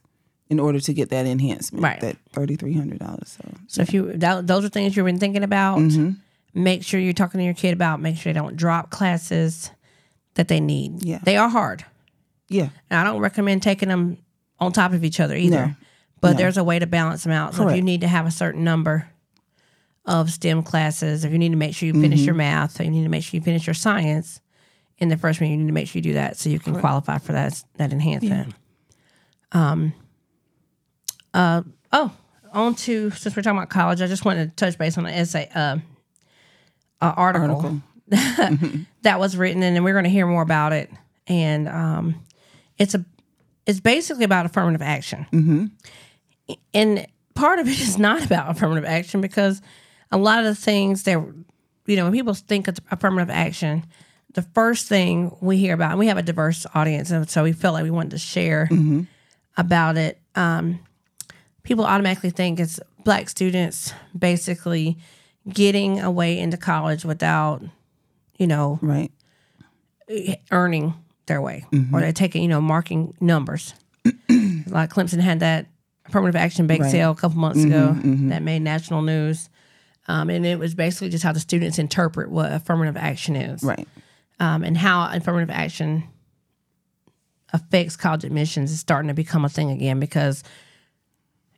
in 0.50 0.60
order 0.60 0.80
to 0.80 0.94
get 0.94 1.10
that 1.10 1.26
enhancement. 1.26 1.84
Right. 1.84 2.00
That 2.02 2.18
thirty 2.32 2.56
three 2.56 2.74
hundred 2.74 3.00
dollars. 3.00 3.38
So 3.42 3.50
So 3.68 3.82
if 3.82 3.94
you 3.94 4.14
that, 4.14 4.46
those 4.48 4.64
are 4.66 4.70
things 4.70 4.96
you've 4.96 5.06
been 5.06 5.20
thinking 5.20 5.44
about, 5.44 5.80
Mm-hmm. 5.80 6.12
make 6.62 6.84
sure 6.84 7.00
you're 7.00 7.14
talking 7.14 7.40
to 7.40 7.46
your 7.46 7.54
kid 7.54 7.74
about. 7.74 8.00
Make 8.02 8.18
sure 8.18 8.32
they 8.34 8.40
don't 8.40 8.56
drop 8.56 8.90
classes 8.92 9.72
that 10.36 10.48
they 10.48 10.60
need. 10.60 11.04
Yeah. 11.04 11.20
they 11.24 11.38
are 11.38 11.50
hard. 11.50 11.86
yeah. 12.50 12.70
And 12.90 13.00
I 13.00 13.04
don't 13.04 13.22
recommend 13.22 13.64
taking 13.64 13.90
them 13.90 14.18
on 14.60 14.72
top 14.72 14.94
of 14.94 15.04
each 15.04 15.20
other 15.20 15.36
either. 15.36 15.68
No. 15.68 15.74
But 16.22 16.32
No. 16.32 16.38
there's 16.38 16.58
a 16.58 16.64
way 16.64 16.80
to 16.80 16.88
balance 16.88 17.24
them 17.24 17.32
out. 17.34 17.54
So 17.56 17.68
if 17.70 17.76
you 17.76 17.82
need 17.82 18.02
to 18.02 18.08
have 18.08 18.26
a 18.26 18.32
certain 18.32 18.64
number 18.64 19.08
of 20.06 20.30
STEM 20.32 20.64
classes, 20.64 21.26
if 21.26 21.32
you 21.32 21.38
need 21.40 21.50
to 21.50 21.56
make 21.58 21.74
sure 21.76 21.88
you 21.88 21.94
finish 21.94 22.20
Mm-hmm. 22.20 22.26
your 22.26 22.36
math, 22.36 22.80
or 22.80 22.84
you 22.84 22.92
need 22.92 23.04
to 23.04 23.10
make 23.10 23.24
sure 23.24 23.38
you 23.38 23.42
finish 23.44 23.66
your 23.66 23.74
science 23.74 24.40
in 25.00 25.10
the 25.10 25.18
freshman, 25.18 25.50
you 25.52 25.58
need 25.58 25.68
to 25.68 25.74
make 25.74 25.88
sure 25.88 25.98
you 26.00 26.04
do 26.04 26.14
that 26.14 26.38
so 26.38 26.50
you 26.50 26.60
can 26.60 26.80
qualify 26.80 27.18
for 27.18 27.32
that 27.34 27.62
that 27.78 27.92
enhancement. 27.92 28.54
Um. 29.52 29.94
Uh. 31.36 31.64
Oh, 31.92 32.12
on 32.52 32.76
to 32.76 33.12
since 33.12 33.36
we're 33.36 33.44
talking 33.44 33.58
about 33.58 33.70
college, 33.70 34.02
I 34.02 34.08
just 34.08 34.26
wanted 34.26 34.50
to 34.50 34.66
touch 34.66 34.78
base 34.78 34.98
on 34.98 35.06
an 35.06 35.14
essay. 35.14 35.50
Uh, 35.54 35.78
uh, 37.02 37.14
article, 37.16 37.58
Article. 37.58 37.82
that 39.02 39.20
was 39.20 39.36
written, 39.38 39.62
and 39.64 39.84
we're 39.84 39.94
going 39.94 40.06
to 40.06 40.10
hear 40.10 40.26
more 40.26 40.42
about 40.42 40.74
it. 40.74 40.90
And 41.28 41.68
um, 41.68 42.24
it's 42.78 42.96
a 42.96 43.04
it's 43.66 43.80
basically 43.80 44.24
about 44.24 44.46
affirmative 44.46 44.82
action, 44.82 45.26
mm-hmm. 45.32 46.56
and 46.74 47.08
part 47.34 47.60
of 47.60 47.68
it 47.68 47.80
is 47.80 47.98
not 47.98 48.24
about 48.24 48.50
affirmative 48.50 48.86
action 48.86 49.22
because 49.22 49.62
a 50.12 50.18
lot 50.18 50.40
of 50.40 50.46
the 50.46 50.56
things 50.56 51.04
that 51.04 51.18
you 51.86 51.96
know 51.96 52.06
when 52.06 52.14
people 52.14 52.34
think 52.34 52.68
of 52.68 52.78
affirmative 52.92 53.30
action, 53.30 53.86
the 54.34 54.44
first 54.44 54.88
thing 54.88 55.36
we 55.42 55.58
hear 55.58 55.74
about, 55.74 55.92
and 55.92 56.00
we 56.00 56.08
have 56.08 56.18
a 56.18 56.24
diverse 56.24 56.66
audience, 56.74 57.12
and 57.12 57.30
so 57.30 57.44
we 57.44 57.52
felt 57.52 57.74
like 57.74 57.84
we 57.84 57.92
wanted 57.92 58.12
to 58.12 58.20
share 58.20 58.70
about 59.58 59.98
it. 59.98 60.20
Um, 60.36 60.80
people 61.66 61.86
automatically 61.86 62.30
think 62.30 62.60
it's 62.60 62.80
black 63.04 63.28
students 63.30 63.94
basically 64.18 64.98
getting 65.50 66.00
away 66.00 66.40
into 66.40 66.58
college 66.58 67.04
without, 67.06 67.62
you 68.38 68.48
know, 68.48 68.80
Right. 68.82 69.12
earning 70.52 70.94
their 71.26 71.42
way 71.42 71.66
or 71.92 72.00
they're 72.00 72.14
taking, 72.14 72.42
you 72.44 72.48
know, 72.48 72.62
marking 72.62 73.14
numbers. 73.20 73.74
like 74.68 74.90
Clemson 74.92 75.20
had 75.20 75.40
that 75.42 75.68
affirmative 76.06 76.36
action 76.36 76.68
bake 76.68 76.82
Right. 76.82 76.92
sale 76.92 77.12
a 77.12 77.16
couple 77.16 77.38
months 77.40 77.64
ago 77.64 77.98
that 78.30 78.42
made 78.44 78.62
national 78.62 79.02
news. 79.02 79.50
Um, 80.08 80.30
and 80.30 80.46
it 80.46 80.60
was 80.60 80.76
basically 80.76 81.10
just 81.10 81.24
how 81.24 81.32
the 81.32 81.40
students 81.40 81.80
interpret 81.80 82.30
what 82.30 82.52
affirmative 82.54 82.96
action 82.96 83.36
is 83.36 83.64
Right. 83.64 83.88
um, 84.40 84.64
and 84.64 84.78
how 84.78 85.10
affirmative 85.12 85.50
action 85.50 86.04
affects 87.54 87.96
college 87.96 88.24
admissions 88.24 88.72
is 88.72 88.80
starting 88.80 89.08
to 89.08 89.14
become 89.14 89.46
a 89.46 89.50
thing 89.50 89.72
again 89.72 90.00
because 90.00 90.44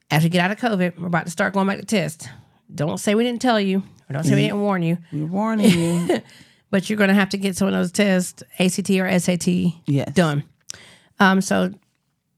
as 0.09 0.23
we 0.23 0.29
get 0.29 0.41
out 0.41 0.51
of 0.51 0.57
COVID, 0.57 0.97
we're 0.99 1.07
about 1.07 1.25
to 1.25 1.31
start 1.31 1.53
going 1.53 1.67
back 1.67 1.79
to 1.79 1.85
test. 1.85 2.29
Don't 2.73 2.97
say 2.97 3.15
we 3.15 3.23
didn't 3.23 3.41
tell 3.41 3.59
you, 3.59 3.79
or 4.09 4.13
don't 4.13 4.23
say 4.23 4.35
we 4.35 4.41
didn't 4.41 4.61
warn 4.61 4.83
you, 4.83 4.97
We're 5.11 5.25
warning 5.25 5.69
you. 5.69 6.21
but 6.69 6.89
you're 6.89 6.97
going 6.97 7.07
to 7.09 7.13
have 7.13 7.29
to 7.29 7.37
get 7.37 7.55
some 7.55 7.67
of 7.67 7.73
those 7.73 7.91
tests, 7.91 8.43
ACT 8.59 8.89
or 8.91 9.19
SAT, 9.19 9.47
Yes. 9.85 10.13
done. 10.13 10.43
Um, 11.19 11.41
so 11.41 11.71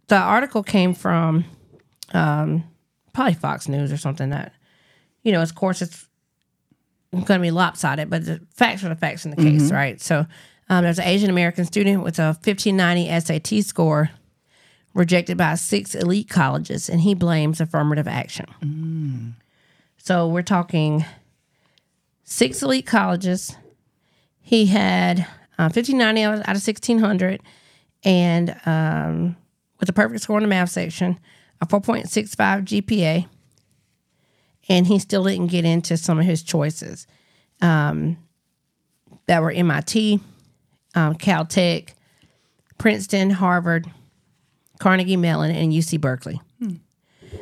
the 0.08 0.18
article 0.18 0.64
came 0.64 0.94
from 0.94 1.46
um, 2.14 2.64
probably 3.14 3.34
Fox 3.34 3.68
News 3.68 3.92
or 3.92 3.98
something 3.98 4.30
that, 4.30 4.54
you 5.24 5.32
know, 5.32 5.42
of 5.42 5.54
course 5.56 5.82
it's 5.82 6.08
going 7.12 7.26
to 7.26 7.40
be 7.40 7.52
lopsided, 7.52 8.10
but 8.10 8.26
the 8.26 8.40
facts 8.54 8.84
are 8.84 8.90
the 8.90 8.96
facts 8.96 9.26
in 9.26 9.32
the 9.32 9.38
case, 9.38 9.72
right? 9.72 10.00
So 10.00 10.26
um, 10.70 10.84
there's 10.84 11.00
an 11.00 11.06
Asian 11.08 11.30
American 11.32 11.66
student 11.66 12.04
with 12.04 12.20
a 12.20 12.38
1590 12.44 13.20
SAT 13.20 13.64
score 13.66 14.12
rejected 14.94 15.38
by 15.38 15.56
six 15.56 15.96
elite 15.96 16.30
colleges, 16.30 16.90
and 16.90 17.02
he 17.02 17.14
blames 17.14 17.62
affirmative 17.62 18.08
action. 18.08 18.46
So 19.98 20.28
we're 20.28 20.42
talking 20.42 21.06
six 22.24 22.62
elite 22.64 22.86
colleges. 22.86 23.56
He 24.42 24.68
had 24.68 25.20
uh, 25.58 25.70
1590 25.74 26.24
out 26.24 26.34
of 26.34 26.40
out 26.42 26.56
of 26.56 26.64
1600 26.66 27.42
and 28.04 28.56
um, 28.66 29.36
with 29.80 29.90
a 29.90 29.94
perfect 29.94 30.22
score 30.22 30.38
in 30.38 30.44
the 30.44 30.48
math 30.48 30.70
section, 30.70 31.20
a 31.62 31.66
4.65 31.66 32.64
GPA, 32.64 33.28
and 34.70 34.88
he 34.88 35.00
still 35.00 35.26
didn't 35.26 35.48
get 35.48 35.66
into 35.66 35.98
some 35.98 36.20
of 36.20 36.26
his 36.26 36.44
choices 36.44 37.08
um, 37.62 38.18
that 39.28 39.42
were 39.42 39.52
MIT, 39.52 40.20
um, 40.96 41.16
Caltech, 41.16 41.90
Princeton, 42.78 43.30
Harvard, 43.30 43.92
Carnegie 44.80 45.18
Mellon, 45.18 45.52
and 45.52 45.72
UC 45.72 46.00
Berkeley. 46.02 46.42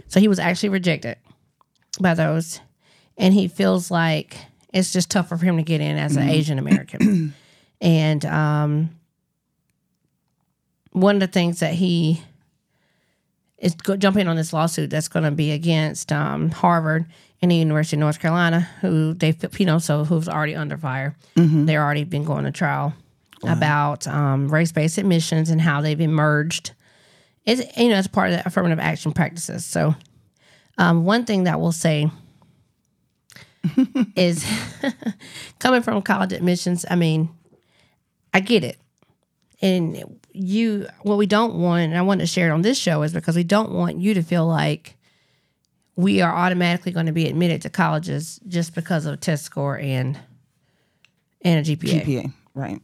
So 0.09 0.19
he 0.19 0.27
was 0.27 0.39
actually 0.39 0.69
rejected 0.69 1.17
by 1.99 2.13
those, 2.13 2.59
and 3.17 3.33
he 3.33 3.47
feels 3.47 3.89
like 3.89 4.37
it's 4.73 4.91
just 4.93 5.09
tougher 5.09 5.37
for 5.37 5.45
him 5.45 5.57
to 5.57 5.63
get 5.63 5.81
in 5.81 5.97
as 5.97 6.15
an 6.17 6.29
Asian 6.29 6.59
American. 6.59 7.33
and 7.81 8.25
um, 8.25 8.89
one 10.91 11.15
of 11.15 11.19
the 11.21 11.27
things 11.27 11.59
that 11.61 11.73
he 11.73 12.21
is 13.57 13.75
go- 13.75 13.97
jumping 13.97 14.27
on 14.27 14.35
this 14.35 14.53
lawsuit 14.53 14.89
that's 14.89 15.07
going 15.07 15.23
to 15.25 15.31
be 15.31 15.51
against 15.51 16.11
um, 16.11 16.49
Harvard 16.51 17.05
and 17.41 17.49
the 17.51 17.55
University 17.55 17.95
of 17.95 18.01
North 18.01 18.19
Carolina, 18.19 18.61
who 18.81 19.13
they 19.13 19.35
you 19.57 19.65
know 19.65 19.79
so 19.79 20.03
who's 20.05 20.27
already 20.27 20.55
under 20.55 20.77
fire. 20.77 21.15
They're 21.65 21.83
already 21.83 22.03
been 22.03 22.23
going 22.23 22.45
to 22.45 22.51
trial 22.51 22.93
about 23.43 24.07
um, 24.07 24.47
race 24.49 24.71
based 24.71 24.97
admissions 24.97 25.49
and 25.49 25.61
how 25.61 25.81
they've 25.81 26.01
emerged. 26.01 26.71
It's 27.47 27.77
you 27.77 27.89
know 27.89 27.97
it's 27.97 28.07
part 28.07 28.29
of 28.29 28.37
the 28.37 28.47
affirmative 28.47 28.79
action 28.79 29.11
practices. 29.11 29.65
So 29.65 29.95
um, 30.77 31.03
one 31.05 31.25
thing 31.25 31.45
that 31.45 31.59
we'll 31.59 31.71
say 31.71 32.11
is 34.15 34.45
coming 35.59 35.81
from 35.81 36.03
college 36.03 36.33
admissions. 36.33 36.85
I 36.87 36.95
mean, 36.95 37.29
I 38.33 38.41
get 38.41 38.63
it 38.63 38.77
and 39.61 40.19
you 40.33 40.87
what 41.01 41.17
we 41.17 41.25
don't 41.25 41.55
want 41.55 41.81
and 41.81 41.97
i 41.97 42.01
want 42.01 42.21
to 42.21 42.27
share 42.27 42.49
it 42.49 42.51
on 42.51 42.61
this 42.61 42.77
show 42.77 43.01
is 43.01 43.13
because 43.13 43.35
we 43.35 43.43
don't 43.43 43.71
want 43.71 43.97
you 43.97 44.13
to 44.13 44.21
feel 44.21 44.45
like 44.45 44.95
we 45.95 46.21
are 46.21 46.31
automatically 46.31 46.91
going 46.91 47.07
to 47.07 47.11
be 47.11 47.27
admitted 47.27 47.61
to 47.61 47.69
colleges 47.69 48.39
just 48.47 48.75
because 48.75 49.05
of 49.05 49.13
a 49.13 49.17
test 49.17 49.43
score 49.43 49.77
and 49.79 50.19
and 51.41 51.67
a 51.67 51.75
gpa, 51.75 52.03
GPA. 52.03 52.33
Right. 52.53 52.81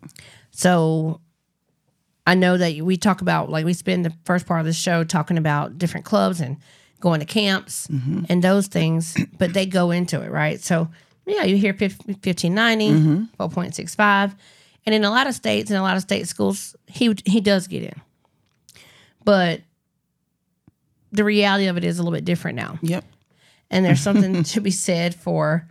so 0.52 1.22
i 2.26 2.34
know 2.34 2.58
that 2.58 2.78
we 2.82 2.98
talk 2.98 3.22
about 3.22 3.50
like 3.50 3.66
we 3.66 3.74
spend 3.74 4.06
the 4.06 4.14
first 4.26 4.46
part 4.46 4.60
of 4.60 4.66
the 4.66 4.74
show 4.74 5.04
talking 5.04 5.38
about 5.38 5.78
different 5.78 6.06
clubs 6.06 6.40
and 6.40 6.58
going 7.00 7.20
to 7.20 7.26
camps 7.26 7.88
mm-hmm. 7.88 8.24
and 8.30 8.44
those 8.44 8.68
things 8.68 9.16
but 9.38 9.54
they 9.54 9.66
go 9.66 9.92
into 9.92 10.22
it 10.22 10.32
right? 10.32 10.62
So 10.62 10.90
yeah 11.26 11.44
you 11.44 11.58
hear 11.58 11.74
15- 11.74 12.08
1590 12.08 12.90
mm-hmm. 12.90 13.44
4.65 13.44 14.36
and 14.86 14.96
in 14.96 15.04
a 15.04 15.10
lot 15.10 15.28
of 15.28 15.34
states 15.34 15.70
and 15.70 15.78
a 15.78 15.82
lot 15.82 15.96
of 15.96 16.02
state 16.02 16.28
schools 16.28 16.76
he 16.88 17.16
he 17.26 17.42
does 17.42 17.68
get 17.68 17.84
in. 17.84 18.02
But 19.24 19.62
the 21.12 21.24
reality 21.24 21.68
of 21.68 21.78
it 21.78 21.84
is 21.84 22.00
a 22.00 22.04
little 22.04 22.16
bit 22.16 22.26
different 22.26 22.58
now. 22.58 22.80
Yep. 22.82 23.06
and 23.70 23.86
there's 23.86 24.02
something 24.08 24.44
to 24.44 24.62
be 24.62 24.72
said 24.72 25.16
for 25.16 25.68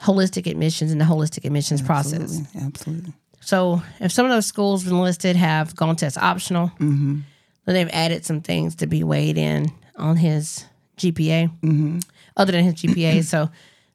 holistic 0.00 0.50
admissions 0.50 0.92
and 0.92 1.00
the 1.00 1.04
holistic 1.04 1.44
admissions 1.44 1.82
process. 1.82 2.40
Absolutely. 2.60 3.12
So 3.46 3.80
if 4.00 4.10
some 4.10 4.26
of 4.26 4.32
those 4.32 4.44
schools 4.44 4.88
enlisted 4.88 5.36
have 5.36 5.76
gone 5.76 5.94
test 5.94 6.18
optional, 6.18 6.72
then 6.80 7.24
they've 7.64 7.88
added 7.92 8.24
some 8.24 8.40
things 8.40 8.74
to 8.76 8.88
be 8.88 9.04
weighed 9.04 9.38
in 9.38 9.70
on 9.94 10.16
his 10.16 10.64
GPA, 10.96 12.02
other 12.36 12.50
than 12.50 12.64
his 12.64 12.74
GPA. 12.74 13.22
so 13.24 13.48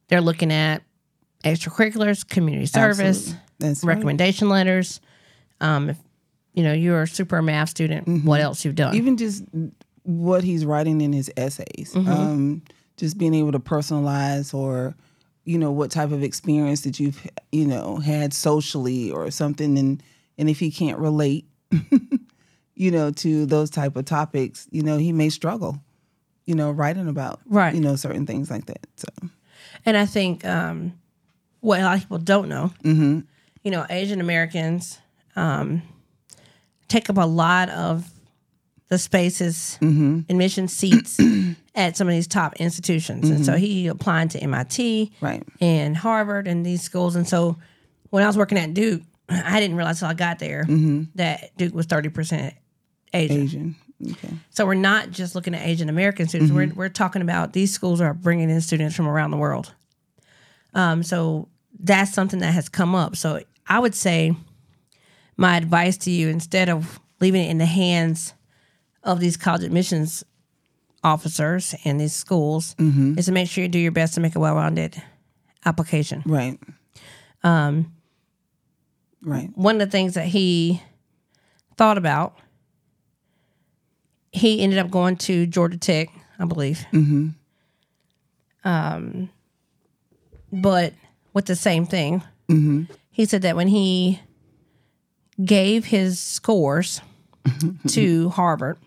they're 0.08 0.22
looking 0.22 0.54
at 0.54 0.84
extracurriculars, 1.44 2.26
community 2.26 2.66
service. 2.66 3.36
That's 3.60 3.84
right. 3.84 3.96
recommendation 3.96 4.48
letters. 4.48 5.02
Um, 5.60 5.90
if 5.90 5.98
you 6.54 6.64
know 6.64 6.72
you're 6.72 7.02
a 7.02 7.08
super 7.08 7.42
math 7.42 7.72
student, 7.72 8.24
what 8.24 8.40
else 8.40 8.64
you've 8.64 8.76
done? 8.76 8.96
Even 8.96 9.18
just 9.18 9.44
what 10.04 10.46
he's 10.46 10.64
writing 10.66 11.02
in 11.02 11.12
his 11.12 11.30
essays. 11.36 11.92
Mm-hmm. 11.94 12.10
Um, 12.10 12.62
just 12.96 13.18
being 13.18 13.34
able 13.34 13.52
to 13.52 13.60
personalize 13.60 14.54
or 14.54 14.96
you 15.44 15.58
know 15.58 15.72
what 15.72 15.92
type 15.92 16.12
of 16.12 16.24
experience 16.24 16.82
that 16.82 17.00
you've 17.00 17.26
you 17.52 17.66
know 17.66 17.98
had 17.98 18.34
socially 18.34 19.12
or 19.12 19.32
something 19.32 19.78
and 19.78 20.04
and 20.38 20.50
if 20.50 20.60
he 20.60 20.70
can't 20.72 20.98
relate 21.00 21.46
you 22.76 22.92
know 22.92 23.12
to 23.12 23.46
those 23.46 23.70
type 23.70 23.96
of 23.96 24.06
topics 24.06 24.68
you 24.72 24.82
know 24.84 24.98
he 24.98 25.12
may 25.12 25.30
struggle 25.30 25.82
you 26.46 26.56
know 26.56 26.72
writing 26.72 27.08
about 27.08 27.40
Right. 27.46 27.74
you 27.74 27.82
know 27.82 27.96
certain 27.96 28.26
things 28.26 28.50
like 28.52 28.66
that 28.68 28.86
so. 28.96 29.08
And 29.86 29.98
I 29.98 30.06
think 30.06 30.46
um, 30.46 30.94
what 31.62 31.80
a 31.80 31.84
lot 31.84 31.96
of 31.96 32.02
people 32.02 32.20
don't 32.20 32.50
know, 32.50 32.72
you 32.84 33.72
know, 33.72 33.86
Asian 33.90 34.22
Americans 34.22 35.00
um, 35.36 35.82
take 36.88 37.10
up 37.10 37.18
a 37.18 37.26
lot 37.26 37.70
of 37.70 38.08
the 38.90 38.98
spaces, 39.00 39.78
admission 39.82 40.68
seats 40.68 41.18
at 41.74 41.96
some 41.96 42.08
of 42.08 42.14
these 42.14 42.28
top 42.28 42.56
institutions. 42.58 43.30
And 43.30 43.46
so 43.46 43.54
mm-hmm. 43.54 43.62
he 43.62 43.88
applied 43.88 44.32
to 44.32 44.40
MIT 44.40 45.12
right 45.22 45.44
and 45.62 45.96
Harvard 45.96 46.48
and 46.48 46.66
these 46.66 46.82
schools. 46.82 47.16
And 47.16 47.28
so 47.28 47.58
when 48.10 48.24
I 48.24 48.28
was 48.28 48.38
working 48.38 48.58
at 48.58 48.74
Duke, 48.74 49.02
I 49.30 49.60
didn't 49.60 49.78
realize 49.78 50.00
till 50.00 50.10
I 50.10 50.14
got 50.14 50.40
there 50.40 50.64
mm-hmm. 50.64 51.04
that 51.16 51.56
Duke 51.58 51.74
was 51.74 51.88
30% 51.88 52.54
Asian. 53.14 53.42
asian 53.42 53.76
okay 54.12 54.34
So 54.50 54.66
we're 54.66 54.74
not 54.74 55.12
just 55.12 55.36
looking 55.36 55.56
at 55.56 55.66
Asian 55.66 55.90
American 55.90 56.28
students. 56.28 56.52
We're 56.52 56.68
mm-hmm. 56.68 56.78
we're 56.78 56.90
talking 56.90 57.22
about 57.22 57.54
these 57.54 57.74
schools 57.74 58.02
are 58.02 58.14
bringing 58.14 58.50
in 58.50 58.62
students 58.62 58.96
from 58.96 59.08
around 59.08 59.32
the 59.32 59.38
world. 59.38 59.74
Um, 60.74 61.04
so 61.04 61.48
that's 61.80 62.14
something 62.14 62.40
that 62.40 62.54
has 62.54 62.70
come 62.70 62.96
up. 62.96 63.16
So 63.16 63.42
I 63.68 63.80
would 63.80 63.96
say 63.96 64.36
my 65.38 65.58
advice 65.58 65.98
to 66.00 66.12
you, 66.12 66.30
instead 66.30 66.70
of 66.70 67.00
leaving 67.20 67.46
it 67.46 67.50
in 67.50 67.58
the 67.58 67.66
hands 67.66 68.34
of 69.04 69.20
these 69.20 69.38
college 69.38 69.64
admissions 69.64 70.24
officers 71.04 71.74
and 71.84 72.00
these 72.00 72.14
schools, 72.14 72.76
is 72.80 73.26
to 73.26 73.32
make 73.32 73.50
sure 73.50 73.64
you 73.64 73.68
do 73.70 73.80
your 73.80 73.92
best 73.92 74.14
to 74.16 74.20
make 74.22 74.36
a 74.36 74.40
well-rounded 74.40 75.02
application. 75.66 76.22
right 76.26 76.60
um 77.44 77.92
right 79.24 79.50
one 79.56 79.76
of 79.82 79.88
the 79.88 79.92
things 79.92 80.14
that 80.14 80.28
he 80.28 80.82
thought 81.78 81.98
about, 81.98 82.38
he 84.32 84.62
ended 84.62 84.78
up 84.80 84.90
going 84.92 85.16
to 85.18 85.46
Georgia 85.48 85.78
Tech, 85.78 86.10
I 86.38 86.46
believe. 86.46 86.86
Mm-hmm. 86.92 87.30
Um, 88.64 89.30
but 90.52 90.94
with 91.34 91.46
the 91.46 91.56
same 91.56 91.86
thing, 91.86 92.22
He 93.12 93.26
said 93.26 93.42
that 93.42 93.56
when 93.56 93.68
he 93.68 94.20
gave 95.44 95.86
his 95.86 96.20
scores 96.20 97.02
to 97.88 98.30
Harvard, 98.30 98.78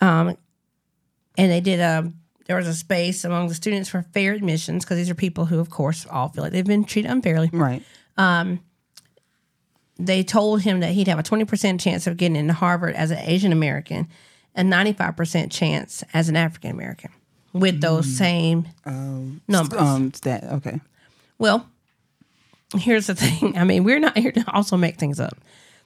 um, 0.00 0.36
and 1.36 1.50
they 1.50 1.60
did 1.60 1.80
a 1.80 2.12
there 2.46 2.56
was 2.56 2.66
a 2.66 2.74
space 2.74 3.24
among 3.24 3.48
the 3.48 3.54
students 3.54 3.88
for 3.88 4.02
fair 4.12 4.32
admissions 4.34 4.84
because 4.84 4.98
these 4.98 5.08
are 5.08 5.14
people 5.14 5.46
who, 5.46 5.60
of 5.60 5.70
course, 5.70 6.06
all 6.10 6.28
feel 6.28 6.44
like 6.44 6.52
they've 6.52 6.64
been 6.64 6.84
treated 6.84 7.10
unfairly. 7.10 7.48
Right. 7.52 7.82
Um, 8.16 8.60
they 9.96 10.22
told 10.22 10.62
him 10.62 10.80
that 10.80 10.90
he'd 10.90 11.08
have 11.08 11.18
a 11.18 11.22
twenty 11.22 11.44
percent 11.44 11.80
chance 11.80 12.06
of 12.06 12.16
getting 12.16 12.36
into 12.36 12.52
Harvard 12.52 12.94
as 12.96 13.10
an 13.10 13.18
Asian 13.18 13.52
American, 13.52 14.08
and 14.54 14.68
ninety 14.68 14.92
five 14.92 15.16
percent 15.16 15.52
chance 15.52 16.04
as 16.12 16.28
an 16.28 16.36
African 16.36 16.70
American 16.70 17.10
with 17.52 17.80
those 17.80 18.06
mm. 18.06 18.18
same 18.18 18.68
um, 18.84 19.40
numbers. 19.48 19.80
Um. 19.80 20.12
That. 20.22 20.44
Okay. 20.44 20.80
Well, 21.38 21.68
here's 22.76 23.06
the 23.06 23.14
thing. 23.14 23.56
I 23.56 23.64
mean, 23.64 23.84
we're 23.84 24.00
not 24.00 24.18
here 24.18 24.32
to 24.32 24.44
also 24.52 24.76
make 24.76 24.96
things 24.96 25.20
up. 25.20 25.38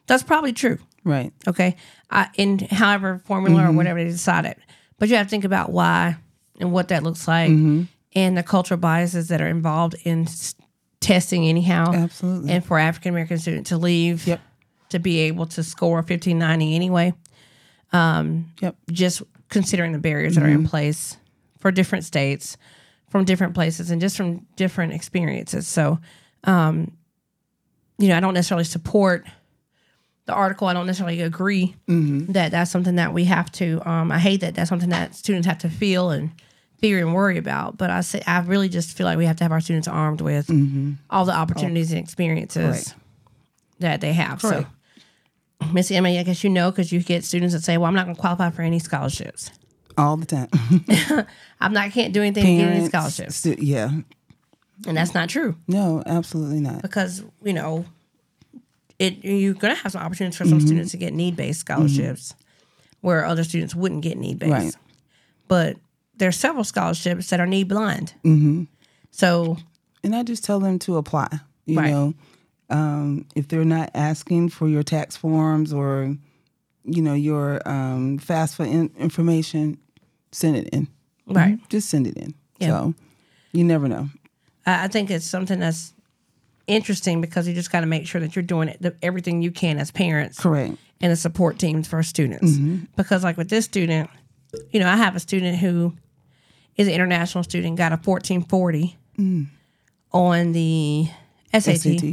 That's 0.07 0.23
probably 0.23 0.55
true. 0.55 0.79
Right. 1.05 1.33
Okay. 1.47 1.77
I, 2.11 2.29
in 2.35 2.59
however 2.59 3.21
formula 3.27 3.63
or 3.63 3.67
mm-hmm. 3.67 3.77
whatever 3.77 4.03
they 4.03 4.11
decided. 4.11 4.57
But 4.99 5.09
you 5.09 5.17
have 5.17 5.27
to 5.27 5.31
think 5.31 5.45
about 5.45 5.71
why 5.71 6.17
and 6.61 6.73
what 6.73 6.89
that 6.89 7.03
looks 7.03 7.29
like 7.29 7.51
mm-hmm. 7.51 7.85
and 8.15 8.37
the 8.37 8.43
cultural 8.43 8.79
biases 8.79 9.29
that 9.29 9.41
are 9.41 9.47
involved 9.49 9.95
in 10.05 10.23
s- 10.23 10.55
testing, 11.01 11.47
anyhow. 11.47 11.93
Absolutely. 11.93 12.51
And 12.53 12.65
for 12.65 12.79
African 12.79 13.11
American 13.11 13.39
student 13.39 13.67
to 13.69 13.79
leave 13.79 14.27
Yep. 14.27 14.41
to 14.91 14.99
be 14.99 15.19
able 15.21 15.47
to 15.47 15.63
score 15.63 15.97
1590 15.99 16.75
anyway, 16.75 17.15
um, 17.93 18.53
Yep. 18.61 18.77
just 18.91 19.23
considering 19.49 19.93
the 19.93 19.99
barriers 19.99 20.35
that 20.35 20.45
are 20.45 20.49
in 20.49 20.59
mm-hmm. 20.59 20.67
place 20.67 21.17
for 21.59 21.71
different 21.71 22.05
states, 22.05 22.57
from 23.09 23.25
different 23.25 23.55
places, 23.55 23.91
and 23.91 24.01
just 24.01 24.17
from 24.17 24.47
different 24.57 24.93
experiences. 24.93 25.67
So, 25.67 25.99
um, 26.45 26.93
you 27.99 28.09
know, 28.09 28.17
I 28.17 28.21
don't 28.21 28.35
necessarily 28.35 28.65
support 28.65 29.27
the 30.29 30.35
article. 30.35 30.69
I 30.69 30.75
don't 30.75 30.87
necessarily 30.87 31.21
agree 31.23 31.75
that 31.89 32.53
that's 32.53 32.71
something 32.71 32.95
that 32.97 33.13
we 33.13 33.25
have 33.25 33.51
to. 33.53 33.81
Um, 33.89 34.13
I 34.13 34.19
hate 34.21 34.43
that 34.43 34.55
that's 34.55 34.69
something 34.69 34.91
that 34.91 35.15
students 35.17 35.47
have 35.49 35.59
to 35.59 35.69
feel 35.71 36.11
and 36.11 36.31
fear 36.79 36.99
and 37.05 37.13
worry 37.15 37.39
about. 37.39 37.77
But 37.79 37.91
I 37.91 38.03
say 38.03 38.23
I 38.27 38.39
really 38.43 38.69
just 38.69 38.97
feel 38.97 39.07
like 39.07 39.19
we 39.19 39.27
have 39.27 39.37
to 39.37 39.45
have 39.45 39.51
our 39.53 39.61
students 39.61 39.89
armed 39.89 40.21
with 40.21 40.49
all 41.11 41.25
the 41.25 41.33
opportunities 41.35 41.91
and 41.91 41.99
experiences 42.01 42.63
Correct. 42.93 42.95
that 43.81 44.01
they 44.01 44.13
have. 44.13 44.41
Correct. 44.41 44.69
So, 45.63 45.67
Miss 45.73 45.91
Emma, 45.91 46.11
I 46.11 46.23
guess 46.23 46.45
you 46.45 46.51
know 46.51 46.71
because 46.71 46.93
you 46.93 47.03
get 47.03 47.25
students 47.25 47.53
that 47.55 47.63
say, 47.65 47.79
"Well, 47.79 47.87
I'm 47.89 47.95
not 47.95 48.05
going 48.05 48.15
to 48.15 48.21
qualify 48.21 48.51
for 48.51 48.63
any 48.63 48.79
scholarships. 48.79 49.51
All 49.97 50.17
the 50.17 50.27
time. 50.27 51.27
I'm 51.61 51.73
not 51.73 51.91
can't 51.91 52.13
do 52.15 52.21
anything 52.23 52.45
to 52.45 52.63
get 52.65 52.73
any 52.73 52.87
scholarships," 52.87 53.37
stu- 53.37 53.57
yeah. 53.59 53.91
and 54.87 54.97
that's 54.97 55.15
not 55.15 55.29
true 55.29 55.57
No, 55.67 56.03
absolutely 56.07 56.61
not. 56.61 56.83
because 56.83 57.25
you 57.43 57.53
know 57.55 57.85
it. 58.99 59.25
You're 59.25 59.55
going 59.55 59.75
to 59.75 59.83
have 59.83 59.93
some 59.93 60.03
opportunities 60.03 60.37
for 60.37 60.45
Mm-hmm. 60.45 60.59
some 60.59 60.67
students 60.67 60.91
to 60.93 60.97
get 60.97 61.13
need 61.15 61.37
based 61.37 61.61
scholarships 61.61 62.35
where 63.01 63.25
other 63.25 63.45
students 63.45 63.75
wouldn't 63.75 64.03
get 64.03 64.19
need 64.19 64.39
based. 64.39 64.53
Right. 64.53 64.75
But 65.47 65.77
there's 66.17 66.37
several 66.37 66.65
scholarships 66.65 67.31
that 67.31 67.39
are 67.41 67.47
need 67.47 67.69
blind. 67.69 68.13
Mm-hmm. 68.25 68.65
So 69.11 69.57
And 70.05 70.15
I 70.15 70.23
just 70.23 70.45
tell 70.45 70.61
them 70.61 70.79
to 70.81 70.97
apply. 70.97 71.29
You 71.67 71.79
Right. 71.79 71.91
know, 71.91 72.15
um, 72.71 73.27
if 73.35 73.49
they're 73.49 73.65
not 73.65 73.91
asking 73.95 74.49
for 74.51 74.69
your 74.69 74.83
tax 74.83 75.17
forms 75.17 75.73
or, 75.73 76.17
you 76.85 77.03
know, 77.03 77.15
your 77.15 77.61
um, 77.69 78.19
FAFSA 78.19 78.67
in- 78.67 78.91
information, 78.99 79.79
send 80.33 80.57
it 80.57 80.69
in. 80.71 80.89
right. 81.27 81.59
Just 81.69 81.89
send 81.89 82.07
it 82.07 82.17
in. 82.17 82.35
Yeah. 82.59 82.69
So 82.69 82.95
you 83.53 83.65
never 83.65 83.87
know. 83.89 84.09
I 84.67 84.85
I 84.85 84.89
think 84.89 85.11
it's 85.11 85.25
something 85.27 85.61
that's 85.61 85.93
interesting 86.69 87.21
because 87.21 87.49
you 87.49 87.55
just 87.55 87.73
got 87.73 87.81
to 87.81 87.87
make 87.87 88.07
sure 88.07 88.21
that 88.21 88.37
you're 88.37 88.43
doing 88.45 88.69
it, 88.69 88.81
the, 88.81 88.95
everything 89.03 89.43
you 89.43 89.51
can 89.51 89.79
as 89.79 89.91
parents 89.91 90.39
Correct. 90.39 90.75
and 91.01 91.11
the 91.11 91.17
support 91.17 91.59
teams 91.59 91.89
for 91.89 92.03
students. 92.03 92.53
Mm-hmm. 92.53 92.85
Because, 92.97 93.25
like 93.25 93.37
with 93.37 93.49
this 93.49 93.65
student, 93.65 94.09
you 94.71 94.79
know, 94.79 94.89
I 94.89 94.97
have 94.97 95.17
a 95.17 95.21
student 95.21 95.59
who 95.59 95.95
is 96.77 96.87
an 96.87 96.95
international 96.95 97.43
student, 97.43 97.77
got 97.77 97.93
a 97.93 97.97
1440 97.97 98.97
mm. 99.19 99.47
on 100.13 100.53
the 100.53 101.09
SAT, 101.53 101.81
SAT. 101.81 102.05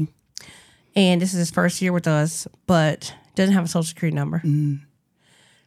and 0.95 1.21
this 1.21 1.33
is 1.33 1.39
his 1.39 1.51
first 1.51 1.81
year 1.81 1.93
with 1.93 2.07
us, 2.07 2.47
but 2.65 3.13
doesn't 3.35 3.53
have 3.53 3.65
a 3.65 3.67
social 3.67 3.83
security 3.83 4.15
number. 4.15 4.41
Mm. 4.43 4.79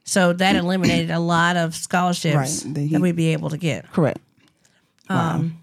So 0.05 0.33
that 0.33 0.57
eliminated 0.57 1.11
a 1.11 1.19
lot 1.19 1.57
of 1.57 1.75
scholarships 1.77 2.65
Right, 2.65 2.75
that 2.75 2.81
he- 2.81 2.89
that 2.89 3.01
we'd 3.01 3.15
be 3.15 3.29
able 3.35 3.51
to 3.51 3.59
get. 3.59 3.93
Correct. 3.93 4.19
Um, 5.11 5.61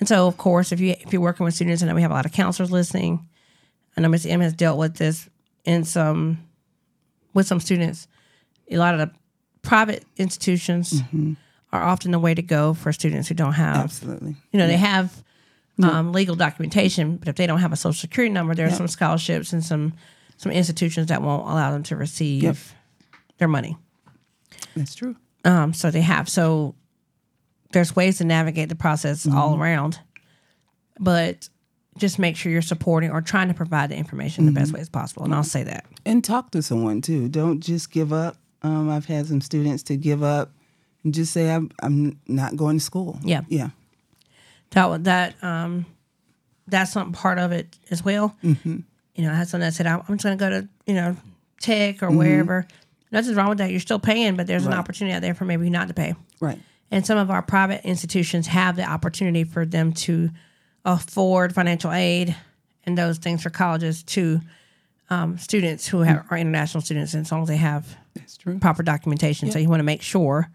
And 0.00 0.08
so, 0.08 0.26
of 0.26 0.36
course, 0.36 0.72
if 0.72 0.80
you 0.80 0.94
if 1.00 1.12
you're 1.12 1.22
working 1.22 1.44
with 1.44 1.54
students, 1.54 1.82
I 1.82 1.86
know 1.86 1.94
we 1.94 2.02
have 2.02 2.10
a 2.10 2.14
lot 2.14 2.26
of 2.26 2.32
counselors 2.32 2.70
listening. 2.70 3.28
I 3.96 4.00
know 4.00 4.08
Ms. 4.08 4.26
M 4.26 4.40
has 4.40 4.52
dealt 4.52 4.78
with 4.78 4.96
this 4.96 5.28
in 5.64 5.84
some 5.84 6.38
with 7.32 7.46
some 7.46 7.60
students. 7.60 8.08
A 8.70 8.76
lot 8.76 8.94
of 8.94 9.00
the 9.00 9.10
private 9.62 10.04
institutions 10.16 11.00
are 11.72 11.82
often 11.82 12.10
the 12.10 12.18
way 12.18 12.34
to 12.34 12.42
go 12.42 12.74
for 12.74 12.92
students 12.92 13.28
who 13.28 13.34
don't 13.34 13.52
have. 13.54 13.76
Absolutely. 13.76 14.36
You 14.52 14.58
know, 14.58 14.66
they 14.66 14.76
have 14.76 15.22
um, 15.82 16.12
legal 16.12 16.34
documentation, 16.36 17.16
but 17.16 17.28
if 17.28 17.36
they 17.36 17.46
don't 17.46 17.60
have 17.60 17.72
a 17.72 17.76
social 17.76 17.98
security 18.00 18.32
number, 18.32 18.54
there 18.54 18.66
are 18.66 18.70
some 18.70 18.88
scholarships 18.88 19.52
and 19.52 19.64
some 19.64 19.92
some 20.36 20.50
institutions 20.52 21.06
that 21.08 21.22
won't 21.22 21.42
allow 21.48 21.70
them 21.70 21.82
to 21.84 21.96
receive 21.96 22.42
Yep. 22.42 22.56
their 23.38 23.48
money. 23.48 23.76
That's 24.76 24.94
true. 24.94 25.14
Um, 25.44 25.72
so 25.72 25.90
they 25.90 26.00
have 26.00 26.28
so 26.28 26.74
there's 27.74 27.94
ways 27.94 28.18
to 28.18 28.24
navigate 28.24 28.70
the 28.70 28.74
process 28.74 29.26
all 29.26 29.58
around, 29.58 30.00
but 30.98 31.48
just 31.98 32.18
make 32.18 32.36
sure 32.36 32.50
you're 32.50 32.62
supporting 32.62 33.10
or 33.10 33.20
trying 33.20 33.48
to 33.48 33.54
provide 33.54 33.90
the 33.90 33.96
information 33.96 34.46
the 34.46 34.52
best 34.52 34.72
way 34.72 34.80
as 34.80 34.88
possible. 34.88 35.24
And 35.24 35.34
I'll 35.34 35.44
say 35.44 35.62
that. 35.64 35.84
And 36.06 36.24
talk 36.24 36.50
to 36.52 36.62
someone 36.62 37.00
too. 37.00 37.28
Don't 37.28 37.60
just 37.60 37.90
give 37.90 38.12
up. 38.12 38.36
Um, 38.62 38.90
I've 38.90 39.04
had 39.04 39.26
some 39.26 39.40
students 39.40 39.82
to 39.84 39.96
give 39.96 40.22
up 40.22 40.50
and 41.04 41.12
just 41.12 41.32
say, 41.32 41.50
I'm, 41.50 41.70
I'm 41.82 42.18
not 42.26 42.56
going 42.56 42.78
to 42.78 42.84
school. 42.84 43.18
Yeah. 43.22 43.42
Yeah. 43.48 43.68
That 44.70 45.04
that 45.04 45.44
um, 45.44 45.86
that's 46.66 46.92
something 46.92 47.12
part 47.12 47.38
of 47.38 47.52
it 47.52 47.78
as 47.90 48.04
well. 48.04 48.36
Mm-hmm. 48.42 48.78
You 49.14 49.24
know, 49.24 49.30
I 49.30 49.36
had 49.36 49.48
someone 49.48 49.68
that 49.68 49.74
said, 49.74 49.86
"I'm 49.86 50.00
I'm 50.08 50.16
just 50.16 50.24
going 50.24 50.36
to 50.36 50.44
go 50.44 50.50
to 50.50 50.68
you 50.86 50.94
know 50.94 51.16
Tech 51.60 52.02
or 52.02 52.10
wherever." 52.10 52.66
Nothing's 53.12 53.36
wrong 53.36 53.50
with 53.50 53.58
that. 53.58 53.70
You're 53.70 53.78
still 53.78 54.00
paying, 54.00 54.34
but 54.34 54.48
there's 54.48 54.66
an 54.66 54.72
opportunity 54.72 55.14
out 55.14 55.22
there 55.22 55.34
for 55.34 55.44
maybe 55.44 55.70
not 55.70 55.86
to 55.86 55.94
pay. 55.94 56.16
Right. 56.40 56.58
And 56.94 57.04
some 57.04 57.18
of 57.18 57.28
our 57.28 57.42
private 57.42 57.84
institutions 57.84 58.46
have 58.46 58.76
the 58.76 58.88
opportunity 58.88 59.42
for 59.42 59.66
them 59.66 59.92
to 59.94 60.30
afford 60.84 61.52
financial 61.52 61.90
aid 61.90 62.36
and 62.84 62.96
those 62.96 63.18
things 63.18 63.42
for 63.42 63.50
colleges 63.50 64.04
to 64.04 64.40
um, 65.10 65.36
students 65.36 65.88
who 65.88 66.02
have, 66.02 66.24
are 66.30 66.38
international 66.38 66.82
students, 66.82 67.12
as 67.16 67.32
long 67.32 67.42
as 67.42 67.48
they 67.48 67.56
have 67.56 67.96
proper 68.60 68.84
documentation. 68.84 69.50
So 69.50 69.58
you 69.58 69.68
want 69.68 69.80
to 69.80 69.84
make 69.84 70.02
sure 70.02 70.48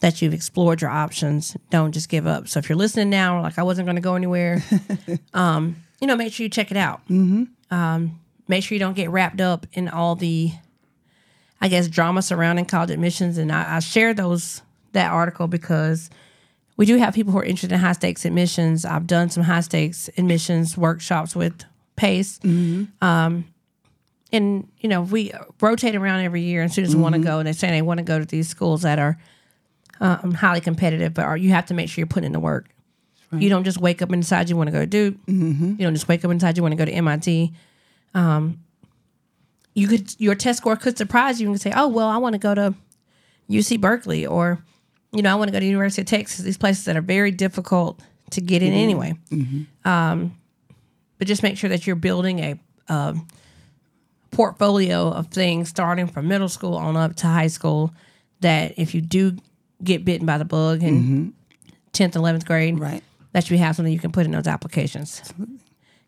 that 0.00 0.20
you've 0.20 0.34
explored 0.34 0.80
your 0.80 0.90
options. 0.90 1.56
Don't 1.70 1.92
just 1.92 2.08
give 2.08 2.26
up. 2.26 2.48
So 2.48 2.58
if 2.58 2.68
you're 2.68 2.74
listening 2.74 3.10
now, 3.10 3.40
like 3.40 3.56
I 3.56 3.62
wasn't 3.62 3.86
going 3.86 3.94
to 3.94 4.02
go 4.02 4.16
anywhere, 4.16 4.64
um, 5.32 5.76
you 6.00 6.08
know, 6.08 6.16
make 6.16 6.32
sure 6.32 6.42
you 6.42 6.50
check 6.50 6.72
it 6.72 6.76
out. 6.76 7.02
Mm-hmm. 7.08 7.44
Um, 7.72 8.18
make 8.48 8.64
sure 8.64 8.74
you 8.74 8.80
don't 8.80 8.96
get 8.96 9.10
wrapped 9.10 9.40
up 9.40 9.68
in 9.74 9.88
all 9.88 10.16
the, 10.16 10.50
I 11.60 11.68
guess, 11.68 11.86
drama 11.86 12.20
surrounding 12.20 12.64
college 12.64 12.90
admissions. 12.90 13.38
And 13.38 13.52
I, 13.52 13.76
I 13.76 13.78
shared 13.78 14.16
those 14.16 14.60
that 14.92 15.10
article 15.12 15.46
because 15.48 16.10
we 16.76 16.86
do 16.86 16.96
have 16.96 17.14
people 17.14 17.32
who 17.32 17.38
are 17.38 17.44
interested 17.44 17.72
in 17.72 17.80
high 17.80 17.92
stakes 17.92 18.24
admissions. 18.24 18.84
I've 18.84 19.06
done 19.06 19.28
some 19.30 19.42
high 19.42 19.60
stakes 19.60 20.08
admissions 20.16 20.76
workshops 20.76 21.36
with 21.36 21.64
Pace. 21.96 22.38
And 24.34 24.68
you 24.78 24.88
know 24.88 25.02
we 25.02 25.32
rotate 25.60 25.94
around 25.94 26.20
every 26.24 26.40
year 26.42 26.62
and 26.62 26.72
students 26.72 26.94
want 26.94 27.14
to 27.14 27.20
go 27.20 27.38
and 27.38 27.46
they're 27.46 27.52
saying 27.52 27.74
they 27.74 27.82
want 27.82 27.98
to 27.98 28.04
go 28.04 28.18
to 28.18 28.24
these 28.24 28.48
schools 28.48 28.80
that 28.82 28.98
are 28.98 29.18
um, 30.00 30.32
highly 30.32 30.60
competitive 30.62 31.12
but 31.14 31.24
are, 31.26 31.36
you 31.36 31.50
have 31.50 31.66
to 31.66 31.74
make 31.74 31.88
sure 31.90 32.00
you're 32.00 32.06
putting 32.06 32.26
in 32.28 32.32
the 32.32 32.40
work. 32.40 32.68
You 33.34 33.48
don't 33.48 33.64
just 33.64 33.78
wake 33.78 34.02
up 34.02 34.10
and 34.10 34.22
decide 34.22 34.48
you 34.50 34.56
want 34.56 34.68
to 34.68 34.72
go 34.72 34.80
to 34.80 34.86
duke. 34.86 35.14
You 35.26 35.84
don't 35.84 35.94
just 35.94 36.08
wake 36.08 36.24
up 36.24 36.30
and 36.30 36.40
decide 36.40 36.56
you 36.56 36.62
want 36.62 36.72
to 36.72 36.76
go 36.76 36.84
to 36.84 37.02
mit 37.02 37.50
um, 38.14 38.58
you 39.74 39.88
could 39.88 40.14
your 40.20 40.34
test 40.34 40.58
score 40.58 40.76
could 40.76 40.98
surprise 40.98 41.40
you 41.40 41.48
and 41.50 41.60
say 41.60 41.72
oh 41.74 41.88
well 41.88 42.08
i 42.08 42.16
want 42.18 42.34
to 42.34 42.38
go 42.38 42.54
to 42.54 42.74
uc 43.50 43.80
berkeley 43.80 44.26
or 44.26 44.62
you 45.12 45.22
know 45.22 45.30
i 45.30 45.34
want 45.34 45.48
to 45.48 45.52
go 45.52 45.60
to 45.60 45.66
university 45.66 46.02
of 46.02 46.06
texas 46.06 46.44
these 46.44 46.56
places 46.58 46.84
that 46.86 46.96
are 46.96 47.02
very 47.02 47.30
difficult 47.30 48.00
to 48.30 48.40
get 48.40 48.62
in 48.62 48.72
anyway. 48.72 49.12
Um, 49.84 50.34
but 51.18 51.26
just 51.28 51.42
make 51.42 51.58
sure 51.58 51.68
that 51.68 51.86
you're 51.86 51.96
building 51.96 52.38
a 52.38 52.58
um, 52.88 53.26
portfolio 54.30 55.10
of 55.10 55.26
things 55.28 55.68
starting 55.68 56.06
from 56.06 56.28
middle 56.28 56.48
school 56.48 56.74
on 56.76 56.96
up 56.96 57.14
to 57.16 57.26
high 57.26 57.48
school 57.48 57.92
that 58.40 58.72
if 58.78 58.94
you 58.94 59.00
do 59.02 59.36
get 59.84 60.04
bitten 60.04 60.26
by 60.26 60.38
the 60.38 60.44
bug 60.46 60.82
in 60.82 61.34
10th 61.92 62.12
11th 62.12 62.46
grade 62.46 62.78
Right. 62.78 63.02
that 63.32 63.50
you 63.50 63.58
have 63.58 63.76
something 63.76 63.92
you 63.92 63.98
can 63.98 64.12
put 64.12 64.24
in 64.24 64.32
those 64.32 64.46
applications. 64.46 65.20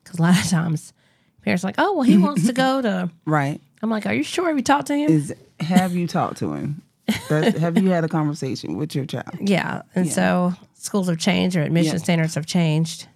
Because 0.03 0.19
a 0.19 0.23
lot 0.23 0.43
of 0.43 0.49
times 0.49 0.95
parents 1.43 1.63
are 1.63 1.69
like 1.69 1.75
oh 1.77 1.93
well 1.93 2.03
he 2.05 2.17
wants 2.17 2.47
to 2.47 2.53
go 2.65 2.81
to 2.81 3.11
Right. 3.27 3.61
i'm 3.83 3.91
like 3.91 4.07
are 4.07 4.15
you 4.15 4.23
sure? 4.23 4.49
Have 4.49 4.57
you 4.57 4.63
talked 4.63 4.87
to 4.87 4.97
him? 4.97 5.11
Is 5.11 5.35
have 5.61 5.95
you 5.95 6.07
talked 6.07 6.39
to 6.39 6.55
him? 6.55 6.81
That, 7.29 7.57
have 7.59 7.77
you 7.83 7.91
had 7.91 8.05
a 8.05 8.09
conversation 8.09 8.77
with 8.77 8.95
your 8.95 9.05
child? 9.07 9.37
yeah 9.41 9.83
and 9.95 10.11
so 10.11 10.55
schools 10.75 11.09
have 11.09 11.19
changed 11.19 11.55
or 11.57 11.63
admission 11.63 11.95
Yeah. 11.95 11.99
standards 12.03 12.35
have 12.35 12.47
changed 12.47 13.09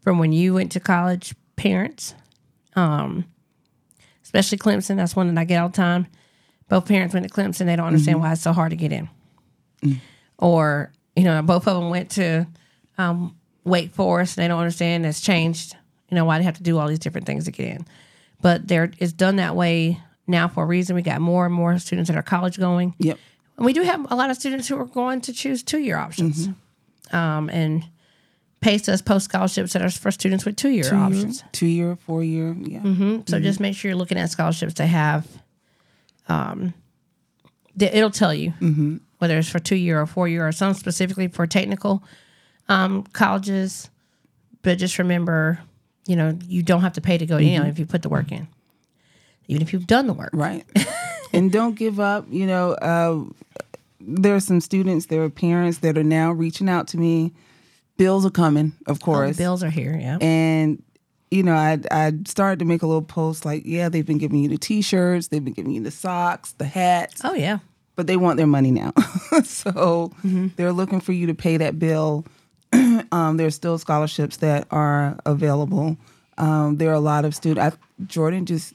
from 0.00 0.18
when 0.18 0.32
you 0.32 0.54
went 0.54 0.72
to 0.72 0.80
college 0.80 1.34
parents, 1.56 2.14
um, 2.76 3.24
especially 4.22 4.56
Clemson. 4.58 4.96
That's 4.96 5.14
one 5.16 5.32
that 5.34 5.38
I 5.40 5.44
get 5.44 5.58
all 5.60 5.68
the 5.68 5.76
time. 5.76 6.06
Both 6.68 6.86
parents 6.86 7.12
went 7.14 7.26
to 7.26 7.32
Clemson. 7.32 7.66
They 7.66 7.76
don't 7.76 7.86
understand 7.88 8.20
why 8.20 8.32
it's 8.32 8.40
so 8.42 8.52
hard 8.52 8.70
to 8.70 8.76
get 8.76 8.92
in. 8.92 9.08
Or, 10.38 10.92
you 11.16 11.24
know, 11.24 11.42
both 11.42 11.66
of 11.66 11.76
them 11.80 11.90
went 11.90 12.10
to 12.12 12.46
um, 12.96 13.36
Wake 13.64 13.90
Forest. 13.92 14.36
And 14.38 14.44
they 14.44 14.48
don't 14.48 14.60
understand 14.60 15.04
it's 15.04 15.20
changed, 15.20 15.76
you 16.10 16.14
know, 16.14 16.24
why 16.24 16.38
they 16.38 16.44
have 16.44 16.56
to 16.58 16.62
do 16.62 16.78
all 16.78 16.86
these 16.88 16.98
different 16.98 17.26
things 17.26 17.44
to 17.46 17.50
get 17.50 17.66
in. 17.66 17.86
But 18.40 18.68
there, 18.68 18.92
it's 18.98 19.12
done 19.12 19.36
that 19.36 19.56
way 19.56 20.00
now 20.28 20.48
for 20.48 20.64
a 20.64 20.66
reason. 20.66 20.94
We 20.94 21.02
got 21.02 21.20
more 21.20 21.46
and 21.46 21.54
more 21.54 21.78
students 21.78 22.08
that 22.08 22.16
are 22.16 22.22
college 22.22 22.58
going. 22.58 22.94
Yep. 22.98 23.18
And 23.56 23.66
we 23.66 23.72
do 23.72 23.82
have 23.82 24.10
a 24.10 24.14
lot 24.14 24.30
of 24.30 24.36
students 24.36 24.68
who 24.68 24.78
are 24.78 24.84
going 24.84 25.20
to 25.22 25.32
choose 25.32 25.62
two 25.62 25.78
year 25.78 25.96
options. 25.96 26.48
Um, 27.10 27.48
and 27.50 27.84
Pace 28.60 28.82
does 28.82 29.02
post 29.02 29.24
scholarships 29.26 29.72
that 29.72 29.82
are 29.82 29.90
for 29.90 30.10
students 30.10 30.44
with 30.44 30.56
two 30.56 30.68
year 30.68 30.94
options. 30.94 31.42
Two 31.52 31.66
year, 31.66 31.96
four 31.96 32.22
year. 32.22 32.54
Yeah. 32.60 33.20
So 33.26 33.40
just 33.40 33.60
make 33.60 33.76
sure 33.76 33.90
you're 33.90 33.98
looking 33.98 34.18
at 34.18 34.30
scholarships 34.30 34.74
to 34.74 34.86
have. 34.86 35.26
Um, 36.28 36.74
it'll 37.78 38.10
tell 38.10 38.34
you 38.34 38.52
whether 39.18 39.38
it's 39.38 39.48
for 39.48 39.58
two 39.58 39.76
year 39.76 40.00
or 40.00 40.06
four 40.06 40.28
year 40.28 40.46
or 40.46 40.52
some 40.52 40.74
specifically 40.74 41.28
for 41.28 41.46
technical 41.46 42.02
um, 42.68 43.04
colleges. 43.12 43.90
But 44.62 44.78
just 44.78 44.98
remember, 44.98 45.60
you 46.06 46.16
know, 46.16 46.36
you 46.46 46.62
don't 46.62 46.82
have 46.82 46.94
to 46.94 47.00
pay 47.00 47.16
to 47.16 47.26
go. 47.26 47.38
You 47.38 47.60
know, 47.60 47.66
if 47.66 47.78
you 47.78 47.86
put 47.86 48.02
the 48.02 48.08
work 48.08 48.32
in, 48.32 48.48
even 49.48 49.62
if 49.62 49.72
you've 49.72 49.86
done 49.86 50.06
the 50.06 50.12
work. 50.12 50.30
Right. 50.32 50.64
and 51.32 51.50
don't 51.50 51.74
give 51.74 51.98
up. 52.00 52.26
You 52.30 52.46
know, 52.46 52.72
uh, 52.74 53.24
there 54.00 54.34
are 54.34 54.40
some 54.40 54.60
students, 54.60 55.06
there 55.06 55.22
are 55.24 55.30
parents 55.30 55.78
that 55.78 55.98
are 55.98 56.04
now 56.04 56.32
reaching 56.32 56.68
out 56.68 56.88
to 56.88 56.96
me. 56.98 57.32
Bills 57.96 58.24
are 58.24 58.30
coming, 58.30 58.72
of 58.86 58.98
Oh, 59.02 59.04
course. 59.04 59.36
bills 59.36 59.62
are 59.64 59.70
here. 59.70 59.98
Yeah. 60.00 60.18
and 60.20 60.82
you 61.30 61.42
know, 61.42 61.54
I 61.54 61.78
I 61.90 62.12
started 62.26 62.58
to 62.60 62.64
make 62.64 62.82
a 62.82 62.86
little 62.86 63.02
post 63.02 63.44
like, 63.44 63.64
yeah, 63.66 63.88
they've 63.90 64.06
been 64.06 64.16
giving 64.18 64.38
you 64.42 64.48
the 64.48 64.56
t-shirts, 64.56 65.28
they've 65.28 65.44
been 65.44 65.52
giving 65.52 65.72
you 65.72 65.82
the 65.82 65.90
socks, 65.90 66.52
the 66.52 66.64
hats, 66.64 67.20
oh 67.24 67.34
yeah. 67.34 67.58
but 67.96 68.06
they 68.06 68.16
want 68.16 68.36
their 68.38 68.46
money 68.46 68.70
now. 68.70 68.92
so 69.44 70.10
Mm-hmm. 70.24 70.48
they're 70.56 70.72
looking 70.72 71.00
for 71.00 71.12
you 71.12 71.26
to 71.26 71.34
pay 71.34 71.56
that 71.58 71.78
bill. 71.78 72.24
um, 73.12 73.36
there's 73.36 73.54
still 73.54 73.76
scholarships 73.78 74.38
that 74.38 74.66
are 74.70 75.18
available. 75.26 75.96
Um, 76.38 76.76
there 76.76 76.90
are 76.90 76.94
a 76.94 77.00
lot 77.00 77.24
of 77.24 77.34
students. 77.34 77.76
Jordan 78.06 78.46
just 78.46 78.72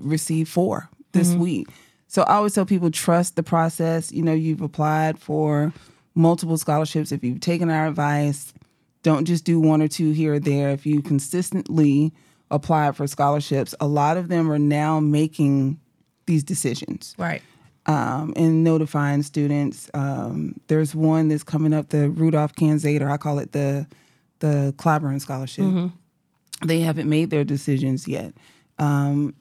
received 0.00 0.48
four 0.50 0.88
this 1.12 1.30
Mm-hmm. 1.30 1.40
week. 1.40 1.68
So 2.08 2.22
I 2.22 2.34
always 2.36 2.54
tell 2.54 2.64
people 2.66 2.90
trust 2.90 3.34
the 3.36 3.42
process. 3.42 4.12
You 4.12 4.22
know, 4.22 4.32
you've 4.32 4.60
applied 4.62 5.18
for 5.18 5.72
multiple 6.14 6.56
scholarships. 6.56 7.10
If 7.12 7.24
you've 7.24 7.40
taken 7.40 7.68
our 7.70 7.86
advice, 7.88 8.54
don't 9.02 9.24
just 9.24 9.44
do 9.44 9.58
one 9.60 9.82
or 9.82 9.88
two 9.88 10.12
here 10.12 10.34
or 10.34 10.38
there. 10.38 10.70
If 10.70 10.86
you 10.86 11.02
consistently 11.02 12.12
apply 12.50 12.92
for 12.92 13.06
scholarships, 13.06 13.74
a 13.80 13.86
lot 13.88 14.16
of 14.16 14.28
them 14.28 14.50
are 14.52 14.58
now 14.58 15.00
making 15.00 15.80
these 16.26 16.44
decisions 16.44 17.14
Right. 17.18 17.42
um, 17.86 18.32
and 18.36 18.62
notifying 18.64 19.22
students. 19.22 19.90
Um, 19.94 20.54
there's 20.68 20.94
one 20.94 21.28
that's 21.28 21.42
coming 21.44 21.72
up, 21.74 21.88
the 21.88 22.08
Rudolph 22.10 22.54
Canzater. 22.54 23.10
I 23.10 23.16
call 23.16 23.38
it 23.38 23.52
the 23.52 23.86
the 24.40 24.74
Clyburn 24.76 25.20
Scholarship. 25.20 25.64
They 26.64 26.80
haven't 26.80 27.08
made 27.08 27.30
their 27.30 27.44
decisions 27.44 28.08
yet. 28.08 28.32
Um, 28.78 29.34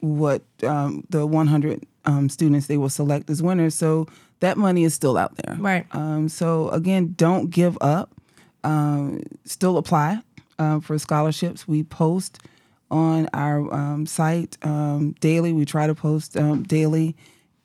what 0.00 0.42
um, 0.62 1.04
the 1.08 1.26
100 1.26 1.84
um, 2.04 2.28
students 2.28 2.66
they 2.66 2.76
will 2.76 2.88
select 2.88 3.30
as 3.30 3.42
winners. 3.42 3.74
So 3.74 4.06
that 4.40 4.58
money 4.58 4.84
is 4.84 4.94
still 4.94 5.16
out 5.16 5.36
there. 5.36 5.56
Right. 5.58 5.86
Um, 5.92 6.28
so 6.28 6.68
again, 6.70 7.14
don't 7.16 7.50
give 7.50 7.78
up. 7.80 8.10
Um, 8.62 9.22
still 9.44 9.76
apply 9.76 10.22
uh, 10.58 10.80
for 10.80 10.98
scholarships. 10.98 11.68
We 11.68 11.82
post 11.82 12.38
on 12.90 13.28
our 13.32 13.72
um, 13.72 14.06
site 14.06 14.56
um, 14.62 15.12
daily. 15.20 15.52
We 15.52 15.64
try 15.64 15.86
to 15.86 15.94
post 15.94 16.36
um, 16.36 16.62
daily, 16.62 17.16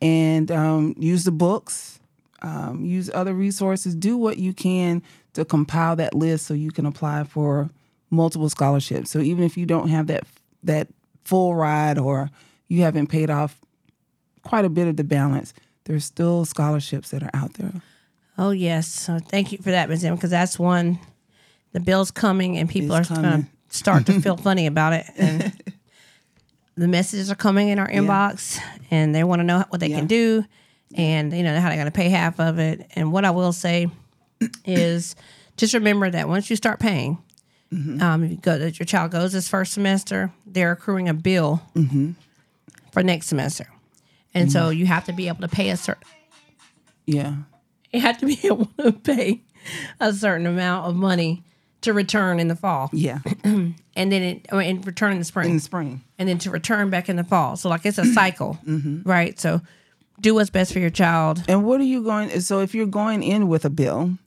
and 0.01 0.51
um, 0.51 0.95
use 0.97 1.23
the 1.23 1.31
books. 1.31 1.99
Um, 2.41 2.85
use 2.85 3.09
other 3.13 3.33
resources. 3.33 3.95
Do 3.95 4.17
what 4.17 4.37
you 4.37 4.53
can 4.53 5.03
to 5.33 5.43
compile 5.43 5.95
that 5.97 6.13
list 6.13 6.47
so 6.47 6.53
you 6.53 6.71
can 6.71 6.85
apply 6.85 7.25
for 7.25 7.69
multiple 8.09 8.49
scholarships. 8.49 9.09
So 9.11 9.19
even 9.19 9.43
if 9.43 9.57
you 9.57 9.65
don't 9.65 9.89
have 9.89 10.07
that 10.07 10.23
that 10.63 10.87
full 11.23 11.55
ride 11.55 11.97
or 11.97 12.29
you 12.67 12.81
haven't 12.81 13.07
paid 13.07 13.29
off 13.29 13.59
quite 14.43 14.65
a 14.65 14.69
bit 14.69 14.87
of 14.87 14.97
the 14.97 15.03
balance, 15.03 15.53
there's 15.85 16.05
still 16.05 16.45
scholarships 16.45 17.09
that 17.11 17.23
are 17.23 17.29
out 17.33 17.53
there. 17.55 17.81
Oh 18.37 18.51
yes. 18.51 18.87
So 18.87 19.19
thank 19.19 19.51
you 19.51 19.57
for 19.59 19.71
that, 19.71 19.89
Ms. 19.89 20.03
M, 20.05 20.15
because 20.15 20.29
that's 20.31 20.57
one. 20.57 20.99
The 21.71 21.79
bill's 21.79 22.09
coming, 22.09 22.57
and 22.57 22.67
people 22.67 22.95
It's 22.95 23.11
are 23.11 23.21
going 23.21 23.43
to 23.43 23.47
start 23.69 24.05
to 24.07 24.19
feel 24.21 24.37
funny 24.49 24.65
about 24.65 24.93
it. 24.93 25.05
And 25.17 25.53
the 26.75 26.87
messages 26.87 27.29
are 27.31 27.35
coming 27.35 27.69
in 27.69 27.77
our 27.77 27.87
inbox, 27.87 28.59
and 28.89 29.13
they 29.13 29.23
want 29.23 29.39
to 29.41 29.43
know 29.43 29.63
what 29.69 29.79
they 29.81 29.89
Yeah. 29.89 29.97
can 29.99 30.07
do, 30.07 30.45
and 30.95 31.31
you 31.31 31.43
know 31.43 31.59
how 31.59 31.67
they're 31.67 31.75
going 31.77 31.85
to 31.85 31.91
pay 31.91 32.09
half 32.09 32.39
of 32.39 32.57
it. 32.59 32.89
And 32.95 33.11
what 33.11 33.23
I 33.25 33.31
will 33.31 33.53
say 33.53 33.87
is, 34.65 35.15
just 35.57 35.73
remember 35.73 36.09
that 36.09 36.27
once 36.27 36.49
you 36.49 36.55
start 36.55 36.79
paying, 36.79 37.17
Mm-hmm. 37.73 38.01
um, 38.01 38.23
if 38.23 38.31
you 38.31 38.37
go 38.37 38.55
your 38.55 38.71
child 38.85 39.11
goes 39.11 39.31
this 39.33 39.47
first 39.47 39.73
semester, 39.73 40.31
they're 40.47 40.71
accruing 40.71 41.07
a 41.09 41.13
bill 41.13 41.61
Mm-hmm. 41.75 42.11
for 42.91 43.03
next 43.03 43.27
semester, 43.27 43.67
and 44.33 44.51
so 44.51 44.69
you 44.69 44.85
have 44.87 45.05
to 45.05 45.13
be 45.13 45.27
able 45.27 45.41
to 45.41 45.47
pay 45.47 45.69
a 45.69 45.77
certain 45.77 46.07
Yeah. 47.05 47.35
you 47.93 48.01
have 48.01 48.17
to 48.19 48.25
be 48.25 48.39
able 48.43 48.65
to 48.79 48.91
pay 48.91 49.41
a 49.99 50.13
certain 50.13 50.47
amount 50.47 50.87
of 50.87 50.95
money 50.95 51.43
to 51.81 51.93
return 51.93 52.39
in 52.39 52.47
the 52.47 52.55
fall, 52.55 52.89
Yeah. 52.91 53.19
and 53.43 53.75
then 53.95 54.11
it, 54.21 54.47
or 54.51 54.61
in 54.61 54.81
return 54.81 55.11
in 55.13 55.19
the 55.19 55.23
spring, 55.25 55.49
In 55.51 55.55
the 55.57 55.61
spring. 55.61 56.01
and 56.17 56.27
then 56.27 56.37
to 56.39 56.51
return 56.51 56.89
back 56.89 57.07
in 57.07 57.15
the 57.15 57.23
fall. 57.23 57.55
So 57.55 57.69
like 57.69 57.85
it's 57.85 57.97
a 57.97 58.05
cycle, 58.05 58.57
Mm-hmm. 58.67 59.07
right? 59.09 59.39
So 59.39 59.61
do 60.19 60.33
what's 60.33 60.49
best 60.49 60.73
for 60.73 60.79
your 60.79 60.89
child. 60.89 61.43
And 61.47 61.63
what 61.63 61.79
are 61.79 61.85
you 61.85 62.03
going 62.03 62.41
so 62.41 62.59
if 62.59 62.73
you're 62.75 62.85
going 62.87 63.23
in 63.23 63.47
with 63.47 63.63
a 63.63 63.69
bill 63.69 64.17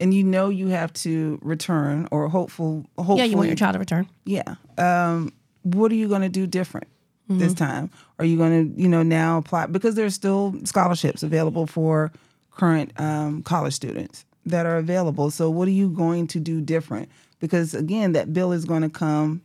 and 0.00 0.12
you 0.14 0.24
know 0.24 0.48
you 0.48 0.68
have 0.68 0.92
to 0.94 1.38
return 1.42 2.08
or 2.10 2.28
hopeful 2.28 2.86
hopefully 2.98 3.18
Yeah, 3.18 3.24
you 3.26 3.36
want 3.36 3.48
your 3.48 3.56
child 3.56 3.74
to 3.74 3.78
return. 3.78 4.08
Yeah. 4.24 4.54
Um, 4.78 5.32
what 5.62 5.92
are 5.92 5.96
you 5.96 6.08
going 6.08 6.22
to 6.22 6.28
do 6.28 6.46
different 6.46 6.88
Mm-hmm. 7.28 7.38
this 7.38 7.54
time? 7.54 7.90
Are 8.18 8.24
you 8.24 8.36
going 8.36 8.74
to, 8.74 8.82
you 8.82 8.88
know, 8.88 9.04
now 9.04 9.38
apply 9.38 9.66
because 9.66 9.94
there's 9.94 10.14
still 10.14 10.52
scholarships 10.64 11.22
available 11.22 11.64
for 11.68 12.10
current 12.50 12.92
um, 12.98 13.42
college 13.44 13.72
students 13.72 14.24
that 14.46 14.66
are 14.66 14.78
available. 14.78 15.30
So 15.30 15.48
what 15.48 15.68
are 15.68 15.72
you 15.72 15.90
going 15.90 16.26
to 16.28 16.40
do 16.40 16.60
different? 16.60 17.08
Because 17.38 17.72
again, 17.72 18.12
that 18.12 18.32
bill 18.32 18.50
is 18.50 18.64
going 18.64 18.82
to 18.82 18.88
come 18.88 19.42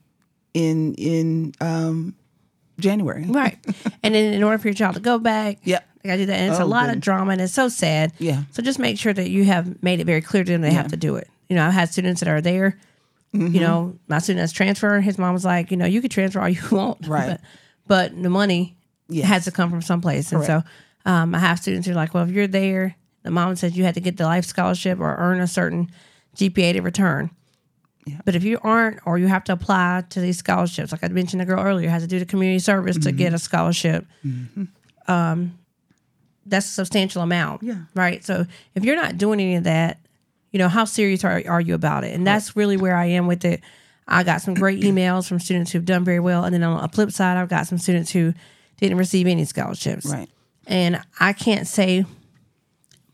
in 0.55 0.95
in 0.95 1.53
um, 1.61 2.15
January. 2.79 3.25
Right. 3.29 3.57
and 4.03 4.13
then 4.15 4.33
in 4.33 4.43
order 4.43 4.57
for 4.57 4.67
your 4.67 4.75
child 4.75 4.95
to 4.95 5.01
go 5.01 5.17
back, 5.19 5.59
Yep. 5.63 5.87
they 6.03 6.09
gotta 6.09 6.21
do 6.21 6.25
that. 6.27 6.35
And 6.39 6.51
it's 6.51 6.59
a 6.59 6.63
Oh, 6.63 6.67
lot 6.67 6.83
of 6.85 6.89
goodness. 6.91 7.03
drama 7.05 7.31
and 7.33 7.41
it's 7.41 7.53
so 7.53 7.67
sad. 7.69 8.13
Yeah. 8.19 8.43
So 8.51 8.61
just 8.61 8.79
make 8.79 8.97
sure 8.97 9.13
that 9.13 9.29
you 9.29 9.45
have 9.45 9.81
made 9.83 9.99
it 9.99 10.05
very 10.05 10.21
clear 10.21 10.43
to 10.43 10.51
them 10.51 10.61
they 10.61 10.71
have 10.73 10.89
to 10.89 10.97
do 10.97 11.15
it. 11.15 11.29
You 11.49 11.55
know, 11.55 11.65
I've 11.65 11.73
had 11.73 11.89
students 11.89 12.21
that 12.21 12.29
are 12.29 12.41
there. 12.41 12.77
Mm-hmm. 13.33 13.53
You 13.53 13.61
know, 13.61 13.97
my 14.07 14.19
student 14.19 14.41
has 14.41 14.51
transferred, 14.53 15.01
his 15.01 15.17
mom 15.17 15.33
was 15.33 15.43
like, 15.45 15.69
you 15.71 15.77
know, 15.77 15.85
you 15.85 16.01
could 16.01 16.11
transfer 16.11 16.39
all 16.39 16.49
you 16.49 16.61
want. 16.71 17.05
Right. 17.07 17.29
But, 17.87 18.11
but 18.13 18.23
the 18.23 18.29
money 18.29 18.75
Yes. 19.07 19.27
has 19.27 19.43
to 19.45 19.51
come 19.51 19.69
from 19.69 19.81
someplace. 19.83 20.31
And 20.31 20.43
so 20.43 20.63
um, 21.05 21.35
I 21.35 21.39
have 21.39 21.59
students 21.59 21.85
who 21.85 21.93
are 21.93 21.95
like, 21.95 22.13
well, 22.15 22.23
if 22.23 22.31
you're 22.31 22.47
there, 22.47 22.95
the 23.21 23.29
mom 23.31 23.55
said 23.55 23.75
you 23.75 23.83
had 23.83 23.93
to 23.95 24.01
get 24.01 24.17
the 24.17 24.23
LIFE 24.25 24.45
scholarship 24.45 24.99
or 24.99 25.15
earn 25.17 25.39
a 25.39 25.47
certain 25.47 25.91
GPA 26.35 26.73
to 26.73 26.81
return. 26.81 27.29
But 28.23 28.35
if 28.35 28.43
you 28.43 28.59
aren't, 28.61 28.99
or 29.05 29.17
you 29.17 29.27
have 29.27 29.43
to 29.45 29.53
apply 29.53 30.03
to 30.09 30.19
these 30.19 30.37
scholarships, 30.37 30.91
like 30.91 31.03
I 31.03 31.07
mentioned, 31.07 31.41
the 31.41 31.45
girl 31.45 31.63
earlier 31.63 31.89
has 31.89 32.03
to 32.03 32.07
do 32.07 32.19
the 32.19 32.25
community 32.25 32.59
service 32.59 32.97
to 32.99 33.11
get 33.11 33.27
mm-hmm. 33.27 33.35
a 33.35 33.39
scholarship. 33.39 34.05
Mm-hmm. 34.25 34.65
Um, 35.11 35.57
that's 36.45 36.67
a 36.67 36.69
substantial 36.69 37.23
amount, 37.23 37.63
Yeah. 37.63 37.85
right? 37.95 38.23
So 38.23 38.45
if 38.75 38.85
you're 38.85 38.95
not 38.95 39.17
doing 39.17 39.39
any 39.39 39.55
of 39.55 39.63
that, 39.63 39.99
you 40.51 40.59
know 40.59 40.69
how 40.69 40.85
serious 40.85 41.23
are, 41.23 41.41
are 41.47 41.61
you 41.61 41.73
about 41.73 42.03
it? 42.03 42.13
And 42.13 42.25
that's 42.25 42.55
really 42.55 42.77
where 42.77 42.95
I 42.95 43.05
am 43.07 43.27
with 43.27 43.43
it. 43.43 43.61
I 44.07 44.23
got 44.23 44.41
some 44.41 44.53
great 44.53 44.81
emails 44.83 45.27
from 45.27 45.39
students 45.39 45.71
who've 45.71 45.83
done 45.83 46.03
very 46.05 46.19
well, 46.19 46.43
and 46.43 46.53
then 46.53 46.63
on 46.63 46.83
a 46.83 46.87
flip 46.87 47.11
side, 47.11 47.37
I've 47.37 47.49
got 47.49 47.67
some 47.67 47.79
students 47.79 48.11
who 48.11 48.33
didn't 48.77 48.97
receive 48.97 49.25
any 49.25 49.45
scholarships. 49.45 50.05
Right. 50.05 50.29
And 50.67 51.01
I 51.19 51.33
can't 51.33 51.67
say 51.67 52.05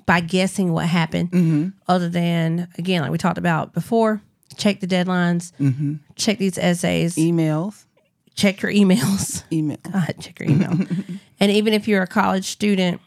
by 0.05 0.19
guessing 0.19 0.73
what 0.73 0.87
happened, 0.87 1.31
mm-hmm. 1.31 1.69
other 1.87 2.09
than 2.09 2.67
again, 2.77 3.01
like 3.01 3.11
we 3.11 3.17
talked 3.17 3.37
about 3.37 3.73
before, 3.73 4.21
check 4.57 4.79
the 4.79 4.87
deadlines, 4.87 5.51
mm-hmm. 5.59 5.95
check 6.15 6.37
these 6.37 6.57
essays, 6.57 7.15
Emails. 7.15 7.85
check 8.35 8.61
your 8.61 8.71
emails. 8.71 9.43
Email. 9.51 9.77
God, 9.91 10.15
check 10.19 10.39
your 10.39 10.49
email. 10.49 10.71
and 11.39 11.51
even 11.51 11.73
if 11.73 11.87
you're 11.87 12.01
a 12.03 12.07
college 12.07 12.45
student, 12.45 13.01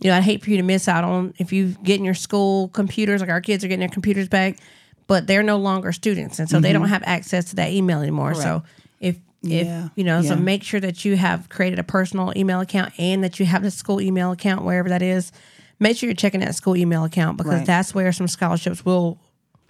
you 0.00 0.10
know, 0.10 0.16
I'd 0.16 0.22
hate 0.24 0.42
for 0.42 0.50
you 0.50 0.58
to 0.58 0.62
miss 0.62 0.88
out 0.88 1.04
on 1.04 1.34
if 1.38 1.52
you 1.52 1.74
get 1.82 1.98
in 1.98 2.04
your 2.04 2.14
school 2.14 2.68
computers, 2.68 3.20
like 3.20 3.30
our 3.30 3.40
kids 3.40 3.64
are 3.64 3.68
getting 3.68 3.80
their 3.80 3.88
computers 3.88 4.28
back, 4.28 4.58
but 5.06 5.26
they're 5.26 5.42
no 5.42 5.56
longer 5.56 5.92
students. 5.92 6.38
And 6.38 6.48
so 6.48 6.60
they 6.60 6.72
don't 6.72 6.82
mm-hmm. 6.82 6.92
have 6.92 7.02
access 7.06 7.46
to 7.50 7.56
that 7.56 7.70
email 7.70 8.00
anymore. 8.00 8.34
So 8.34 8.62
if, 9.00 9.16
if 9.42 9.66
Yeah, 9.66 9.88
you 9.94 10.04
know, 10.04 10.20
so 10.22 10.36
make 10.36 10.62
sure 10.62 10.80
that 10.80 11.04
you 11.04 11.16
have 11.16 11.48
created 11.48 11.78
a 11.78 11.84
personal 11.84 12.32
email 12.36 12.60
account 12.60 12.92
and 12.98 13.24
that 13.24 13.40
you 13.40 13.46
have 13.46 13.62
the 13.62 13.70
school 13.70 14.00
email 14.00 14.32
account, 14.32 14.64
wherever 14.64 14.88
that 14.88 15.02
is. 15.02 15.32
Make 15.78 15.96
sure 15.98 16.08
you're 16.08 16.14
checking 16.16 16.40
that 16.40 16.54
school 16.54 16.76
email 16.76 17.04
account 17.04 17.36
because 17.36 17.52
Right. 17.52 17.66
that's 17.66 17.94
where 17.94 18.10
some 18.12 18.28
scholarships 18.28 18.84
will 18.84 19.18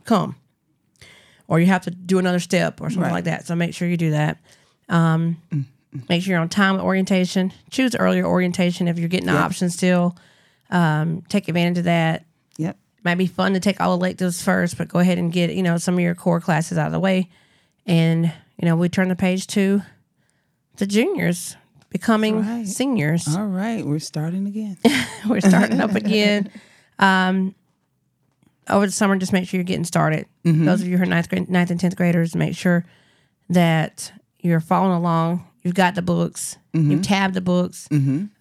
come. 0.04 0.36
Or 1.48 1.60
you 1.60 1.66
have 1.66 1.82
to 1.82 1.90
do 1.90 2.18
another 2.18 2.40
step 2.40 2.80
or 2.80 2.90
something 2.90 3.02
Right. 3.02 3.12
like 3.12 3.24
that. 3.24 3.46
So 3.46 3.54
make 3.54 3.74
sure 3.74 3.86
you 3.88 3.96
do 3.96 4.10
that. 4.10 4.38
Um, 4.88 5.36
make 6.08 6.22
sure 6.22 6.32
you're 6.32 6.40
on 6.40 6.48
time 6.48 6.74
with 6.74 6.82
orientation. 6.84 7.52
Choose 7.70 7.94
earlier 7.96 8.24
orientation 8.24 8.88
if 8.88 8.98
you're 8.98 9.08
getting 9.08 9.26
the 9.26 9.32
Yep. 9.34 9.42
option 9.44 9.70
still. 9.70 10.16
Um, 10.70 11.22
take 11.28 11.48
advantage 11.48 11.78
of 11.78 11.84
that. 11.84 12.24
Yep. 12.58 12.76
Might 13.04 13.14
be 13.18 13.26
fun 13.26 13.52
to 13.54 13.60
take 13.60 13.80
all 13.80 13.94
electives 13.94 14.42
first, 14.42 14.76
but 14.78 14.88
go 14.88 14.98
ahead 14.98 15.18
and 15.18 15.32
get 15.32 15.50
you 15.54 15.62
know 15.62 15.76
some 15.78 15.94
of 15.94 16.00
your 16.00 16.14
core 16.16 16.40
classes 16.40 16.76
out 16.78 16.86
of 16.86 16.92
the 16.92 16.98
way, 17.00 17.28
and 17.86 18.24
you 18.60 18.66
know 18.66 18.74
we 18.74 18.88
turn 18.88 19.08
the 19.08 19.14
page 19.16 19.46
to 19.48 19.82
the 20.78 20.86
juniors 20.86 21.56
becoming 21.90 22.40
Right. 22.44 22.66
seniors. 22.66 23.28
All 23.36 23.46
right, 23.46 23.86
we're 23.86 24.00
starting 24.00 24.46
again. 24.48 24.76
We're 25.28 25.40
starting 25.40 25.80
up 25.80 25.94
again. 25.94 26.50
Um, 26.98 27.54
over 28.68 28.86
the 28.86 28.92
summer, 28.92 29.16
just 29.16 29.32
make 29.32 29.48
sure 29.48 29.58
you're 29.58 29.64
getting 29.64 29.84
started. 29.84 30.26
Those 30.44 30.80
of 30.82 30.88
you 30.88 30.96
who 30.96 31.02
are 31.02 31.06
ninth, 31.06 31.28
grade, 31.28 31.48
ninth 31.48 31.70
and 31.70 31.78
tenth 31.80 31.96
graders, 31.96 32.34
make 32.34 32.56
sure 32.56 32.84
that 33.48 34.12
you're 34.40 34.60
following 34.60 34.92
along. 34.96 35.46
You've 35.62 35.74
got 35.74 35.94
the 35.94 36.02
books. 36.02 36.56
You've 36.72 37.02
tabbed 37.02 37.34
the 37.34 37.40
books. 37.40 37.88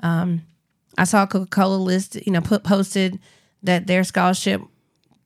Um, 0.02 0.42
I 0.98 1.04
saw 1.04 1.26
Coca 1.26 1.50
Cola 1.50 1.76
list, 1.78 2.16
you 2.26 2.32
know, 2.32 2.42
put 2.42 2.64
posted 2.64 3.20
that 3.64 3.88
their 3.88 4.04
scholarship 4.04 4.62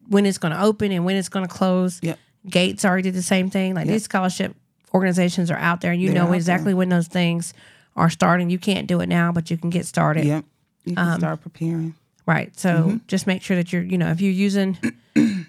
when 0.08 0.26
it's 0.26 0.38
going 0.38 0.54
to 0.54 0.62
open 0.64 0.92
and 0.92 1.06
when 1.06 1.16
it's 1.16 1.30
going 1.30 1.46
to 1.48 1.54
close. 1.54 2.00
Yep. 2.02 2.18
Gates 2.48 2.86
already 2.86 3.04
did 3.04 3.14
the 3.16 3.22
same 3.22 3.50
thing. 3.50 3.76
Like 3.76 3.88
these 3.88 4.04
scholarship 4.04 4.56
organizations 4.94 5.52
are 5.52 5.58
out 5.58 5.82
there. 5.82 5.92
And 5.92 6.02
you 6.02 6.12
They're 6.12 6.24
know 6.24 6.32
exactly 6.34 6.74
when 6.74 6.90
those 6.90 7.08
things 7.08 7.54
are 7.96 8.10
starting. 8.10 8.50
You 8.50 8.58
can't 8.60 8.88
do 8.88 9.02
it 9.02 9.08
now, 9.10 9.32
but 9.32 9.52
you 9.52 9.58
can 9.58 9.70
get 9.70 9.86
started. 9.86 10.26
Yep. 10.26 10.46
You 10.86 10.96
can 10.96 11.08
Um, 11.08 11.20
start 11.20 11.42
preparing. 11.42 11.96
Right. 12.30 12.56
So 12.60 12.70
mm-hmm. 12.70 12.98
just 13.08 13.26
make 13.26 13.42
sure 13.42 13.58
that 13.58 13.74
you're, 13.74 13.82
you 13.82 13.98
know, 13.98 14.12
if 14.12 14.22
you're 14.22 14.32
using 14.32 14.78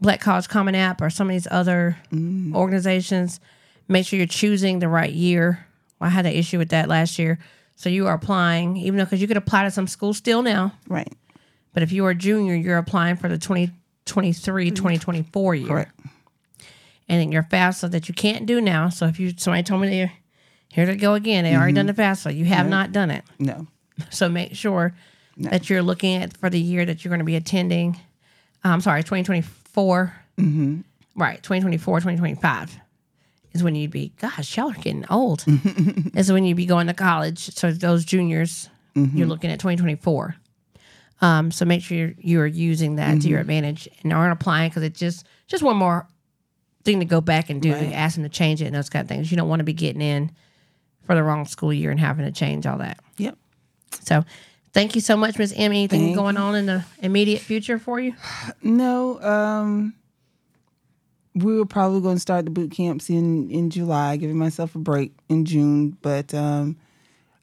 Black 0.00 0.22
College 0.22 0.48
Common 0.48 0.74
App 0.74 1.02
or 1.02 1.10
some 1.10 1.28
of 1.28 1.34
these 1.34 1.46
other 1.50 1.98
mm. 2.10 2.54
organizations, 2.54 3.40
make 3.88 4.06
sure 4.06 4.16
you're 4.16 4.26
choosing 4.26 4.78
the 4.78 4.88
right 4.88 5.12
year. 5.12 5.66
I 6.00 6.08
had 6.08 6.24
an 6.24 6.32
issue 6.32 6.56
with 6.56 6.70
that 6.70 6.88
last 6.88 7.18
year. 7.18 7.38
So 7.76 7.90
you 7.90 8.06
are 8.06 8.14
applying, 8.14 8.78
even 8.78 8.96
though 8.96 9.04
because 9.04 9.20
you 9.20 9.28
could 9.28 9.36
apply 9.36 9.64
to 9.64 9.70
some 9.70 9.86
schools 9.86 10.16
still 10.16 10.40
now, 10.40 10.72
Right. 10.88 11.12
but 11.74 11.82
if 11.82 11.92
you 11.92 12.06
are 12.06 12.10
a 12.10 12.14
junior, 12.14 12.54
you're 12.54 12.78
applying 12.78 13.16
for 13.16 13.28
the 13.28 13.36
2023 13.36 14.68
mm-hmm. 14.68 14.74
2024 14.74 15.54
year. 15.56 15.68
Correct. 15.68 16.00
And 17.10 17.20
then 17.20 17.32
your 17.32 17.42
FAFSA 17.42 17.90
that 17.90 18.08
you 18.08 18.14
can't 18.14 18.46
do 18.46 18.62
now. 18.62 18.88
So 18.88 19.04
if 19.04 19.20
you 19.20 19.34
somebody 19.36 19.62
told 19.62 19.82
me 19.82 19.90
they 19.90 20.12
here 20.68 20.86
they 20.86 20.96
go 20.96 21.12
again, 21.12 21.44
they 21.44 21.54
already 21.54 21.74
mm-hmm. 21.74 21.86
done 21.86 21.94
the 21.94 22.02
FAFSA, 22.02 22.34
you 22.34 22.46
have 22.46 22.66
not 22.66 22.92
done 22.92 23.10
it. 23.10 23.24
No. 23.38 23.66
So 24.08 24.30
make 24.30 24.54
sure 24.56 24.94
that 25.38 25.70
you're 25.70 25.82
looking 25.82 26.22
at 26.22 26.36
for 26.36 26.50
the 26.50 26.60
year 26.60 26.84
that 26.84 27.04
you're 27.04 27.10
going 27.10 27.20
to 27.20 27.24
be 27.24 27.36
attending. 27.36 27.94
uh, 28.64 28.68
I'm 28.68 28.80
sorry, 28.80 29.02
2024. 29.02 30.14
Mm-hmm. 30.38 30.80
Right, 31.16 31.42
2024, 31.42 31.98
2025 31.98 32.78
is 33.54 33.62
when 33.62 33.74
you'd 33.74 33.90
be, 33.90 34.12
gosh, 34.20 34.56
y'all 34.56 34.70
are 34.70 34.74
getting 34.74 35.04
old. 35.10 35.44
is 36.14 36.30
when 36.30 36.44
you'd 36.44 36.56
be 36.56 36.66
going 36.66 36.86
to 36.86 36.94
college. 36.94 37.38
So 37.54 37.72
those 37.72 38.04
juniors, 38.04 38.68
you're 38.94 39.26
looking 39.26 39.50
at 39.50 39.58
2024. 39.58 40.36
Um, 41.20 41.50
so 41.50 41.64
make 41.64 41.82
sure 41.82 41.96
you're, 41.96 42.14
you're 42.18 42.46
using 42.46 42.96
that 42.96 43.20
to 43.22 43.28
your 43.28 43.40
advantage 43.40 43.88
and 44.02 44.12
aren't 44.12 44.32
applying 44.32 44.70
because 44.70 44.84
it's 44.84 44.98
just 44.98 45.26
just 45.48 45.62
one 45.62 45.76
more 45.76 46.06
thing 46.84 47.00
to 47.00 47.04
go 47.04 47.20
back 47.20 47.50
and 47.50 47.60
do. 47.60 47.72
Right. 47.72 47.92
Ask 47.92 48.14
them 48.14 48.24
to 48.24 48.30
change 48.30 48.62
it 48.62 48.66
and 48.66 48.74
those 48.74 48.88
kind 48.88 49.02
of 49.02 49.08
things. 49.08 49.30
You 49.30 49.36
don't 49.36 49.48
want 49.48 49.60
to 49.60 49.64
be 49.64 49.72
getting 49.72 50.02
in 50.02 50.30
for 51.06 51.14
the 51.14 51.22
wrong 51.22 51.44
school 51.46 51.72
year 51.72 51.90
and 51.90 51.98
having 51.98 52.24
to 52.24 52.32
change 52.32 52.66
all 52.66 52.78
that. 52.78 53.00
Yep. 53.16 53.36
So 54.02 54.24
thank 54.78 54.94
you 54.94 55.00
so 55.00 55.16
much, 55.16 55.38
Miss 55.38 55.52
Emmy. 55.56 55.78
Anything 55.78 56.00
Thank 56.00 56.16
going 56.16 56.36
on 56.36 56.54
in 56.54 56.66
the 56.66 56.84
immediate 57.02 57.40
future 57.40 57.78
for 57.78 57.98
you? 58.00 58.14
No. 58.62 59.20
Um. 59.20 59.94
We 61.34 61.56
were 61.56 61.66
probably 61.66 62.00
going 62.00 62.16
to 62.16 62.20
start 62.20 62.46
the 62.46 62.50
boot 62.50 62.72
camps 62.72 63.10
in 63.10 63.50
in 63.50 63.70
July, 63.70 64.16
giving 64.16 64.38
myself 64.38 64.74
a 64.74 64.78
break 64.78 65.12
in 65.28 65.44
June, 65.44 65.96
but 66.02 66.34
um, 66.34 66.76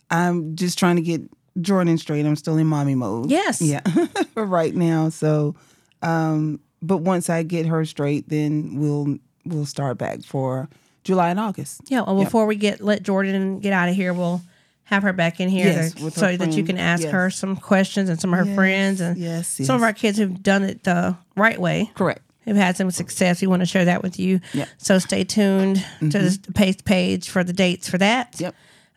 I'm 0.09 0.55
just 0.55 0.77
trying 0.77 0.97
to 0.97 1.01
get 1.01 1.21
Jordan 1.61 1.97
straight. 1.97 2.25
I'm 2.25 2.35
still 2.35 2.57
in 2.57 2.67
mommy 2.67 2.95
mode. 2.95 3.29
Yes. 3.29 3.61
Yeah. 3.61 3.81
for 4.33 4.45
right 4.45 4.75
now. 4.75 5.07
So, 5.09 5.55
um, 6.01 6.59
but 6.81 6.97
once 6.97 7.29
I 7.29 7.43
get 7.43 7.67
her 7.67 7.85
straight, 7.85 8.27
then 8.27 8.75
we'll 8.75 9.17
we'll 9.45 9.65
start 9.65 9.97
back 9.97 10.23
for 10.23 10.67
July 11.05 11.29
and 11.29 11.39
August. 11.39 11.81
Yeah. 11.87 12.01
Well, 12.01 12.21
before 12.21 12.47
we 12.47 12.57
get 12.57 12.81
let 12.81 13.01
Jordan 13.01 13.59
get 13.59 13.71
out 13.71 13.87
of 13.87 13.95
here, 13.95 14.13
we'll 14.13 14.41
have 14.85 15.03
her 15.03 15.13
back 15.13 15.39
in 15.39 15.49
here 15.49 15.65
Yes, 15.67 15.93
to- 15.93 16.11
so 16.11 16.37
that 16.37 16.53
you 16.53 16.63
can 16.63 16.77
ask 16.77 17.03
Yes. 17.03 17.11
her 17.11 17.29
some 17.29 17.55
questions 17.55 18.07
and 18.09 18.19
some 18.21 18.33
of 18.33 18.39
her 18.39 18.45
Yes, 18.45 18.55
friends 18.55 19.01
and 19.01 19.17
yes, 19.17 19.47
some 19.63 19.75
of 19.75 19.83
our 19.83 19.93
kids 19.93 20.17
who've 20.17 20.41
done 20.43 20.63
it 20.63 20.83
the 20.83 21.15
right 21.35 21.59
way. 21.59 21.91
Correct. 21.95 22.21
Who've 22.45 22.55
had 22.55 22.77
some 22.77 22.91
success. 22.91 23.41
We 23.41 23.47
want 23.47 23.61
to 23.61 23.65
share 23.65 23.85
that 23.85 24.03
with 24.03 24.19
you. 24.19 24.39
Yep. 24.53 24.67
So 24.77 24.99
stay 24.99 25.23
tuned 25.23 25.83
to 25.99 26.07
the 26.07 26.39
PACE 26.53 26.81
page 26.83 27.29
for 27.29 27.43
the 27.43 27.53
dates 27.53 27.89
for 27.89 27.97
that. 27.97 28.35
Yep. 28.39 28.53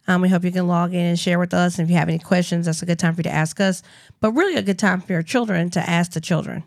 Um, 0.07 0.21
we 0.21 0.29
hope 0.29 0.45
you 0.45 0.53
can 0.53 0.67
log 0.67 0.93
in 0.93 1.01
and 1.01 1.19
share 1.19 1.39
with 1.39 1.55
us. 1.55 1.79
And 1.79 1.87
if 1.87 1.91
you 1.91 1.97
have 1.97 2.09
any 2.09 2.19
questions, 2.19 2.67
that's 2.67 2.83
a 2.83 2.87
good 2.87 2.99
time 2.99 3.15
for 3.15 3.21
you 3.21 3.25
to 3.25 3.33
ask 3.33 3.59
us. 3.61 3.83
But 4.21 4.33
really, 4.33 4.57
a 4.57 4.63
good 4.63 4.79
time 4.79 5.01
for 5.01 5.13
your 5.13 5.23
children 5.23 5.71
to 5.71 5.81
ask 5.89 6.13
the 6.13 6.21
children 6.21 6.65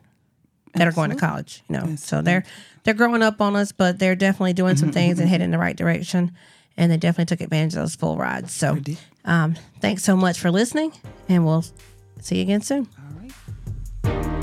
that 0.74 0.88
are 0.88 0.91
going 0.91 1.09
to 1.11 1.15
college. 1.15 1.63
You 1.69 1.78
know, 1.78 1.95
so 1.97 2.22
they're 2.24 2.43
they're 2.84 2.93
growing 2.95 3.22
up 3.22 3.41
on 3.41 3.55
us, 3.55 3.72
but 3.72 3.99
they're 3.99 4.15
definitely 4.15 4.53
doing 4.53 4.76
some 4.78 4.91
things 4.91 5.19
and 5.19 5.30
heading 5.30 5.45
in 5.45 5.51
the 5.51 5.57
right 5.59 5.76
direction 5.76 6.32
and 6.78 6.91
they 6.91 6.97
definitely 6.97 7.26
took 7.26 7.41
advantage 7.41 7.74
of 7.74 7.82
those 7.82 7.95
full 7.95 8.17
rides. 8.17 8.51
So, 8.53 8.78
um, 9.26 9.55
thanks 9.80 10.03
so 10.03 10.15
much 10.15 10.39
for 10.39 10.51
listening, 10.51 10.91
and 11.30 11.45
we'll 11.45 11.65
see 12.22 12.38
you 12.38 12.41
again 12.43 12.61
soon. 12.61 12.88
All 12.97 14.13
right. 14.13 14.40